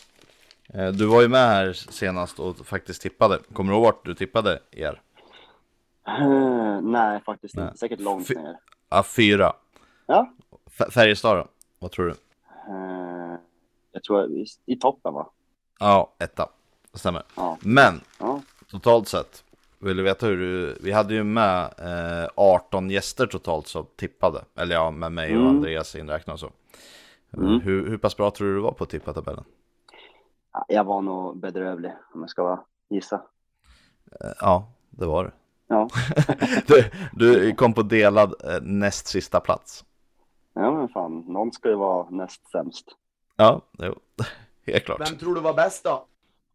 [0.73, 3.39] Eh, Du var ju med här senast och faktiskt tippade.
[3.53, 5.01] Kommer du ihåg vart du tippade er?
[6.07, 7.65] Eh, nej, faktiskt Nej.
[7.65, 7.77] inte.
[7.77, 8.57] Säkert långt Fy- ner.
[8.89, 9.53] Ja, fyra.
[10.05, 10.33] Ja.
[10.79, 11.47] F- Färjestad då?
[11.79, 12.13] Vad tror du?
[13.93, 15.29] Eh, jag tror i, i toppen, va?
[15.79, 16.49] Ja, etta.
[16.91, 17.23] Det stämmer.
[17.35, 17.57] Ja.
[17.61, 18.41] Men Ja.
[18.71, 19.43] totalt sett,
[19.79, 20.77] vill du veta hur du...
[20.81, 21.63] Vi hade ju med
[22.23, 24.43] eh, 18 gäster totalt som tippade.
[24.55, 25.55] Eller ja, med mig och Mm.
[25.55, 26.49] Andreas inräknat så.
[27.37, 27.59] Mm.
[27.61, 29.43] Hur, hur pass bra tror du du var på att tippa tabellen?
[30.53, 33.15] Ja, Jag var nog bedrövlig, om jag ska gissa.
[34.21, 35.31] Eh, Ja, det var det.
[35.67, 35.89] Ja.
[36.67, 39.85] du, du kom på delad eh, näst sista plats.
[40.53, 42.85] Ja, men fan, någon ska ju vara näst sämst.
[43.35, 43.95] Ja, jo.
[44.71, 45.09] helt klart.
[45.09, 46.05] Vem tror du var bäst då?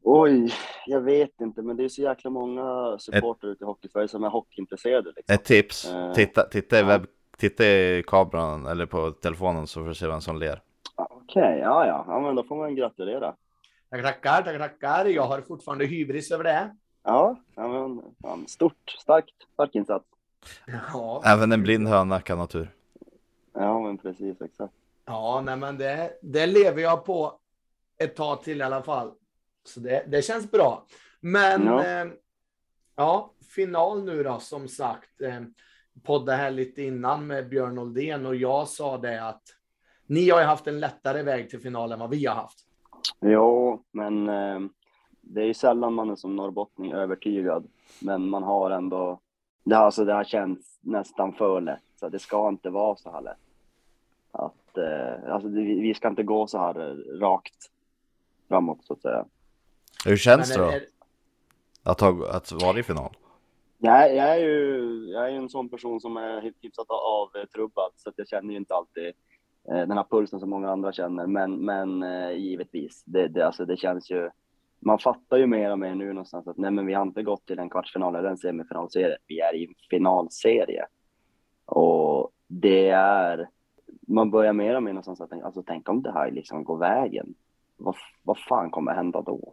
[0.03, 0.55] Oj,
[0.87, 4.29] jag vet inte, men det är så jäkla många supportrar ute i Hockeysverige som är
[4.29, 5.13] hockeyintresserade.
[5.17, 5.35] Liksom.
[5.35, 6.87] Ett tips, Eh, titta, titta, i ja.
[6.87, 7.07] webb,
[7.37, 10.63] titta i kameran eller på telefonen så får du se vem som ler.
[10.97, 13.35] Okej, ja, ja, ja, men då får man gratulera.
[13.91, 15.05] Tack, tackar, tack, tackar.
[15.05, 16.77] Jag har fortfarande hybris över det.
[17.05, 20.05] Ja, ja men fan, stort, starkt, stark insats.
[20.93, 22.71] Ja, Även en blind höna kan ha tur.
[23.55, 24.75] Ja, men precis, exakt.
[25.09, 27.41] Ja nej, men det, det lever jag på
[27.99, 29.13] ett tag till i alla fall.
[29.65, 30.87] Så det, det känns bra.
[31.21, 31.85] Men Ja.
[31.85, 32.05] ja.
[32.05, 32.13] Eh,
[32.97, 35.21] ja, final nu då, som sagt.
[35.21, 35.41] Eh,
[36.03, 39.43] podda här lite innan med Björn Oldén och jag sa det att
[40.07, 42.59] ni har ju haft en lättare väg till final än vad vi har haft.
[43.21, 44.61] Jo, men eh,
[45.21, 47.67] det är ju sällan man är som norrbottning övertygad.
[48.01, 49.21] Men man har ändå,
[49.65, 51.83] det alltså, det har känts nästan för lätt.
[52.01, 53.37] Så det ska inte vara så här lätt.
[54.33, 57.57] Att, eh, alltså, vi vi ska inte gå så här eh, rakt
[58.49, 59.25] framåt så att säga.
[60.05, 60.69] Hur känns det då?
[60.71, 60.83] är-
[61.83, 63.11] Att, ha, att vara i final?
[63.79, 68.15] Jag, jag, är ju jag är en sån person som är hyfsat avtrubbad så att
[68.19, 69.07] jag känner ju inte alltid
[69.69, 71.27] eh, den här pulsen som många andra känner.
[71.27, 74.31] Men, men eh, givetvis, det, det, alltså, det känns ju...
[74.81, 77.47] Man fattar ju mer och mer nu någonstans att nej, men vi har inte gått
[77.47, 79.17] till en kvartsfinal eller en semifinalserie.
[79.27, 80.87] Vi är i en finalserie.
[81.65, 83.49] Och det är...
[84.11, 86.77] Man börjar mer och mer någonstans att tänka, alltså, tänk om det här liksom går
[86.77, 87.35] vägen.
[87.77, 89.53] Vad, vad fan kommer hända då?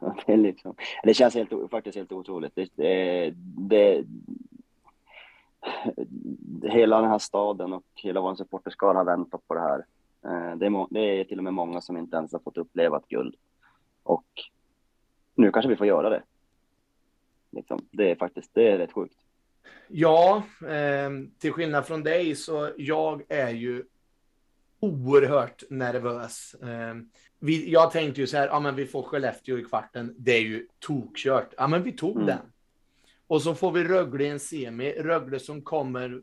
[0.26, 2.54] Det, är liksom, det känns helt, faktiskt helt otroligt.
[2.54, 4.04] Det, det, det,
[6.62, 9.84] hela den här staden och hela vår supporterskara har väntat på det här.
[10.24, 12.96] Eh, det är, det är till och med många som inte ens har fått uppleva
[12.96, 13.34] ett guld.
[14.02, 14.26] Och
[15.34, 16.22] nu kanske vi får göra det.
[17.50, 19.18] Liksom, det är faktiskt det är rätt sjukt.
[19.88, 23.84] Ja, eh, till skillnad från dig så jag är ju
[24.80, 26.54] oerhört nervös.
[26.54, 26.94] Eh,
[27.38, 30.40] vi, jag tänkte ju så här, ja men vi får Skellefteå i kvarten, det är
[30.40, 31.54] ju tokkört.
[31.56, 32.26] Ja men vi tog Mm.
[32.26, 32.52] den.
[33.26, 36.22] Och så får vi Rögle i en semi, Rögle som kommer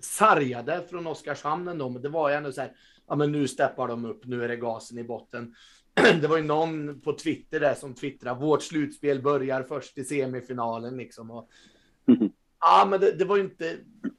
[0.00, 2.72] sargade från Oskarshamn ändå, men det var ju ändå så här,
[3.06, 5.54] ja men nu steppar de upp, nu är det gasen i botten.
[6.20, 10.96] Det var ju någon på Twitter där som twittrade, vårt slutspel börjar först i semifinalen
[10.96, 11.30] liksom.
[11.30, 11.48] Och
[12.60, 13.78] Ja, men det, det var ju inte...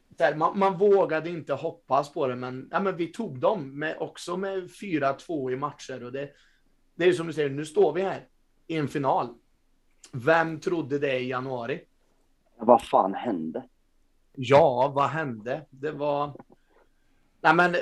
[0.09, 3.97] Där, man, man, vågade inte hoppas på det, men, ja, men vi tog dem med,
[3.99, 6.03] också med 4-2 i matcher.
[6.03, 6.29] Och det,
[6.95, 8.27] det är som du säger, nu står vi här
[8.67, 9.35] i en final.
[10.11, 11.81] Vem trodde det i januari?
[12.57, 13.63] Vad fan hände?
[14.35, 15.65] Ja, vad hände?
[15.69, 16.33] Det var...
[17.41, 17.75] Nej, men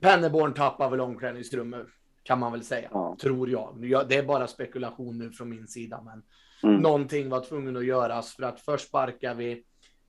[0.00, 1.86] Penneborn tappar väl omklädningsrummet,
[2.22, 3.16] kan man väl säga, ja.
[3.20, 3.76] tror jag.
[4.08, 6.22] Det är bara spekulation nu från min sida, men
[6.62, 6.80] mm.
[6.80, 9.64] någonting var tvungen att göras för att först sparkar vi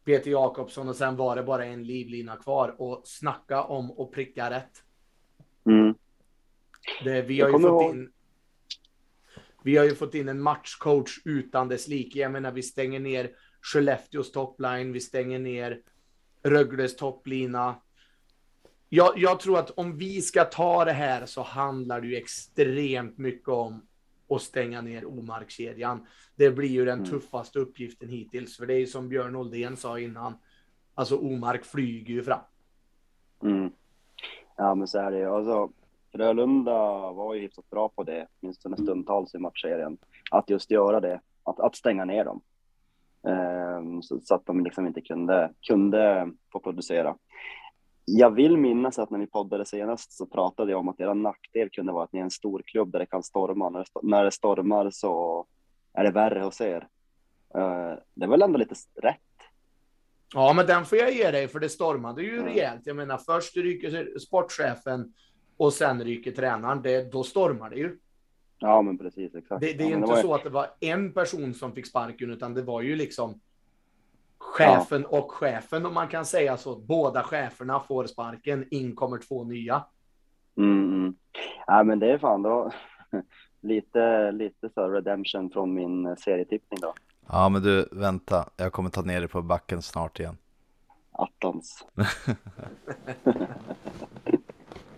[0.05, 4.49] Peter Jakobsson och sen var det bara en livlina kvar och snacka om att pricka
[4.49, 4.84] rätt.
[5.65, 5.95] Mm.
[7.03, 7.95] Det, vi har ju fått ihåg.
[7.95, 8.11] in.
[9.63, 12.19] Vi har ju fått in en matchcoach utan dess like.
[12.19, 13.31] Jag menar, vi stänger ner
[13.61, 15.81] Skellefteås toppline, vi stänger ner
[16.43, 17.75] Rögles topplina.
[18.89, 23.17] Jag, jag, tror att om vi ska ta det här så handlar det ju extremt
[23.17, 23.88] mycket om
[24.35, 26.05] att stänga ner Omark-kedjan.
[26.35, 27.10] Det blir ju den mm.
[27.10, 30.34] tuffaste uppgiften hittills, för det är ju som Björn Oldén sa innan.
[30.93, 32.39] Alltså Omark flyger ju fram.
[33.43, 33.72] Mm.
[34.57, 35.26] Ja, men så är det ju.
[35.26, 35.69] Alltså,
[36.11, 39.97] Frölunda var ju hyfsat bra på det, åtminstone stundtals i matchserien.
[40.31, 42.41] Att just göra det, att, att stänga ner dem.
[43.22, 47.15] Um, så, så, att de liksom inte kunde, kunde få producera.
[48.05, 51.69] Jag vill minnas att när vi poddade senast så pratade jag om att er nackdel
[51.69, 53.69] kunde vara att ni är en stor klubb där det kan storma.
[53.69, 55.45] När det, när det stormar så
[55.93, 56.88] är det värre hos er.
[57.57, 59.19] Uh, det är väl ändå lite rätt?
[60.34, 62.45] Ja, men den får jag ge dig, för det stormade ju mm.
[62.45, 62.81] rejält.
[62.85, 65.13] Jag menar, först ryker sportchefen
[65.57, 66.81] och sen ryker tränaren.
[66.81, 67.97] Det, då stormar det ju.
[68.57, 69.35] Ja, men precis.
[69.35, 69.61] Exakt.
[69.61, 72.53] Det, det är ja, inte så att det var en person som fick sparken, utan
[72.53, 73.41] det var ju liksom
[74.43, 75.17] chefen ja.
[75.17, 76.75] och chefen, om man kan säga så.
[76.75, 79.83] Båda cheferna får sparken, in kommer två nya.
[80.57, 81.15] Mm, mm.
[81.67, 82.71] Ja, men det är fan då
[83.61, 86.93] lite, lite så redemption från min serietippning då.
[87.27, 88.49] Ja, men du, vänta.
[88.57, 90.37] Jag kommer ta ner dig på backen snart igen.
[91.11, 91.85] Attans.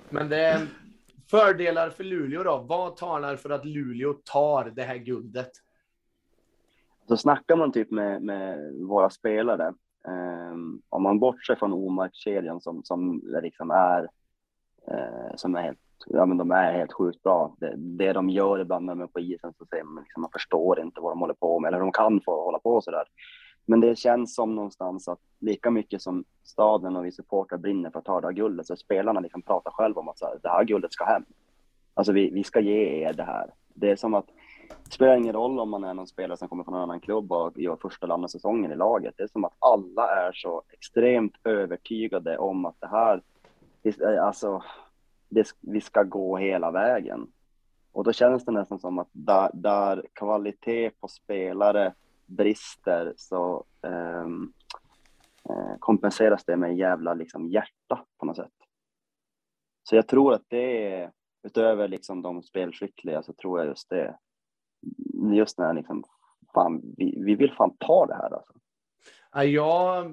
[0.09, 0.67] men det är
[1.29, 2.57] fördelar för Luleå då.
[2.57, 5.51] Vad talar för att Luleå tar det här guldet?
[7.07, 9.73] Så snackar man typ med, med våra spelare,
[10.53, 14.03] um, om man bortser från Omark-kedjan som, som liksom är,
[14.91, 17.55] uh, som är helt, ja men de är helt sjukt bra.
[17.59, 20.31] Det, det de gör ibland när de är på isen så säger man liksom, man
[20.31, 23.03] förstår inte vad de håller på med, eller de kan få hålla på sådär.
[23.65, 27.99] Men det känns som någonstans att lika mycket som staden och vi supportrar brinner för
[27.99, 30.49] att ta det här guldet, så spelarna liksom pratar själva om att så här, det
[30.49, 31.25] här guldet ska hem.
[31.93, 33.53] Alltså vi, vi ska ge er det här.
[33.73, 34.29] Det är som att
[34.83, 37.31] det spelar ingen roll om man är någon spelare som kommer från en annan klubb
[37.31, 39.13] och gör första eller andra säsongen i laget.
[39.17, 43.21] Det är som att alla är så extremt övertygade om att det här,
[43.83, 44.63] eh, alltså,
[45.29, 47.27] det, vi ska gå hela vägen.
[47.91, 51.93] Och då känns det nästan som att där, där kvalitet på spelare
[52.25, 54.53] brister så ehm,
[55.49, 58.51] eh, kompenseras det med jävla liksom hjärta på något sätt.
[59.83, 61.11] Så jag tror att det är,
[61.43, 64.17] utöver liksom de spelskickliga så tror jag just det
[65.33, 66.03] just när liksom,
[66.53, 68.53] fan, vi, vi vill fan ta det här alltså.
[69.55, 70.05] Ja,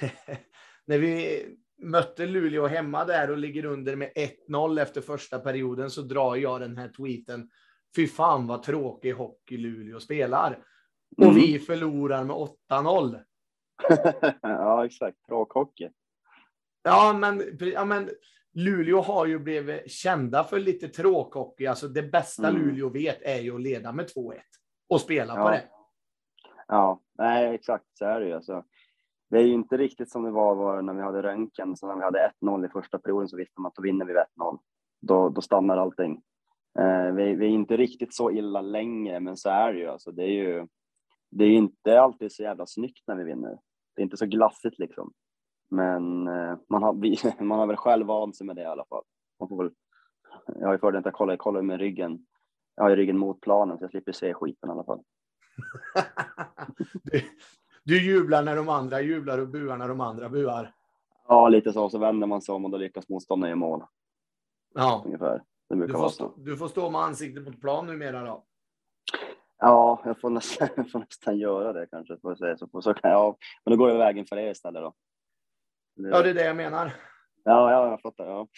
[0.86, 1.42] när vi
[1.78, 4.12] mötte Luleå hemma där och ligger under med
[4.48, 7.50] 1-0 efter första perioden så drar jag den här tweeten.
[7.96, 10.58] Fy fan vad tråkig hockey Luleå spelar.
[11.16, 11.34] Och mm.
[11.34, 12.36] vi förlorar med
[12.70, 13.20] 8-0.
[14.42, 15.26] ja, exakt.
[15.26, 15.90] Tråkhockey.
[16.82, 18.10] Ja, men, ja, men
[18.56, 21.66] Luleå har ju blivit kända för lite tråkhockey.
[21.66, 22.62] Alltså det bästa mm.
[22.62, 24.34] Luleå vet är ju att leda med 2-1
[24.88, 25.44] och spela ja.
[25.44, 25.62] på det.
[26.68, 28.32] Ja, nej, exakt så är det ju.
[28.32, 28.64] Alltså,
[29.30, 31.76] det är ju inte riktigt som det var, var när vi hade röntgen.
[31.76, 34.12] Så när vi hade 1-0 i första perioden så visste man att då vinner vi
[34.12, 34.58] 1-0.
[35.02, 36.22] Då, då stannar allting.
[36.78, 39.88] Eh, vi, vi, är inte riktigt så illa längre, men så är det ju.
[39.88, 40.66] Alltså, det är ju.
[41.30, 43.58] Det är inte alltid så jävla snyggt när vi vinner.
[43.94, 45.12] Det är inte så glassigt liksom.
[45.70, 46.92] Men eh, man, har,
[47.44, 49.02] man har väl själv vant sig med det i alla fall.
[49.40, 49.72] Man får väl,
[50.46, 52.26] jag har ju fördelen att jag kollar, jag kollar med ryggen.
[52.76, 55.02] Jag har ju ryggen mot planen så jag slipper se skiten i alla fall.
[57.02, 57.22] du,
[57.84, 60.74] du jublar när de andra jublar och buar när de andra buar.
[61.28, 61.90] Ja, lite så.
[61.90, 63.84] Så vänder man sig om och då lyckas motståndaren i mål.
[64.74, 65.42] Ja, ungefär.
[65.68, 68.44] Det du, får stå, du får stå med ansiktet mot plan numera då.
[69.58, 72.16] Ja, jag får nästan, jag får nästan göra det kanske.
[72.18, 72.56] Får säga.
[72.56, 74.94] Så, så kan jag, men då går jag vägen för er istället då.
[75.96, 76.92] Ja, det är det jag menar.
[77.44, 78.26] Ja, ja jag fattar.
[78.26, 78.48] Ja,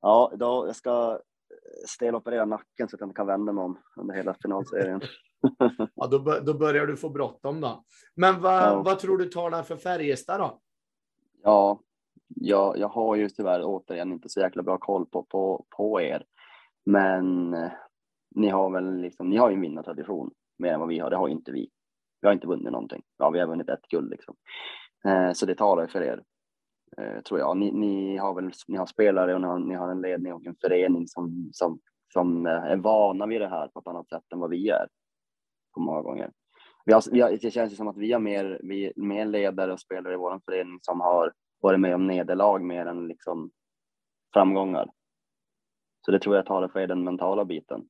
[0.00, 1.20] ja då, jag ska
[1.86, 5.00] steloperera nacken så att jag inte kan vända mig om under hela finalserien.
[5.94, 7.84] ja, då, då börjar du få bråttom då.
[8.14, 8.82] Men vad, ja.
[8.82, 10.60] vad tror du talar för Färjestad då?
[11.42, 11.80] Ja,
[12.28, 16.24] jag, jag har ju tyvärr återigen inte så jäkla bra koll på, på, på er.
[16.84, 17.72] Men eh,
[18.34, 21.10] ni har väl liksom, ni har ju en vinnartradition mer än vad vi har.
[21.10, 21.70] Det har inte vi.
[22.20, 23.02] Vi har inte vunnit någonting.
[23.18, 24.36] Ja, vi har vunnit ett guld liksom.
[25.04, 26.22] Eh, så det talar för er, eh,
[27.00, 27.56] Eh, tror jag.
[27.56, 30.46] Ni, ni, har väl ni har spelare och ni har, ni har en ledning och
[30.46, 31.80] en förening som, som,
[32.12, 34.88] som eh, är vana vid det här på ett annat sätt än vad vi är
[35.74, 36.30] på många gånger.
[36.84, 39.80] Vi har, vi har, det känns som att vi har mer, vi, mer ledare och
[39.80, 43.50] spelare i vår förening som har varit med om nederlag mer än liksom
[44.34, 44.90] framgångar.
[46.00, 47.88] Så det tror jag talar för den mentala biten.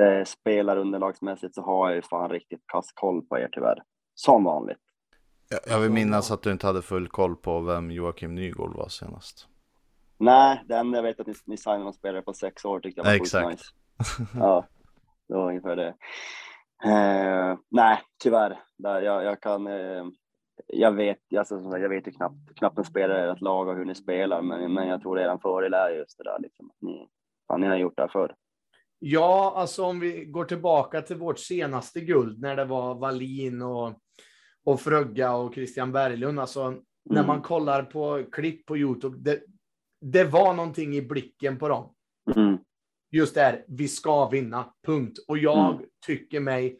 [0.00, 3.82] Eh, spelarunderlagsmässigt så har jag ju fan riktigt kass koll på er tyvärr.
[4.14, 4.85] Som vanligt.
[5.66, 9.48] Jag vill minnas att du inte hade full koll på vem Joakim Nygård var senast.
[10.18, 13.00] Nej, det enda jag vet att ni, ni signade någon spelare på sex år tyckte
[13.00, 13.50] jag var Exakt.
[13.50, 13.64] nice.
[14.38, 14.66] Ja,
[15.28, 15.94] det var ungefär det.
[16.84, 18.60] Eh, nej, tyvärr.
[18.76, 19.66] Där, jag, jag kan...
[19.66, 20.04] Eh,
[20.66, 23.84] jag vet, alltså, jag vet ju knappt, knappt en spelare i ert lag och hur
[23.84, 26.38] ni spelar, men, men jag tror er fördel är just det där.
[26.40, 27.08] Liksom, att ni,
[27.48, 28.34] ja, ni har gjort det här förr.
[28.98, 33.92] Ja, alltså om vi går tillbaka till vårt senaste guld när det var Wallin och,
[34.66, 36.40] och Frögga och Christian Berglund.
[36.40, 36.70] Alltså
[37.04, 37.26] när Mm.
[37.26, 39.42] man kollar på klipp på Youtube, det,
[40.00, 41.94] det var någonting i blicken på dem.
[42.36, 42.58] Mm.
[43.10, 45.18] Just det här, vi ska vinna, punkt.
[45.28, 45.86] Och jag Mm.
[46.06, 46.78] tycker mig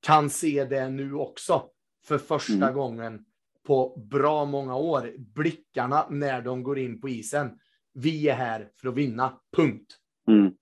[0.00, 1.62] kan se det nu också.
[2.06, 2.74] För första Mm.
[2.74, 3.24] gången
[3.66, 5.14] på bra många år.
[5.18, 7.58] Blickarna när de går in på isen.
[7.94, 9.96] Vi är här för att vinna, punkt.
[10.28, 10.52] Mm.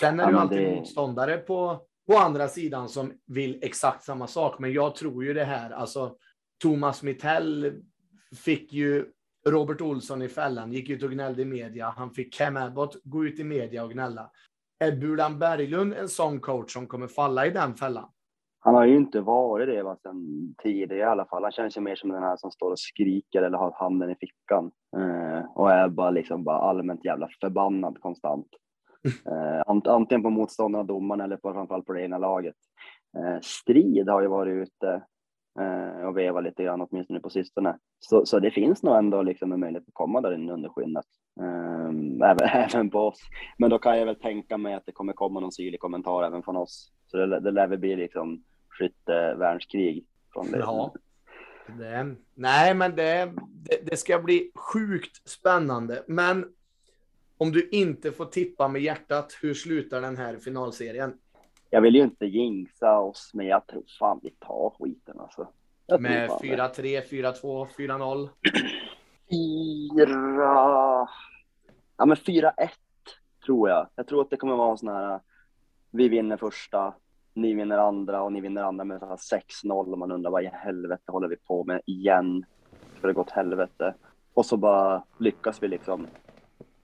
[0.00, 4.26] Sen är Ja, det alltid det- motståndare på, på andra sidan som vill exakt samma
[4.26, 4.58] sak.
[4.58, 6.16] Men jag tror ju det här, alltså
[6.62, 7.82] Thomas Mittell
[8.44, 9.06] fick ju
[9.46, 11.94] Robert Olsson i fällan, gick ut och gnällde i media.
[11.96, 14.30] Han fick Cam Abbott gå ut i media och gnälla.
[14.78, 18.08] Är Bulan Berglund en sån coach som kommer falla i den fällan?
[18.60, 21.42] Han har ju inte varit det va, sen tidigare i alla fall.
[21.42, 24.14] Han känns ju mer som den här som står och skriker eller har handen i
[24.14, 24.70] fickan.
[24.96, 28.46] Eh, och är bara liksom bara allmänt jävla förbannad konstant.
[29.04, 32.54] Eh, antingen på motståndarna, domaren eller på, framförallt på det egna laget.
[33.18, 35.02] Eh, strid har ju varit ute
[35.60, 37.78] eh, och vevat lite grann, åtminstone på sistone.
[37.98, 41.04] Så, så det finns nog ändå liksom en möjlighet att komma där inne under skinnet.
[41.40, 43.20] Ehm, även, även på oss.
[43.58, 46.42] Men då kan jag väl tänka mig att det kommer komma någon syrlig kommentar även
[46.42, 46.92] från oss.
[47.06, 50.58] Så det, det lär väl bli liksom skyttevärnskrig från det.
[50.58, 50.94] Ja.
[51.78, 56.02] Det, nej, men det, det, det ska bli sjukt spännande.
[56.06, 56.44] Men
[57.44, 61.14] om du inte får tippa med hjärtat, hur slutar den här finalserien?
[61.70, 65.48] Jag vill ju inte jinxa oss, men jag tror fan vi tar skiten alltså.
[65.86, 66.56] Jag Med fan det.
[66.56, 68.28] 4-3, 4-2, 4-0?
[69.30, 71.08] Fyra...
[71.96, 72.52] Ja, men 4-1
[73.46, 73.88] tror jag.
[73.94, 75.20] Jag tror att det kommer vara en sån här,
[75.90, 76.94] vi vinner första,
[77.34, 79.16] ni vinner andra och ni vinner andra med så här
[79.64, 82.44] 6-0 och man undrar vad i helvete håller vi på med igen?
[82.98, 83.94] Ska det gå åt helvete?
[84.34, 86.06] Och så bara lyckas vi liksom,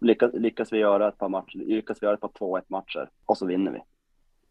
[0.01, 3.39] lyckas, lyckas vi göra ett par matcher, lyckas vi göra ett par 2-1 matcher och
[3.39, 3.83] så vinner vi.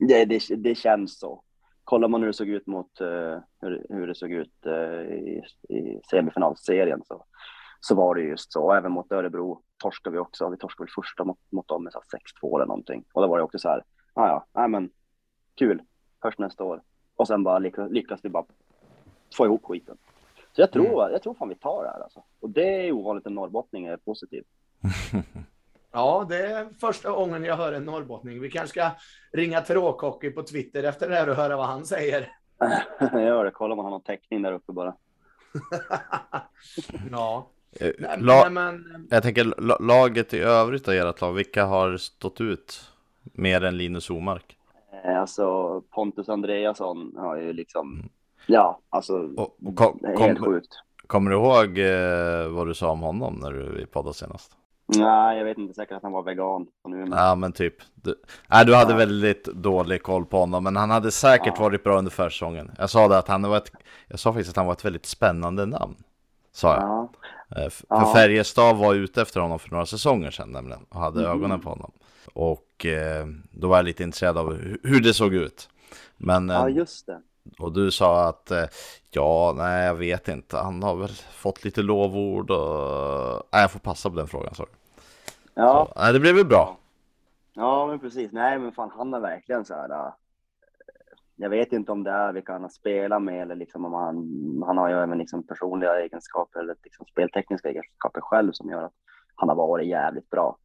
[0.07, 1.43] Det, det, det känns så.
[1.83, 5.43] Kollar man hur det såg ut mot, eh, hur, hur det såg ut eh, i,
[5.69, 7.25] i semifinalserien så
[7.79, 8.73] så var det just så.
[8.73, 10.49] Även mot Örebro torskade vi också.
[10.49, 13.03] Vi torskade väl första mot, mot dem med så här 6-2 eller någonting.
[13.13, 14.89] Och då var det också så här, ah, ja, nej men
[15.55, 15.81] kul,
[16.21, 16.81] först nästa år.
[17.15, 18.45] Och sen bara lyckas, lyckas vi bara
[19.37, 19.97] få ihop skiten.
[20.51, 22.23] Så jag tror, jag tror fan vi tar det här alltså.
[22.39, 24.43] Och det är ovanligt en norrbottning är positiv.
[25.91, 28.39] Ja, det är första gången jag hör en norrbottning.
[28.41, 28.91] Vi kanske ska
[29.33, 32.31] ringa till Råkocky på Twitter efter det här och höra vad han säger.
[32.99, 34.95] jag gör det, kolla om han har någon täckning där uppe bara.
[37.11, 37.49] ja.
[37.79, 41.97] Eh, La- nej, men, jag tänker la- laget i övrigt av ert lag, vilka har
[41.97, 42.81] stått ut
[43.23, 44.57] mer än Linus Omark?
[45.05, 48.09] Eh, Alltså Pontus Andreasson har ju liksom,
[48.47, 50.73] ja alltså, Och, och kom, helt kom, sjukt.
[51.07, 54.51] kommer du ihåg eh, vad du sa om honom när du poddade senast?
[54.97, 56.67] Nej, jag vet inte säkert att han var vegan.
[57.11, 57.73] Ja men typ.
[57.95, 58.15] Du,
[58.47, 58.97] nej, du hade Ja.
[58.97, 61.63] väldigt dålig koll på honom, men han hade säkert Ja.
[61.63, 62.71] varit bra under försäsongen.
[62.77, 63.71] Jag sa det att han var ett,
[64.07, 65.95] jag sa faktiskt att han var ett väldigt spännande namn.
[66.51, 66.83] Sa jag.
[66.83, 67.09] Ja.
[67.57, 67.99] Eh, f- Ja.
[68.05, 71.29] För Färjestad var ute efter honom för några säsonger sedan nämligen och hade Mhm.
[71.31, 71.91] ögonen på honom.
[72.33, 75.69] Och eh, då var jag lite intresserad av hu- hur det såg ut.
[76.17, 77.21] Men, eh, ja, just det.
[77.59, 78.63] och du sa att eh,
[79.11, 83.43] ja, nej jag vet inte, han har väl fått lite lovord och...
[83.53, 84.65] Nej, jag får passa på den frågan, du.
[85.61, 86.77] Ja, Så, nej, det blev väl bra.
[87.53, 88.31] ja, men precis.
[88.31, 89.89] Nej, men fan, han är verkligen så här.
[89.89, 90.13] äh,
[91.35, 94.15] Jag vet inte om det är vilka han har spelat med eller liksom om han,
[94.67, 98.93] han har ju även liksom personliga egenskaper eller liksom speltekniska egenskaper själv som gör att
[99.35, 100.57] han har varit jävligt bra.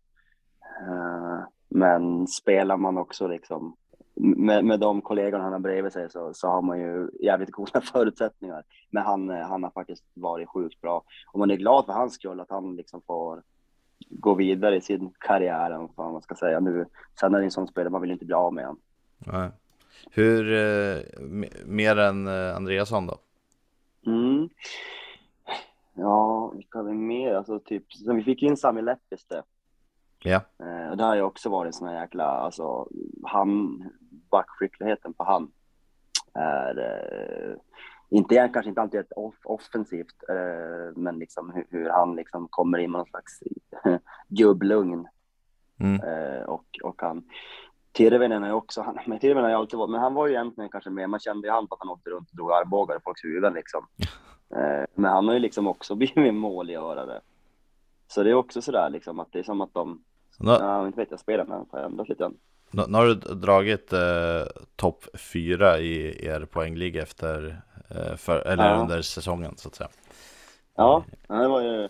[0.81, 3.77] Eh, Men spelar man också liksom
[4.17, 7.81] med, med de kollegorna han har bredvid sig så, så har man ju jävligt goda
[7.93, 8.65] förutsättningar.
[8.91, 11.03] Men han, han har faktiskt varit sjukt bra
[11.33, 13.43] och man är glad för hans skull att han liksom får
[14.09, 16.87] gå vidare i sin karriär, eller vad man ska säga nu.
[17.21, 18.77] Sen är det en sån spelare, man vill inte bli av med.
[19.19, 19.51] Nej.
[20.11, 21.03] Hur, eh,
[21.65, 23.19] mer än eh, Andreasson då?
[24.07, 24.49] Mm.
[25.95, 27.35] Ja, vilka har vi mer?
[27.35, 29.43] Alltså typ, vi fick in Sami Leppiste.
[30.19, 30.41] Ja.
[30.59, 32.89] Eh, och det har ju också varit en sån här jäkla, alltså
[33.23, 33.83] han,
[34.31, 35.53] backskickligheten på han
[36.35, 37.57] är eh,
[38.15, 42.79] inte kanske inte alltid ett off offensivt, eh, men liksom hur, hur, han liksom kommer
[42.79, 43.43] in med någon slags
[44.29, 45.09] gubblugn.
[45.81, 46.01] Mm.
[46.01, 47.25] Eh, och, och han,
[47.93, 50.91] Tirvenen är också, han, men Tirvenen har alltid varit, men han var ju egentligen kanske
[50.91, 53.25] mer, man kände ju han på att han åkte runt och drog armbågar i folks
[53.25, 53.87] huvuden liksom.
[54.57, 57.21] Eh, men han har ju liksom också blivit målgörare.
[58.09, 60.05] Så det är också sådär liksom att det är som att de,
[60.39, 62.37] ja, inte vet jag spelar men han får ändras lite grann.
[62.75, 64.43] Nu har du dragit eh,
[64.77, 68.77] topp fyra i er poängliga efter, eh, för, eller ja.
[68.77, 69.89] under säsongen så att säga.
[70.77, 71.89] Ja, det var ju,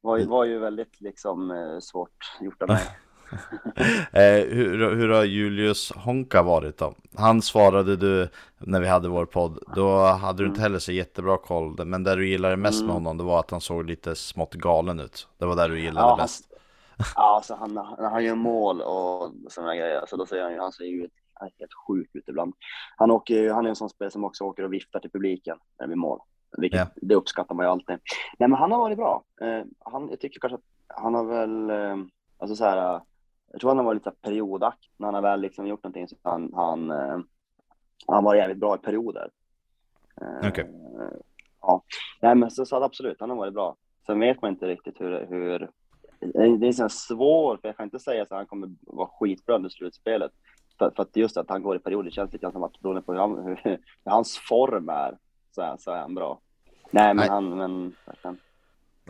[0.00, 2.82] var ju, var ju väldigt liksom eh, svårt gjort av mig.
[4.12, 6.94] eh, hur, hur har Julius Honka varit då?
[7.14, 8.28] Han svarade du
[8.58, 10.62] när vi hade vår podd, då hade du inte mm.
[10.62, 11.84] heller så jättebra koll.
[11.84, 12.94] Men det du gillade mest med mm.
[12.94, 15.28] honom, det var att han såg lite smått galen ut.
[15.38, 16.44] Det var där du gillade ja, bäst.
[16.98, 20.60] Ja, alltså han, när han gör mål och sådana grejer, så då ser han ju,
[20.60, 21.08] han ser ju
[21.40, 22.54] helt sjuk ut ibland.
[22.96, 25.86] Han, åker, han är en sån spelare som också åker och viftar till publiken när
[25.86, 26.20] det blir mål.
[26.58, 26.88] Vilket, yeah.
[26.96, 27.98] Det uppskattar man ju alltid.
[28.38, 29.24] Nej, men han har varit bra.
[29.40, 32.06] Eh, han, jag tycker kanske att han har väl, eh,
[32.38, 33.00] alltså så här,
[33.52, 34.90] jag tror han har varit lite periodaktig.
[34.96, 37.18] När han har väl liksom gjort någonting så han, han, eh,
[38.06, 39.30] han var jävligt bra i perioder.
[40.20, 40.50] Eh, Okej.
[40.50, 40.66] Okay.
[41.60, 41.82] Ja,
[42.20, 43.76] nej men så, så absolut, han har varit bra.
[44.06, 45.70] Sen vet man inte riktigt hur, hur
[46.60, 49.68] det är så svårt, för jag kan inte säga att han kommer vara skitbra under
[49.68, 50.32] slutspelet.
[50.78, 53.12] För, för att just att han går i perioder känns lite som att beroende på
[53.12, 53.60] hur, han, hur,
[54.04, 55.18] hur hans form är
[55.54, 56.40] så, är, så är han bra.
[56.90, 57.28] Nej, men Nej.
[57.28, 58.38] han, men verkligen.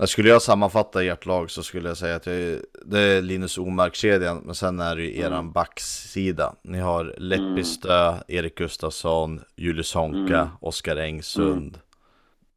[0.05, 4.43] Skulle jag sammanfatta ert lag så skulle jag säga att jag, det är Linus Omark-kedjan,
[4.45, 5.53] men sen är det ju eran mm.
[5.53, 6.55] backsida.
[6.63, 8.21] Ni har Leppistö, mm.
[8.29, 10.49] Erik Gustafsson, Julius Honka, mm.
[10.61, 11.77] Oskar Engsund.
[11.77, 11.81] Mm.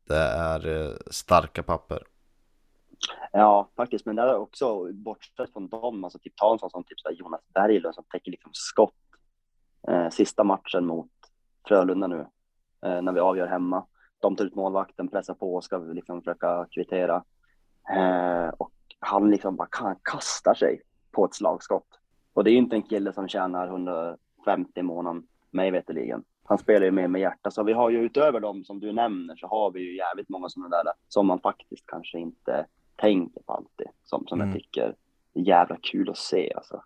[0.08, 2.04] Det är eh, starka papper.
[3.32, 6.84] Ja, faktiskt, men det är också bortsett från dem, alltså typ ta en sån som
[6.84, 8.94] typ så Jonas Berglund som täcker liksom skott.
[9.88, 11.12] Eh, sista matchen mot
[11.68, 12.20] Frölunda nu,
[12.86, 13.86] eh, när vi avgör hemma
[14.20, 17.24] de tar ut målvakten, pressar på och ska liksom försöka kvittera.
[17.96, 20.82] Eh, och han liksom bara han kastar sig
[21.12, 21.88] på ett slagskott.
[22.34, 26.24] Och det är ju inte en kille som tjänar 150 i månaden, mig veterligen.
[26.44, 29.36] Han spelar ju mer med hjärta, så vi har ju utöver dem som du nämner
[29.36, 32.66] så har vi ju jävligt många sådana där som man faktiskt kanske inte
[33.00, 33.88] tänker på alltid.
[34.04, 34.54] Som, som mm.
[34.54, 34.82] jag tycker
[35.34, 36.84] är jävla kul att se alltså,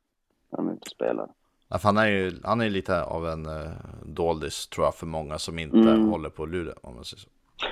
[0.49, 1.29] när de är ute och spelar.
[1.69, 3.71] Ja, han är ju han är lite av en uh,
[4.05, 6.09] doldis tror jag för många som inte mm.
[6.09, 7.29] håller på Luleå om man säger så.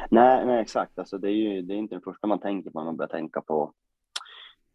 [0.10, 1.00] Nej, nej exakt.
[1.00, 3.10] Alltså, det är ju det är inte det första man tänker på när man börjar
[3.10, 3.74] tänka på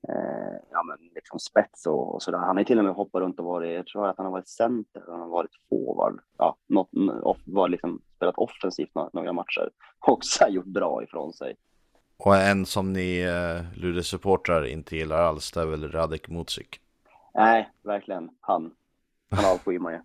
[0.09, 2.39] eh, ja, men liksom spets och, och sådär.
[2.39, 4.49] Han har till och med hoppat runt och varit, jag tror att han har varit
[4.49, 6.89] center, han har varit forward, ja, något,
[7.23, 9.71] off, var liksom spelat offensivt några, några matcher.
[9.99, 11.57] Också gjort bra ifrån sig.
[12.19, 16.81] Och en som ni eh, Luleå-supportrar inte gillar alls, det är väl Radek Mutzik?
[17.35, 18.31] Nej, verkligen.
[18.41, 18.75] Han.
[19.31, 20.01] Han avskyr man ju.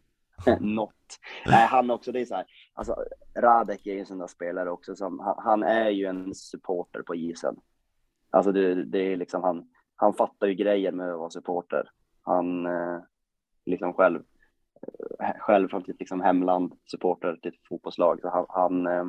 [0.60, 1.20] Något.
[1.46, 2.96] Nej, han också, det är så här, alltså
[3.38, 7.02] Radek är ju en sån där spelare också som, han, han är ju en supporter
[7.02, 7.56] på isen.
[8.30, 11.90] Alltså det, det är liksom han, han fattar ju grejer med att vara supporter.
[12.22, 13.00] Han eh,
[13.66, 14.24] liksom själv,
[15.20, 18.22] eh, själv från sitt liksom hemland, supporter till ett fotbollslag.
[18.22, 19.06] Så han, han, eh,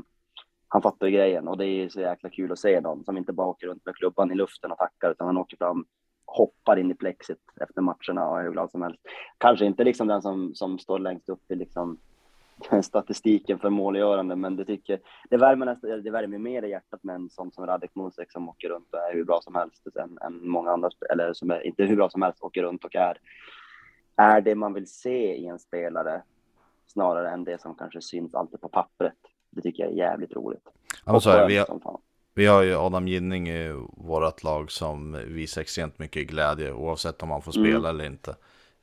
[0.73, 3.33] han fattar ju grejen och det är så jäkla kul att se någon som inte
[3.33, 5.85] bara åker runt med klubban i luften och tackar utan han åker fram
[6.27, 9.01] hoppar in i plexit efter matcherna och är hur glad som helst.
[9.39, 11.99] Kanske inte liksom den som, som står längst upp i liksom
[12.83, 15.01] statistiken för målgörande, men det tycker
[15.31, 18.49] det värmer, nästan, det värmer mer i hjärtat med en sån som Radek Musek som
[18.49, 21.67] åker runt och är hur bra som helst än, än många andra, eller som är
[21.67, 23.19] inte hur bra som helst, åker runt och är,
[24.17, 26.23] är det man vill se i en spelare
[26.87, 29.32] snarare än det som kanske syns alltid på pappret.
[29.53, 30.69] Det tycker jag är jävligt roligt.
[31.05, 32.01] Ja, så är, vi, har,
[32.35, 37.31] vi har ju Adam Ginning i vårt lag som visar extremt mycket glädje oavsett om
[37.31, 37.85] han får spela mm.
[37.85, 38.37] eller inte.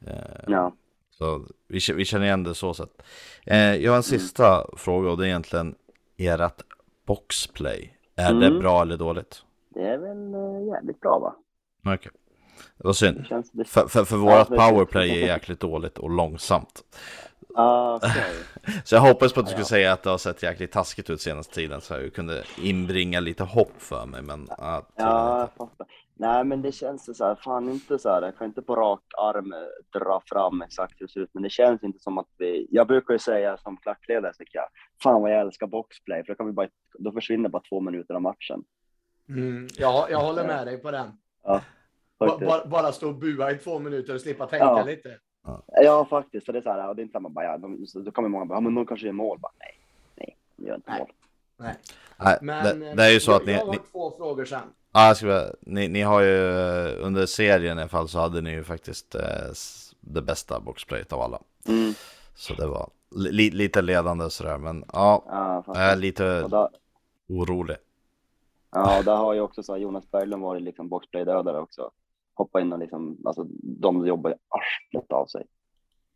[0.05, 0.13] Eh,
[0.47, 0.73] ja.
[1.09, 3.01] Så vi, vi känner igen det så sätt.
[3.45, 4.03] Eh, jag har en mm.
[4.03, 4.67] sista mm.
[4.77, 5.75] fråga och det är egentligen
[6.17, 6.61] ert
[7.05, 7.93] boxplay.
[8.15, 8.53] Är mm.
[8.53, 9.43] det bra eller dåligt?
[9.69, 11.35] Det är väl eh, jävligt bra va?
[11.81, 11.93] Okej.
[11.93, 12.11] Okay.
[12.77, 13.25] Det var synd.
[13.51, 16.83] Det för, för, för vårat powerplay är jäkligt dåligt och långsamt.
[17.49, 18.33] Okay.
[18.83, 21.21] så jag hoppas på att du skulle säga att det har sett jäkligt taskigt ut
[21.21, 24.21] senaste tiden så jag kunde inbringa lite hopp för mig.
[24.21, 25.87] Men, ja, jag fattar.
[26.21, 29.03] Nej, men det känns så här, fan inte så här, jag kan inte på rak
[29.17, 29.53] arm
[29.93, 32.87] dra fram exakt hur det ser ut, men det känns inte som att vi, jag
[32.87, 34.67] brukar ju säga som klackledare, tycker jag,
[35.03, 36.67] fan vad jag älskar boxplay, för då, kan vi bara,
[36.99, 38.63] då försvinner bara två minuter av matchen.
[39.29, 41.11] Mm, ja, jag håller med dig på den.
[41.43, 41.61] Ja,
[42.19, 44.83] bara, bara stå och bua i två minuter och slippa tänka ja.
[44.83, 45.17] lite.
[45.67, 46.45] Ja, faktiskt.
[46.45, 48.29] För det är så här, och det är inte samma bara, ja, de, då kommer
[48.29, 49.39] många bara, ja, men de kanske gör mål.
[49.39, 49.79] Bara, nej,
[50.15, 50.99] nej, de gör inte Nej.
[50.99, 51.09] mål.
[51.57, 51.75] Nej.
[52.17, 54.45] Nej, Men det, det är ju så eh, att ni, jag har ni, två frågor
[54.45, 54.59] sen.
[54.93, 58.19] ja, jag ska, bara- ni, ni har ju eh, under serien i alla fall så
[58.19, 59.21] hade ni ju faktiskt eh,
[59.99, 61.39] det bästa boxplayet av alla.
[61.67, 61.93] Mm.
[62.35, 66.69] Så det var li, lite ledande sådär, men ja, Ja, jag är lite där,
[67.29, 67.75] orolig.
[68.71, 71.91] ja, där har ju också så här, Jonas Berglund varit liksom boxplay-dödare också.
[72.39, 75.45] Hoppa in och liksom, alltså de jobbar ju arslet av sig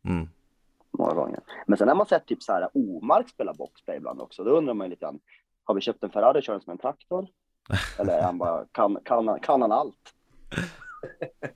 [0.04, 0.28] Mm.
[0.98, 1.40] många gånger.
[1.66, 4.44] Men sen har man sett typ så här Omark spela boxplay ibland också.
[4.44, 5.20] Då undrar man ju lite grann,
[5.64, 7.28] har vi köpt en Ferrari och kör den som en traktor?
[7.98, 10.14] Eller är han bara, kan, kan, kan han allt?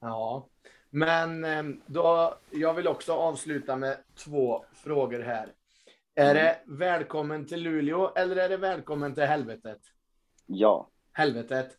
[0.00, 0.46] Ja,
[0.90, 5.52] men eh, då, jag vill också avsluta med två frågor här.
[6.14, 9.80] Är det välkommen till Luleå eller är det välkommen till helvetet?
[10.46, 10.88] Ja.
[11.12, 11.76] Helvetet.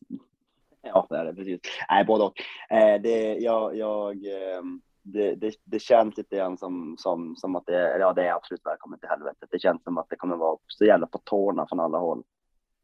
[0.84, 1.62] Ja, det är det precis.
[1.90, 2.34] Nej, både och.
[2.70, 7.66] Eh, det, jag, jag, ehm, det, det, det känns lite grann som, som, som att
[7.66, 9.50] det är, ja, det är absolut välkommet till helvetet.
[9.52, 12.24] Det känns som att det kommer vara så jävla på tårna från alla håll.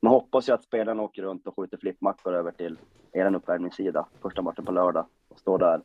[0.01, 2.77] Man hoppas ju att spelarna åker runt och skjuter flippmackor över till
[3.11, 5.81] er uppvärmningssida första matchen på lördag och står där.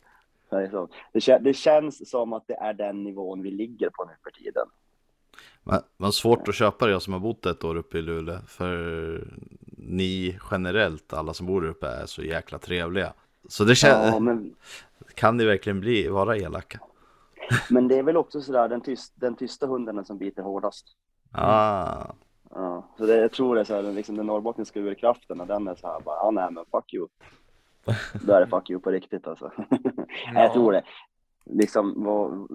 [0.49, 4.67] Det, det känns som att det är den nivån vi ligger på nu för tiden.
[5.63, 8.37] Men, men svårt att köpa det, jag som har bott ett år uppe i Luleå.
[8.47, 9.27] För
[9.77, 13.13] ni generellt, alla som bor där uppe, är så jäkla trevliga.
[13.49, 14.55] Så det känns, Ja, men
[15.15, 16.79] kan det verkligen bli, vara elaka?
[17.69, 20.85] Men det är väl också sådär den, tyst, den tysta hunden som biter hårdast.
[21.31, 22.05] Ah,
[22.55, 25.67] Ja, så det, jag tror det är så här, liksom den norrbottniska urkraften, och den
[25.67, 27.07] är så här bara, ja nej men fuck you.
[28.25, 29.51] Då är det fuck you på riktigt alltså.
[30.33, 30.83] Jag tror det.
[31.45, 32.47] Liksom vår,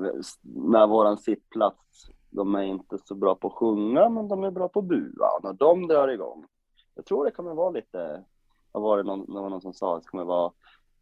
[0.70, 4.69] med våran sittplats, de är inte så bra på att sjunga, men de är bra
[4.69, 5.28] på att bua.
[5.43, 6.47] När de drar igång,
[6.94, 8.24] jag tror det kommer vara lite,
[8.73, 10.52] vad var det någon, det var någon som sa, det kommer vara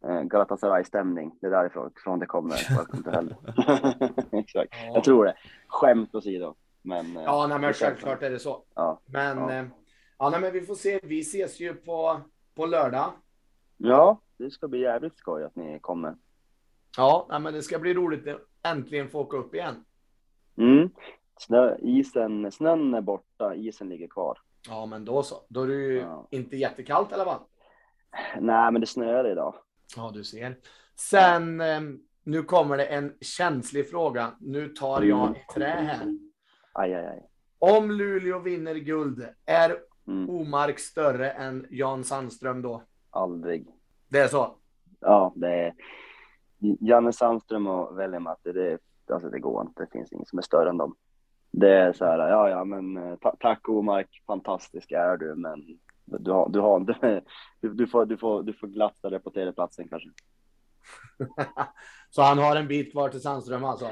[0.05, 1.37] eh, Galatasaray-stämning.
[1.41, 2.77] Det är därifrån från det kommer.
[2.77, 3.35] Welcome to hell.
[4.31, 4.73] Exakt.
[4.85, 4.91] Ja.
[4.93, 5.35] Jag tror det.
[5.67, 6.55] Skämt åsido.
[6.81, 8.63] Men, eh, Ja, nej, men självklart är det så.
[8.75, 8.99] Ja.
[9.05, 9.53] Men Ja.
[9.53, 9.65] ja.
[10.17, 10.99] ja, nej, men vi får se.
[11.03, 12.19] Vi ses ju på,
[12.55, 13.11] på lördag.
[13.77, 16.15] Ja, det ska bli jävligt skoj att ni kommer.
[16.97, 18.41] Ja, nej, men det ska bli roligt att
[18.71, 19.85] äntligen få åka upp igen.
[20.57, 20.89] Mm.
[21.39, 24.37] Snö, isen, snön är borta, isen ligger kvar.
[24.69, 25.35] Ja, men då så.
[25.49, 26.27] Då är det ju Ja.
[26.31, 27.39] inte jättekallt i alla fall.
[28.39, 29.55] Nej, men det snöar idag.
[29.95, 30.55] Ja, du ser.
[30.95, 31.79] Sen, eh,
[32.23, 34.31] nu kommer det en känslig fråga.
[34.39, 36.17] Nu tar jag i trä här.
[36.73, 37.25] Aj, aj, aj.
[37.59, 40.29] Om Luleå vinner guld, är Mm.
[40.29, 42.83] Omark större än Jan Sandström då?
[43.09, 43.67] Aldrig.
[44.07, 44.55] Det är så?
[44.99, 45.73] Ja, det är
[46.59, 48.77] Janne Sandström och Veli-Matti, det,
[49.13, 49.83] alltså det går inte.
[49.83, 50.95] Det finns ingen som är större än dem.
[51.51, 55.79] Det är så här, ja, ja, men eh, ta, tack Omark, fantastisk är du, men
[56.05, 56.79] du har, du har,
[57.61, 60.09] du, du får, du får, du får glatt ställa dig på tredjeplatsen kanske.
[62.09, 63.89] så han har en bit kvar till Sandström alltså?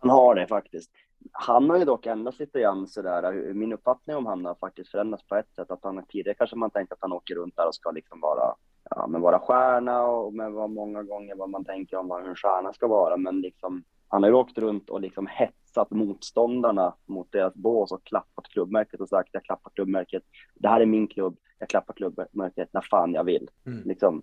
[0.00, 0.90] Han har det faktiskt.
[1.32, 3.52] Han har ju dock ändrat lite grann sådär.
[3.54, 5.70] Min uppfattning om han har faktiskt förändrats på ett sätt.
[5.70, 8.54] Att han tidigare kanske man tänkt att han åker runt där och ska liksom vara,
[8.90, 12.36] ja, men vara stjärna och med vad många gånger vad man tänker om vad en
[12.36, 13.16] stjärna ska vara.
[13.16, 15.26] Men liksom, han har ju åkt runt och liksom
[15.74, 20.22] hetsat motståndarna mot deras bås och klappat klubbmärket och sagt jag klappar klubbmärket.
[20.54, 21.36] Det här är min klubb.
[21.58, 23.50] Jag klappar klubbmärket när fan jag vill.
[23.66, 23.88] Mm.
[23.88, 24.22] Liksom.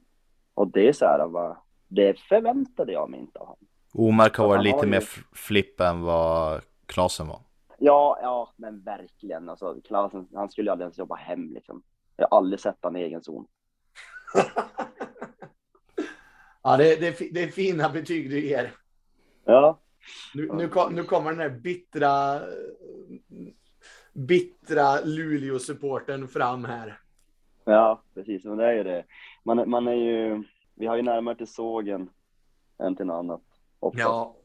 [0.54, 1.58] Och det är så här, vad,
[1.88, 3.68] det förväntade jag mig inte av honom.
[3.94, 5.04] Omark har varit har lite ju- mer
[5.34, 7.40] flipp än vad Klasen var.
[7.80, 9.50] Ja, ja, men verkligen.
[9.50, 11.84] Alltså, Klasen, han skulle ju aldrig ens jobba hem liksom.
[12.16, 13.48] Jag har aldrig sett han i egen zon.
[16.64, 18.72] ja, det, det, det är fina betyg du ger.
[19.46, 19.81] Ja,
[20.34, 22.42] Nu, nu, nu kommer den här bittra,
[24.14, 27.00] bittra Luleå-supporten fram här.
[27.66, 28.44] ja, precis.
[28.44, 29.06] Men det är ju det.
[29.46, 30.44] Man, man är ju,
[30.76, 32.10] vi har ju närmare till sågen
[32.84, 33.42] än till något annat.
[33.80, 34.04] Oftast.
[34.04, 34.36] Ja,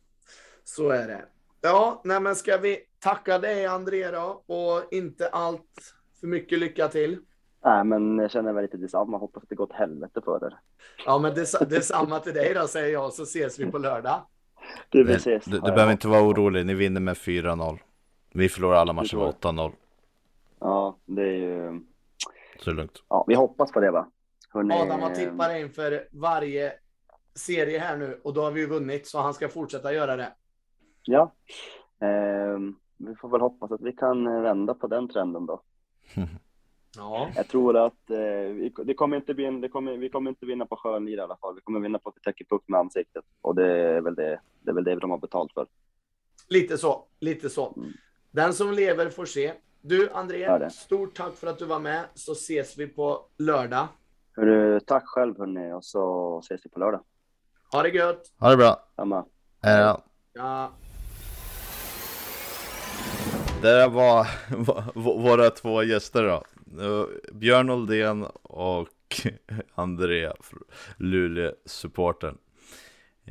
[0.64, 1.24] så är det.
[1.60, 6.88] Ja, nej, men ska vi tacka dig André då och inte allt för mycket lycka
[6.88, 7.18] till.
[7.64, 9.18] Nej, men jag känner väl lite detsamma.
[9.18, 10.58] Hoppas att det går åt helvete för er.
[11.06, 13.78] Ja, men det, det är samma till dig då säger jag så ses vi på
[13.78, 14.26] lördag.
[14.88, 15.44] Du, vi Du, ses.
[15.44, 17.78] du, du behöver inte vara orolig, ni vinner med 4-0.
[18.32, 19.72] Vi förlorar alla matcher med tror 8-0.
[20.60, 21.80] Ja, det är ju...
[22.58, 23.02] Så det är lugnt.
[23.08, 24.10] Ja, vi hoppas på det va?
[24.50, 26.72] Hörrni, Adam har tippat inför varje
[27.34, 30.32] serie här nu och då har vi ju vunnit så han ska fortsätta göra det.
[31.02, 31.32] Ja.
[32.00, 35.60] Ehm, vi får väl hoppas att vi kan eh, vända på den trenden då.
[36.96, 38.16] Ja, Jag tror att eh,
[38.54, 41.20] vi, det kommer inte bli en, det kommer, vi kommer inte vinna på skönlir i
[41.20, 41.54] alla fall.
[41.54, 43.24] Vi kommer vinna på att vi täcker puck med ansiktet.
[43.40, 45.66] Och det är väl det, det, är väl det de har betalt för.
[46.48, 47.72] lite så, lite så.
[47.76, 47.88] Mm.
[48.30, 49.52] Den som lever får se.
[49.80, 53.88] Du André, stort tack för att du var med så ses vi på lördag.
[54.36, 57.00] Hörru, tack själv hörni och så ses vi på lördag.
[57.72, 58.22] Ha det gött!
[58.40, 58.76] Ha det bra!
[58.96, 59.24] Samma.
[59.60, 60.02] Ja.
[60.32, 60.72] Ja.
[63.62, 64.26] Det var
[65.22, 66.42] våra två gäster då.
[67.32, 68.88] Björn Oldén och
[69.74, 70.32] André,
[70.96, 72.38] Luleå-supporten.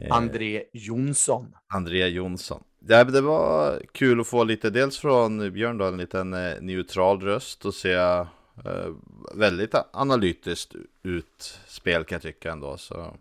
[0.09, 1.55] André Jonsson.
[1.67, 2.63] André Jonsson.
[2.87, 7.21] Ja, det var kul att få lite, dels från Björn då, en liten eh, neutral
[7.21, 8.25] röst och se eh,
[9.33, 13.15] väldigt analytiskt utspel kan jag tycka ändå, så,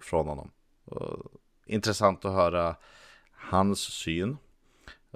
[0.00, 0.50] från honom.
[0.84, 1.32] Och,
[1.66, 2.76] intressant att höra
[3.32, 4.36] hans syn.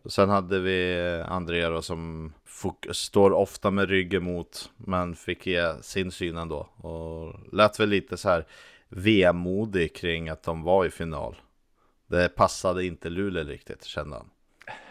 [0.05, 2.33] Sen hade vi André då, som
[2.93, 6.59] står ofta med ryggen mot, men fick ge sin syn ändå.
[6.77, 8.47] Och lät väl lite så här
[8.89, 11.37] vemodig kring att de var i final.
[12.07, 14.31] Det passade inte Luleå riktigt, kände han.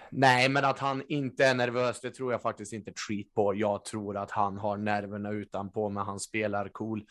[0.10, 3.56] Nej, men att han inte är nervös, det tror jag faktiskt inte treat på.
[3.56, 7.06] Jag tror att han har nerverna utanpå, men han spelar cool.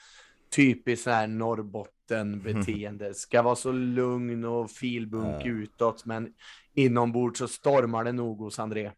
[0.56, 3.14] Typiskt här Norrbotten beteende.
[3.14, 5.62] Ska vara så lugn och filbunk mm.
[5.62, 6.32] utåt, men
[6.74, 8.90] inombords så stormar det nog hos André.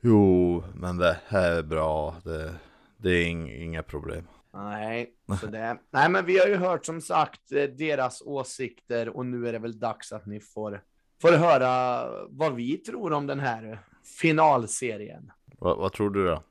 [0.00, 2.16] Jo, men det här är bra.
[2.24, 2.54] Det,
[2.96, 3.28] det är
[3.62, 4.24] inga problem.
[4.54, 9.26] Nej, så det, nej, men vi har ju hört som sagt eh, deras åsikter och
[9.26, 10.82] nu är det väl dags att ni får,
[11.22, 13.78] får höra vad vi tror om den här
[14.20, 15.32] finalserien.
[15.58, 16.42] Vad, vad tror du då?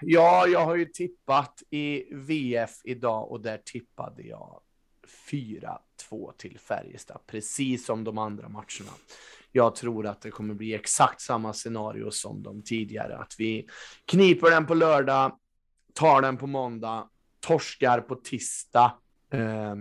[0.00, 4.60] Ja, jag har ju tippat i VF idag och där tippade jag
[5.30, 8.92] 4-2 till Färjestad, precis som de andra matcherna.
[9.52, 13.68] Jag tror att det kommer bli exakt samma scenario som de tidigare, att vi
[14.04, 15.38] kniper den på lördag,
[15.94, 17.08] tar den på måndag
[17.40, 18.98] torskar på tisdag
[19.30, 19.74] eh,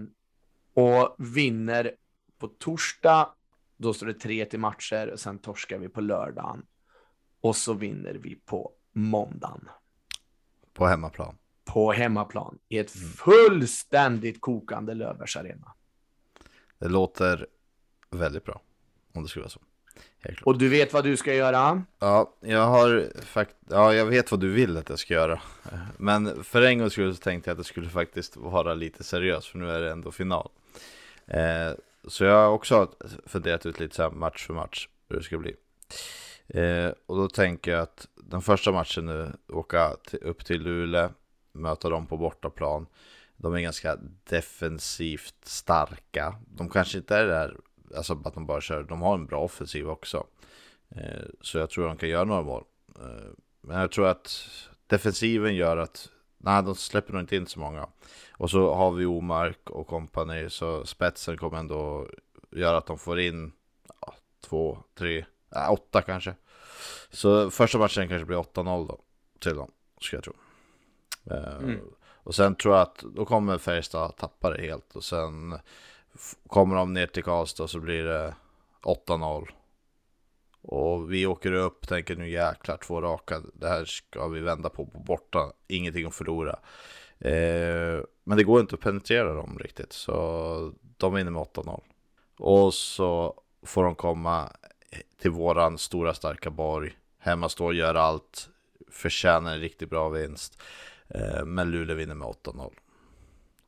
[0.74, 1.96] och vinner
[2.38, 3.30] på torsdag.
[3.78, 6.66] Då står det tre till matcher och sen torskar vi på lördagen
[7.42, 9.70] och så vinner vi på måndagen.
[10.76, 11.38] På hemmaplan.
[11.66, 13.10] På hemmaplan i ett mm.
[13.10, 15.74] fullständigt kokande Löfbergs arena.
[16.80, 17.48] Det låter
[18.12, 18.62] väldigt bra
[19.14, 19.60] om det skulle vara så.
[20.44, 21.84] Och du vet vad du ska göra?
[22.00, 25.42] Ja, jag har fakt ja, jag vet vad du vill att jag ska göra.
[25.98, 29.48] Men för en gång skull så tänkte jag att det skulle faktiskt vara lite seriöst,
[29.48, 30.50] för nu är det ändå final.
[31.28, 31.72] Eh,
[32.08, 32.92] så jag har också
[33.26, 35.56] funderat ut lite så här match för match hur det ska bli.
[36.48, 41.10] Eh, och då tänker jag att den första matchen nu, åka till, upp till Luleå,
[41.52, 42.88] möta dem på bortaplan.
[43.38, 43.98] De är ganska
[44.30, 46.36] defensivt starka.
[46.48, 47.58] De kanske inte är där
[47.96, 50.28] alltså att de bara kör, de har en bra offensiv också.
[50.90, 52.64] Eh, så jag tror de kan göra några mål.
[53.00, 53.32] Eh,
[53.62, 54.50] men jag tror att
[54.88, 57.88] defensiven gör att, nej de släpper nog inte in så många.
[58.32, 62.08] Och så har vi Omark och kompani, så spetsen kommer ändå
[62.52, 63.52] göra att de får in
[64.02, 66.36] ja, två, tre, äh, åtta kanske.
[67.10, 69.00] Så första matchen kanske blir 8-0 då,
[69.40, 70.34] till dem, ska jag tro.
[71.32, 71.80] Eh, mm.
[72.00, 75.60] Och sen tror jag att då kommer Färjestad tappa det helt och sen
[76.48, 78.36] Kommer de ner till Karlstad så blir det
[78.84, 79.48] 8-0.
[80.62, 83.42] Och vi åker upp, tänker nu jäklar, två raka.
[83.54, 85.52] Det här ska vi vända på på borta.
[85.68, 86.60] Ingenting att förlora.
[87.20, 89.94] Eh, men det går inte att penetrera dem riktigt.
[89.94, 91.82] Så de vinner med 8-0.
[92.38, 94.52] Och så får de komma
[95.22, 96.92] till våran stora starka borg.
[97.20, 98.50] Hemma står och gör allt.
[98.92, 100.62] Förtjänar en riktigt bra vinst.
[101.08, 102.74] Eh, men Luleå vinner med 8-0.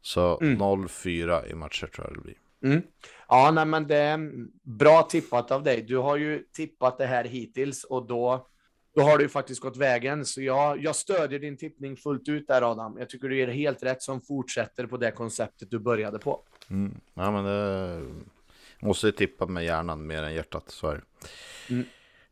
[0.02, 0.62] Så mm.
[0.62, 2.36] 0-4 i matcher tror jag det blir.
[2.64, 2.82] Mm.
[3.28, 4.32] Ja, nej, men det är
[4.64, 5.82] bra tippat av dig.
[5.82, 8.48] Du har ju tippat det här hittills och då,
[8.96, 10.26] då har du faktiskt gått vägen.
[10.26, 12.96] Så jag, jag stödjer din tippning fullt ut där Adam.
[13.00, 16.40] Jag tycker du är helt rätt som fortsätter på det konceptet du började på.
[16.70, 17.00] Mm.
[17.14, 18.02] Ja, men det
[18.80, 21.02] måste tippa med hjärnan mer än hjärtat, så är det.
[21.74, 21.86] Mm.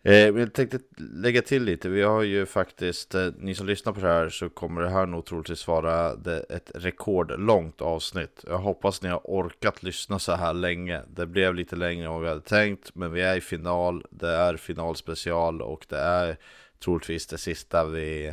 [0.08, 1.90] Eh, jag tänkte lägga till lite.
[1.90, 5.06] Vi har ju faktiskt, eh, ni som lyssnar på det här så kommer det här
[5.06, 6.12] nog troligtvis vara
[6.50, 8.44] ett rekordlångt avsnitt.
[8.48, 11.02] Jag hoppas ni har orkat lyssna så här länge.
[11.08, 14.06] Det blev lite längre än vad vi hade tänkt, men vi är i final.
[14.10, 16.38] Det är finalspecial och det är
[16.84, 18.28] troligtvis det sista vi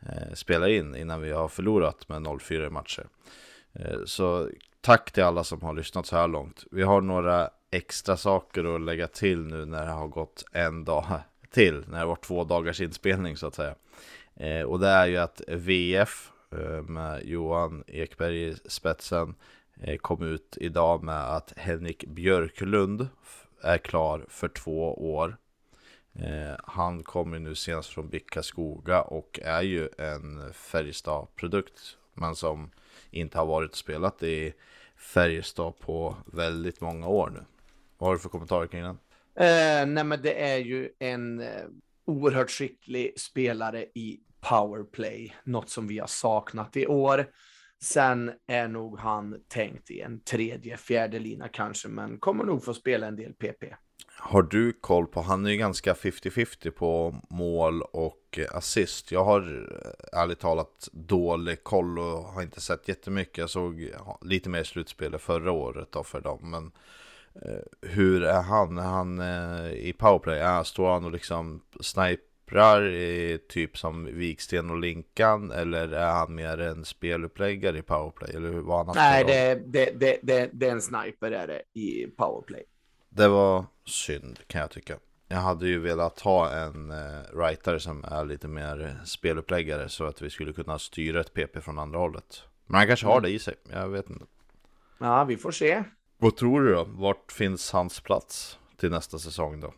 [0.00, 3.06] eh, spelar in innan vi har förlorat med 0-4 matcher.
[3.72, 4.48] Eh, så
[4.80, 6.64] tack till alla som har lyssnat så här långt.
[6.70, 11.04] Vi har några extra saker att lägga till nu när det har gått en dag
[11.50, 13.74] till, när det var två dagars inspelning så att säga.
[14.36, 19.34] Eh, och det är ju att VF eh, med Johan Ekberg i spetsen
[19.80, 23.08] eh, kom ut idag med att Henrik Björklund
[23.62, 25.36] är klar för två år.
[26.14, 32.70] Eh, han kommer nu senast från Bicka Skoga och är ju en Färjestad-produkt, men som
[33.10, 34.52] inte har varit spelat i
[34.96, 37.44] Färjestad på väldigt många år nu.
[38.04, 38.98] Vad har du för kommentarer kring den?
[39.36, 41.64] Eh, nej, men det är ju en eh,
[42.06, 47.26] oerhört skicklig spelare i powerplay, något som vi har saknat i år.
[47.82, 52.74] Sen är nog han tänkt i en tredje, fjärde lina kanske, men kommer nog få
[52.74, 53.64] spela en del PP.
[54.18, 59.12] Har du koll på, han är ju ganska 50-50 på mål och assist.
[59.12, 63.38] Jag har eh, ärligt talat dålig koll och har inte sett jättemycket.
[63.38, 63.90] Jag såg
[64.20, 66.50] lite mer slutspelet förra året då för dem.
[66.50, 66.72] Men
[67.80, 68.78] hur är han?
[68.78, 70.38] Är han eh, i powerplay?
[70.38, 75.50] Är, står han och liksom sniprar i, typ som Viksten och Linkan?
[75.50, 78.36] Eller är han mer en speluppläggare i powerplay?
[78.36, 82.06] Eller vad han Nej, det, det, det, det, det är en sniper är det i
[82.06, 82.64] powerplay.
[83.08, 84.98] Det var synd kan jag tycka.
[85.28, 90.22] Jag hade ju velat ha en eh, writer som är lite mer speluppläggare så att
[90.22, 92.42] vi skulle kunna styra ett PP från andra hållet.
[92.66, 94.24] Men han kanske har det i sig, jag vet inte.
[94.98, 95.84] Ja, vi får se.
[96.24, 96.84] Vad tror du då?
[96.84, 99.74] Vart finns hans plats till nästa säsong då?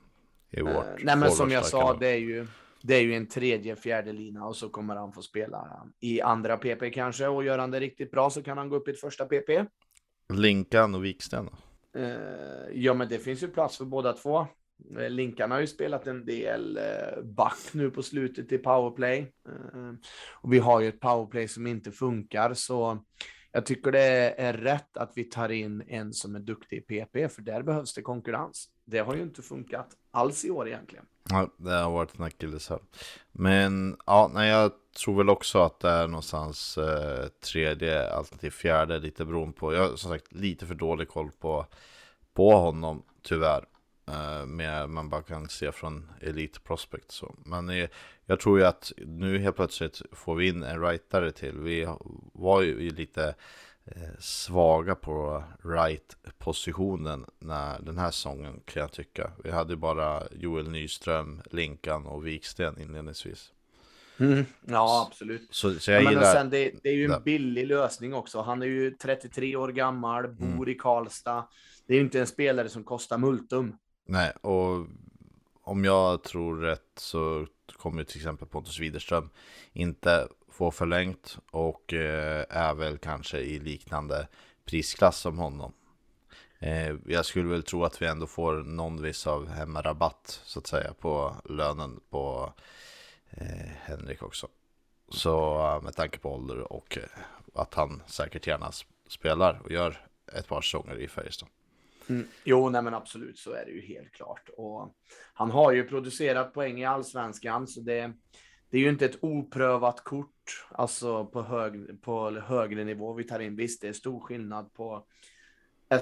[0.51, 2.47] I vårt uh, nej, men som jag sa, det är ju
[2.83, 6.57] det är ju en tredje, fjärde lina och så kommer han få spela i andra
[6.57, 9.01] PP kanske och gör han det riktigt bra så kan han gå upp i ett
[9.01, 9.65] första PP.
[10.33, 12.01] Linkan och Viksten då?
[12.01, 12.17] Eh,
[12.73, 14.47] ja, men det finns ju plats för båda två.
[14.99, 19.33] Eh, Linkan har ju spelat en del eh, back nu på slutet i powerplay.
[20.33, 22.99] Och vi har ju ett powerplay som inte funkar, så
[23.57, 27.29] jag tycker det är rätt att vi tar in en som är duktig i PP,
[27.29, 28.69] för där behövs det konkurrens.
[28.85, 31.05] Det har ju inte funkat alls i år egentligen.
[31.31, 32.79] Ja, det har varit en akilleshäl.
[33.33, 38.51] Men ja, nej, jag tror väl också att det är någonstans eh, tredje alltså alternativ
[38.51, 39.75] fjärde, lite beroende på.
[39.75, 41.67] Jag har som sagt lite för dålig koll på,
[42.35, 43.65] på honom, tyvärr.
[44.09, 47.35] Eh, med, man bara kan se från Elite Prospect så.
[47.45, 47.89] Men eh,
[48.27, 51.59] jag tror ju att nu helt plötsligt får vi in en rightare till.
[51.59, 51.89] Vi
[52.33, 53.35] var ju lite
[53.91, 59.31] Eh, svaga på right-positionen när den här säsongen kan jag tycka.
[59.45, 63.53] Vi hade bara Joel Nyström, Linkan och Viksten inledningsvis.
[64.19, 65.49] Mm, ja, absolut.
[65.51, 66.33] Så, så jag ja, gillar...
[66.33, 68.41] sen det, det, är ju en billig lösning också.
[68.41, 70.69] Han är ju 33 år gammal, bor mm.
[70.69, 71.49] i Karlstad.
[71.87, 73.77] Det är ju inte en spelare som kostar multum.
[74.07, 74.87] Nej, och
[75.63, 77.47] om jag tror rätt så
[77.77, 79.31] kommer till exempel Pontus Widerström
[79.73, 84.29] inte få förlängt och eh, är väl kanske i liknande
[84.65, 85.73] prisklass som honom.
[86.59, 90.67] Eh, jag skulle väl tro att vi ändå får någon viss av hemmarabatt så att
[90.67, 92.53] säga på lönen på
[93.31, 94.49] eh, Henrik också.
[95.09, 96.99] Så med tanke på ålder och
[97.55, 98.73] att han säkert gärna
[99.09, 101.49] spelar och gör ett par säsonger i Färjestad.
[102.09, 102.27] Mm.
[102.45, 104.49] Jo, nej men absolut så är det ju helt klart.
[104.57, 104.95] Och
[105.35, 108.13] han har ju producerat poäng i allsvenskan, så det,
[108.71, 113.41] det är ju inte ett oprövat kort, alltså på, hög, på högre nivå vi tar
[113.41, 113.57] in.
[113.57, 115.07] Visst, det är stor skillnad på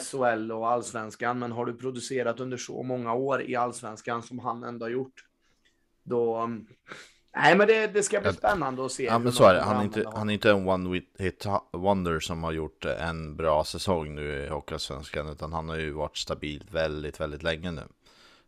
[0.01, 4.65] SHL och allsvenskan, men har du producerat under så många år i allsvenskan som han
[4.65, 5.25] ändå har gjort,
[6.03, 6.51] då
[7.37, 9.05] Nej, men det, det ska bli spännande att se.
[9.05, 9.61] Ja, men så är det.
[9.61, 13.65] Han är, inte, han är inte en one hit wonder som har gjort en bra
[13.65, 17.83] säsong nu i Hockeyallsvenskan, utan han har ju varit stabil väldigt, väldigt länge nu.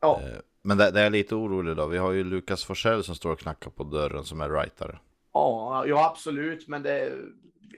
[0.01, 0.21] Ja.
[0.23, 1.87] Eh, men det, det är lite orolig då.
[1.87, 4.99] Vi har ju Lukas Forsell som står och knackar på dörren som är rightare.
[5.33, 7.13] Ja, ja absolut, men det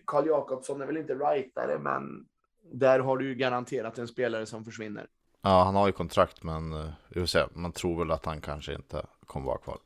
[0.04, 2.26] Karl Jakobsson är väl inte rightare, men
[2.72, 5.06] där har du ju garanterat en spelare som försvinner.
[5.42, 7.44] Ja, han har ju kontrakt, men uh, vi får se.
[7.52, 9.78] Man tror väl att han kanske inte kommer vara kvar.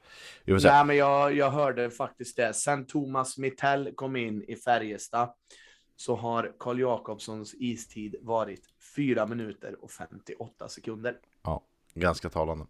[0.44, 0.52] Vi.
[0.52, 2.54] Nej, men jag, jag hörde faktiskt det.
[2.54, 5.28] Sen Thomas Mittell kom in i Färjestad
[5.96, 8.66] så har Karl Jakobssons istid varit
[8.96, 11.16] 4 minuter och 58 sekunder.
[11.42, 11.62] Ja,
[11.94, 12.66] ganska talande.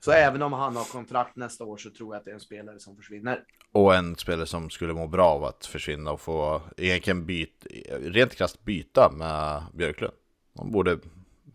[0.00, 2.40] Så även om han har kontrakt nästa år så tror jag att det är en
[2.40, 3.44] spelare som försvinner.
[3.72, 7.68] Och en spelare som skulle må bra av att försvinna och få egentligen byta,
[7.98, 10.14] rent krasst byta med Björklund.
[10.52, 10.98] De borde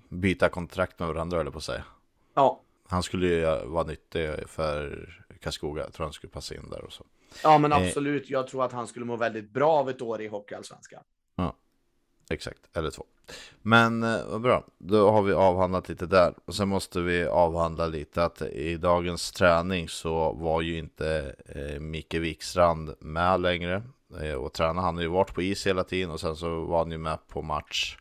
[0.09, 1.83] byta kontrakt med varandra eller på säga.
[2.33, 2.61] Ja.
[2.89, 5.09] Han skulle ju vara nyttig för
[5.41, 5.83] Karlskoga.
[5.83, 7.05] Jag tror han skulle passa in där och så.
[7.43, 7.77] Ja, men eh.
[7.77, 8.29] absolut.
[8.29, 11.03] Jag tror att han skulle må väldigt bra av ett år i Hockeyallsvenskan.
[11.35, 11.55] Ja,
[12.29, 12.77] exakt.
[12.77, 13.05] Eller två.
[13.61, 14.65] Men eh, vad bra.
[14.77, 16.33] Då har vi avhandlat lite där.
[16.45, 21.79] Och sen måste vi avhandla lite att i dagens träning så var ju inte eh,
[21.79, 23.83] Micke Wikstrand med längre.
[24.21, 24.81] Eh, och träna.
[24.81, 27.27] Han har ju varit på is hela tiden och sen så var han ju med
[27.27, 27.97] på match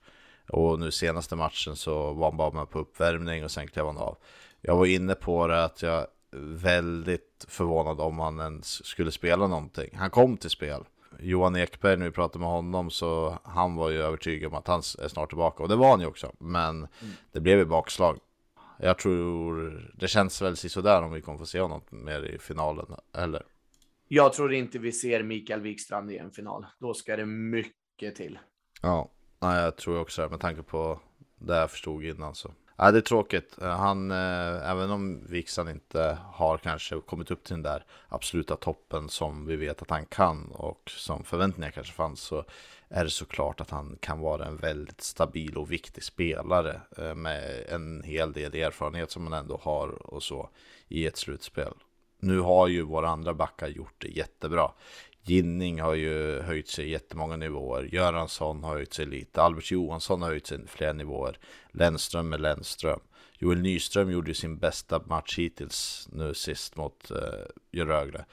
[0.48, 3.98] och nu senaste matchen så var han bara med på uppvärmning och sen klev han
[3.98, 4.16] av.
[4.60, 9.90] Jag var inne på det att jag väldigt förvånad om han ens skulle spela någonting.
[9.96, 10.84] Han kom till spel.
[11.20, 14.78] Johan Ekberg, när vi pratade med honom, så han var ju övertygad om att han
[14.78, 15.62] är snart tillbaka.
[15.62, 16.32] Och det var han ju också.
[16.38, 17.14] Men mm.
[17.32, 18.18] det blev ju bakslag.
[18.78, 22.86] Jag tror det känns väl sådär om vi kommer få se honom mer i finalen,
[23.14, 23.42] eller?
[24.08, 26.66] Jag tror inte vi ser Mikael Wikstrand i en final.
[26.78, 28.38] Då ska det mycket till.
[28.82, 29.10] Ja,
[29.40, 31.00] Nej, jag tror också det med tanke på
[31.38, 32.50] det jag förstod innan så.
[32.80, 33.58] Ja, det är tråkigt.
[33.62, 38.56] Eh, han, eh, även om Vixan inte har kanske kommit upp till den där absoluta
[38.56, 42.44] toppen som vi vet att han kan och som förväntningar kanske fanns så
[42.88, 47.64] är det såklart att han kan vara en väldigt stabil och viktig spelare eh, med
[47.68, 50.50] en hel del erfarenhet som han ändå har och så
[50.88, 51.74] i ett slutspel.
[52.20, 54.72] Nu har ju våra andra backar gjort det jättebra.
[55.28, 57.88] Ginning har ju höjt sig jättemånga nivåer.
[57.92, 59.42] Göransson har höjt sig lite.
[59.42, 61.38] Albert Johansson har höjt sig flera nivåer.
[61.72, 63.00] Lennström med Lennström.
[63.38, 68.24] Joel Nyström gjorde sin bästa match hittills nu sist mot eh, Rögle.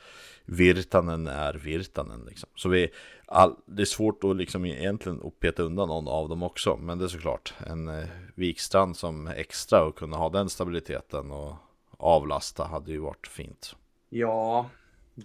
[0.45, 2.49] Virtanen är Virtanen liksom.
[2.55, 2.89] Så vi,
[3.25, 6.77] all, det är svårt att liksom egentligen att peta undan någon av dem också.
[6.77, 8.05] Men det är såklart en eh,
[8.35, 11.55] Vikstrand som extra och kunna ha den stabiliteten och
[11.97, 13.75] avlasta hade ju varit fint.
[14.09, 14.69] Ja,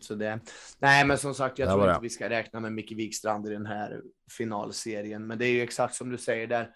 [0.01, 0.41] så det.
[0.79, 3.67] Nej, men som sagt, jag tror inte vi ska räkna med Micke Wikstrand i den
[3.67, 5.27] här finalserien.
[5.27, 6.71] Men det är ju exakt som du säger där.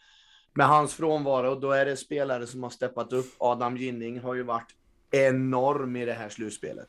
[0.53, 3.35] Med hans frånvaro, då är det spelare som har steppat upp.
[3.39, 4.75] Adam Ginning har ju varit
[5.11, 6.89] enorm i det här slutspelet.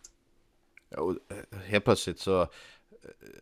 [0.89, 2.47] Ja, eh, helt plötsligt så eh,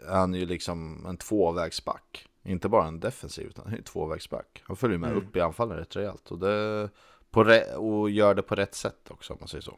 [0.08, 2.28] är han ju liksom en tvåvägsback.
[2.44, 4.64] Inte bara en defensiv, utan en tvåvägsback.
[4.64, 5.24] Han följer med mm.
[5.24, 6.32] upp i anfallen rätt rejält.
[6.32, 9.78] Och, det, och gör det på rätt sätt också, om man säger så.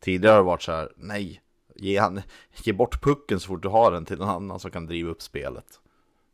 [0.00, 1.42] Tidigare har det varit så här, nej,
[1.76, 2.22] Ge, han,
[2.62, 5.22] ge bort pucken så fort du har den till någon annan som kan driva upp
[5.22, 5.80] spelet.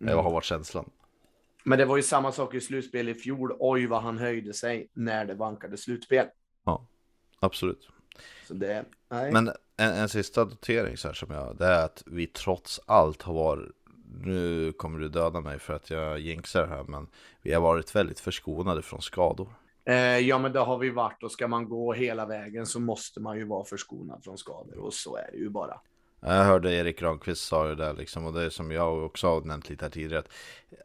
[0.01, 0.17] Mm.
[0.17, 0.91] Det har varit känslan.
[1.65, 3.57] Men det var ju samma sak i slutspel i fjol.
[3.59, 6.27] Oj, vad han höjde sig när det vankade slutspel.
[6.65, 6.87] Ja,
[7.41, 7.89] absolut.
[8.47, 8.85] Så det.
[9.09, 13.23] Men en, en sista notering så här som jag, det är att vi trots allt
[13.23, 13.69] har varit,
[14.25, 17.07] nu kommer du döda mig för att jag jinxar här, men
[17.43, 19.49] vi har varit väldigt förskonade från skador.
[19.89, 23.21] Eh, ja, men det har vi varit och ska man gå hela vägen så måste
[23.21, 25.81] man ju vara förskonad från skador och så är det ju bara.
[26.21, 29.41] Jag hörde Erik Granqvist sa det där liksom och det är som jag också har
[29.41, 30.19] nämnt lite här tidigare.
[30.19, 30.31] Att,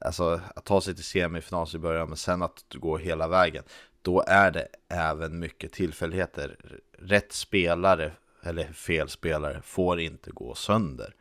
[0.02, 3.64] alltså att ta sig till semifinal i början men sen att gå hela vägen.
[4.02, 6.58] Då är det även mycket tillfälligheter.
[6.98, 8.12] Rätt spelare
[8.44, 11.16] eller fel spelare får inte gå sönder.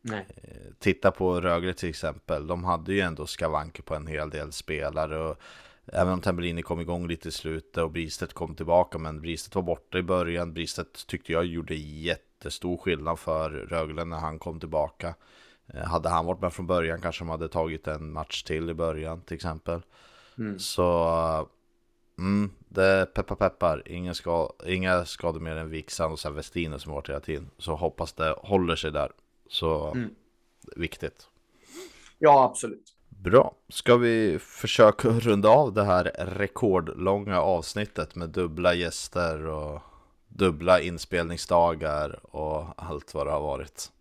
[0.00, 0.26] Nej.
[0.36, 2.46] Eh, titta på Rögle till exempel.
[2.46, 5.18] De hade ju ändå skavanker på en hel del spelare.
[5.18, 5.40] och
[5.92, 9.62] Även om Tambellini kom igång lite i slutet och Bristet kom tillbaka Men Bristet var
[9.62, 10.52] borta i början.
[10.52, 15.14] Bristet tyckte jag gjorde jättestor skillnad för Rögle när han kom tillbaka.
[15.66, 18.74] Eh, Hade han varit med från början kanske de hade tagit en match till i
[18.74, 19.82] början till exempel.
[20.38, 20.58] Mm.
[20.58, 21.48] Så
[22.18, 23.82] mm, det peppar peppar.
[23.86, 27.50] Ingen ska, Inga skador mer än Vixan och sen Westino som varit hela tiden.
[27.58, 29.12] Så hoppas det håller sig där.
[29.48, 30.14] Så mm.
[30.76, 31.28] viktigt.
[32.18, 33.54] Ja absolut Bra.
[33.68, 39.82] Ska vi försöka runda av det här rekordlånga avsnittet med dubbla gäster och
[40.28, 43.92] dubbla inspelningsdagar och allt vad det har varit?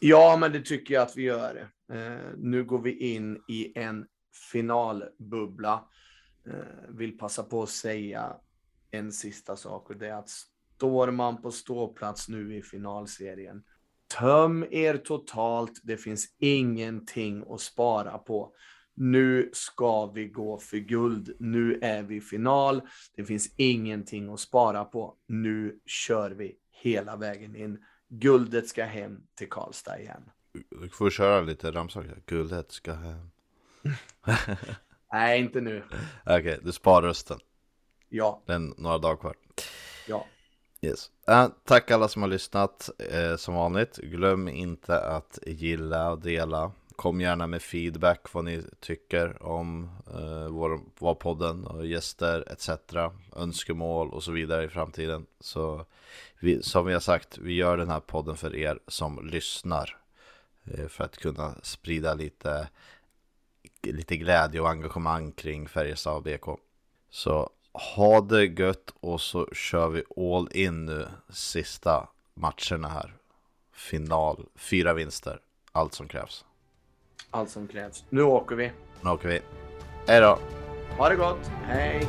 [0.00, 1.68] Ja, men det tycker jag att vi gör.
[1.92, 4.06] Eh, nu går vi in i en
[4.52, 5.84] finalbubbla.
[6.46, 8.36] Eh, vill passa på att säga
[8.90, 10.30] en sista sak och det är att
[10.76, 13.62] står man på ståplats nu i finalserien
[14.18, 15.80] Töm er totalt.
[15.82, 18.52] Det finns ingenting att spara på.
[18.94, 21.36] Nu ska vi gå för guld.
[21.38, 22.80] Nu är vi final.
[23.16, 25.16] Det finns ingenting att spara på.
[25.26, 27.84] Nu kör vi hela vägen in.
[28.08, 30.30] Guldet ska hem till Karlstad igen.
[30.70, 32.08] Du får köra lite ramsaka.
[32.26, 33.30] Guldet ska hem.
[35.12, 35.82] Nej, inte nu.
[36.24, 37.38] Okej, okay, du sparar rösten.
[38.08, 38.42] Ja.
[38.46, 39.34] Är några dagar kvar.
[40.08, 40.26] Ja.
[40.82, 41.10] Yes.
[41.30, 43.96] Uh, tack alla som har lyssnat uh, som vanligt.
[43.96, 46.72] Glöm inte att gilla och dela.
[46.96, 52.70] Kom gärna med feedback vad ni tycker om uh, vår, vår podden och gäster etc.
[53.36, 55.26] Önskemål och så vidare i framtiden.
[55.40, 55.86] Så
[56.38, 59.98] vi, som vi har sagt, vi gör den här podden för er som lyssnar.
[60.64, 62.68] Eh, för att kunna sprida lite,
[63.82, 66.46] lite glädje och engagemang kring Färjestad och BK.
[67.10, 73.14] Så ha det gött och så kör vi all in nu sista matcherna här.
[73.72, 75.40] Final, fyra vinster,
[75.72, 76.44] allt som krävs.
[77.30, 78.04] Allt som krävs.
[78.08, 78.72] Nu åker vi.
[79.00, 79.40] Nu åker vi.
[80.06, 80.38] Hej då.
[80.98, 81.50] Ha det gott.
[81.66, 82.08] Hej.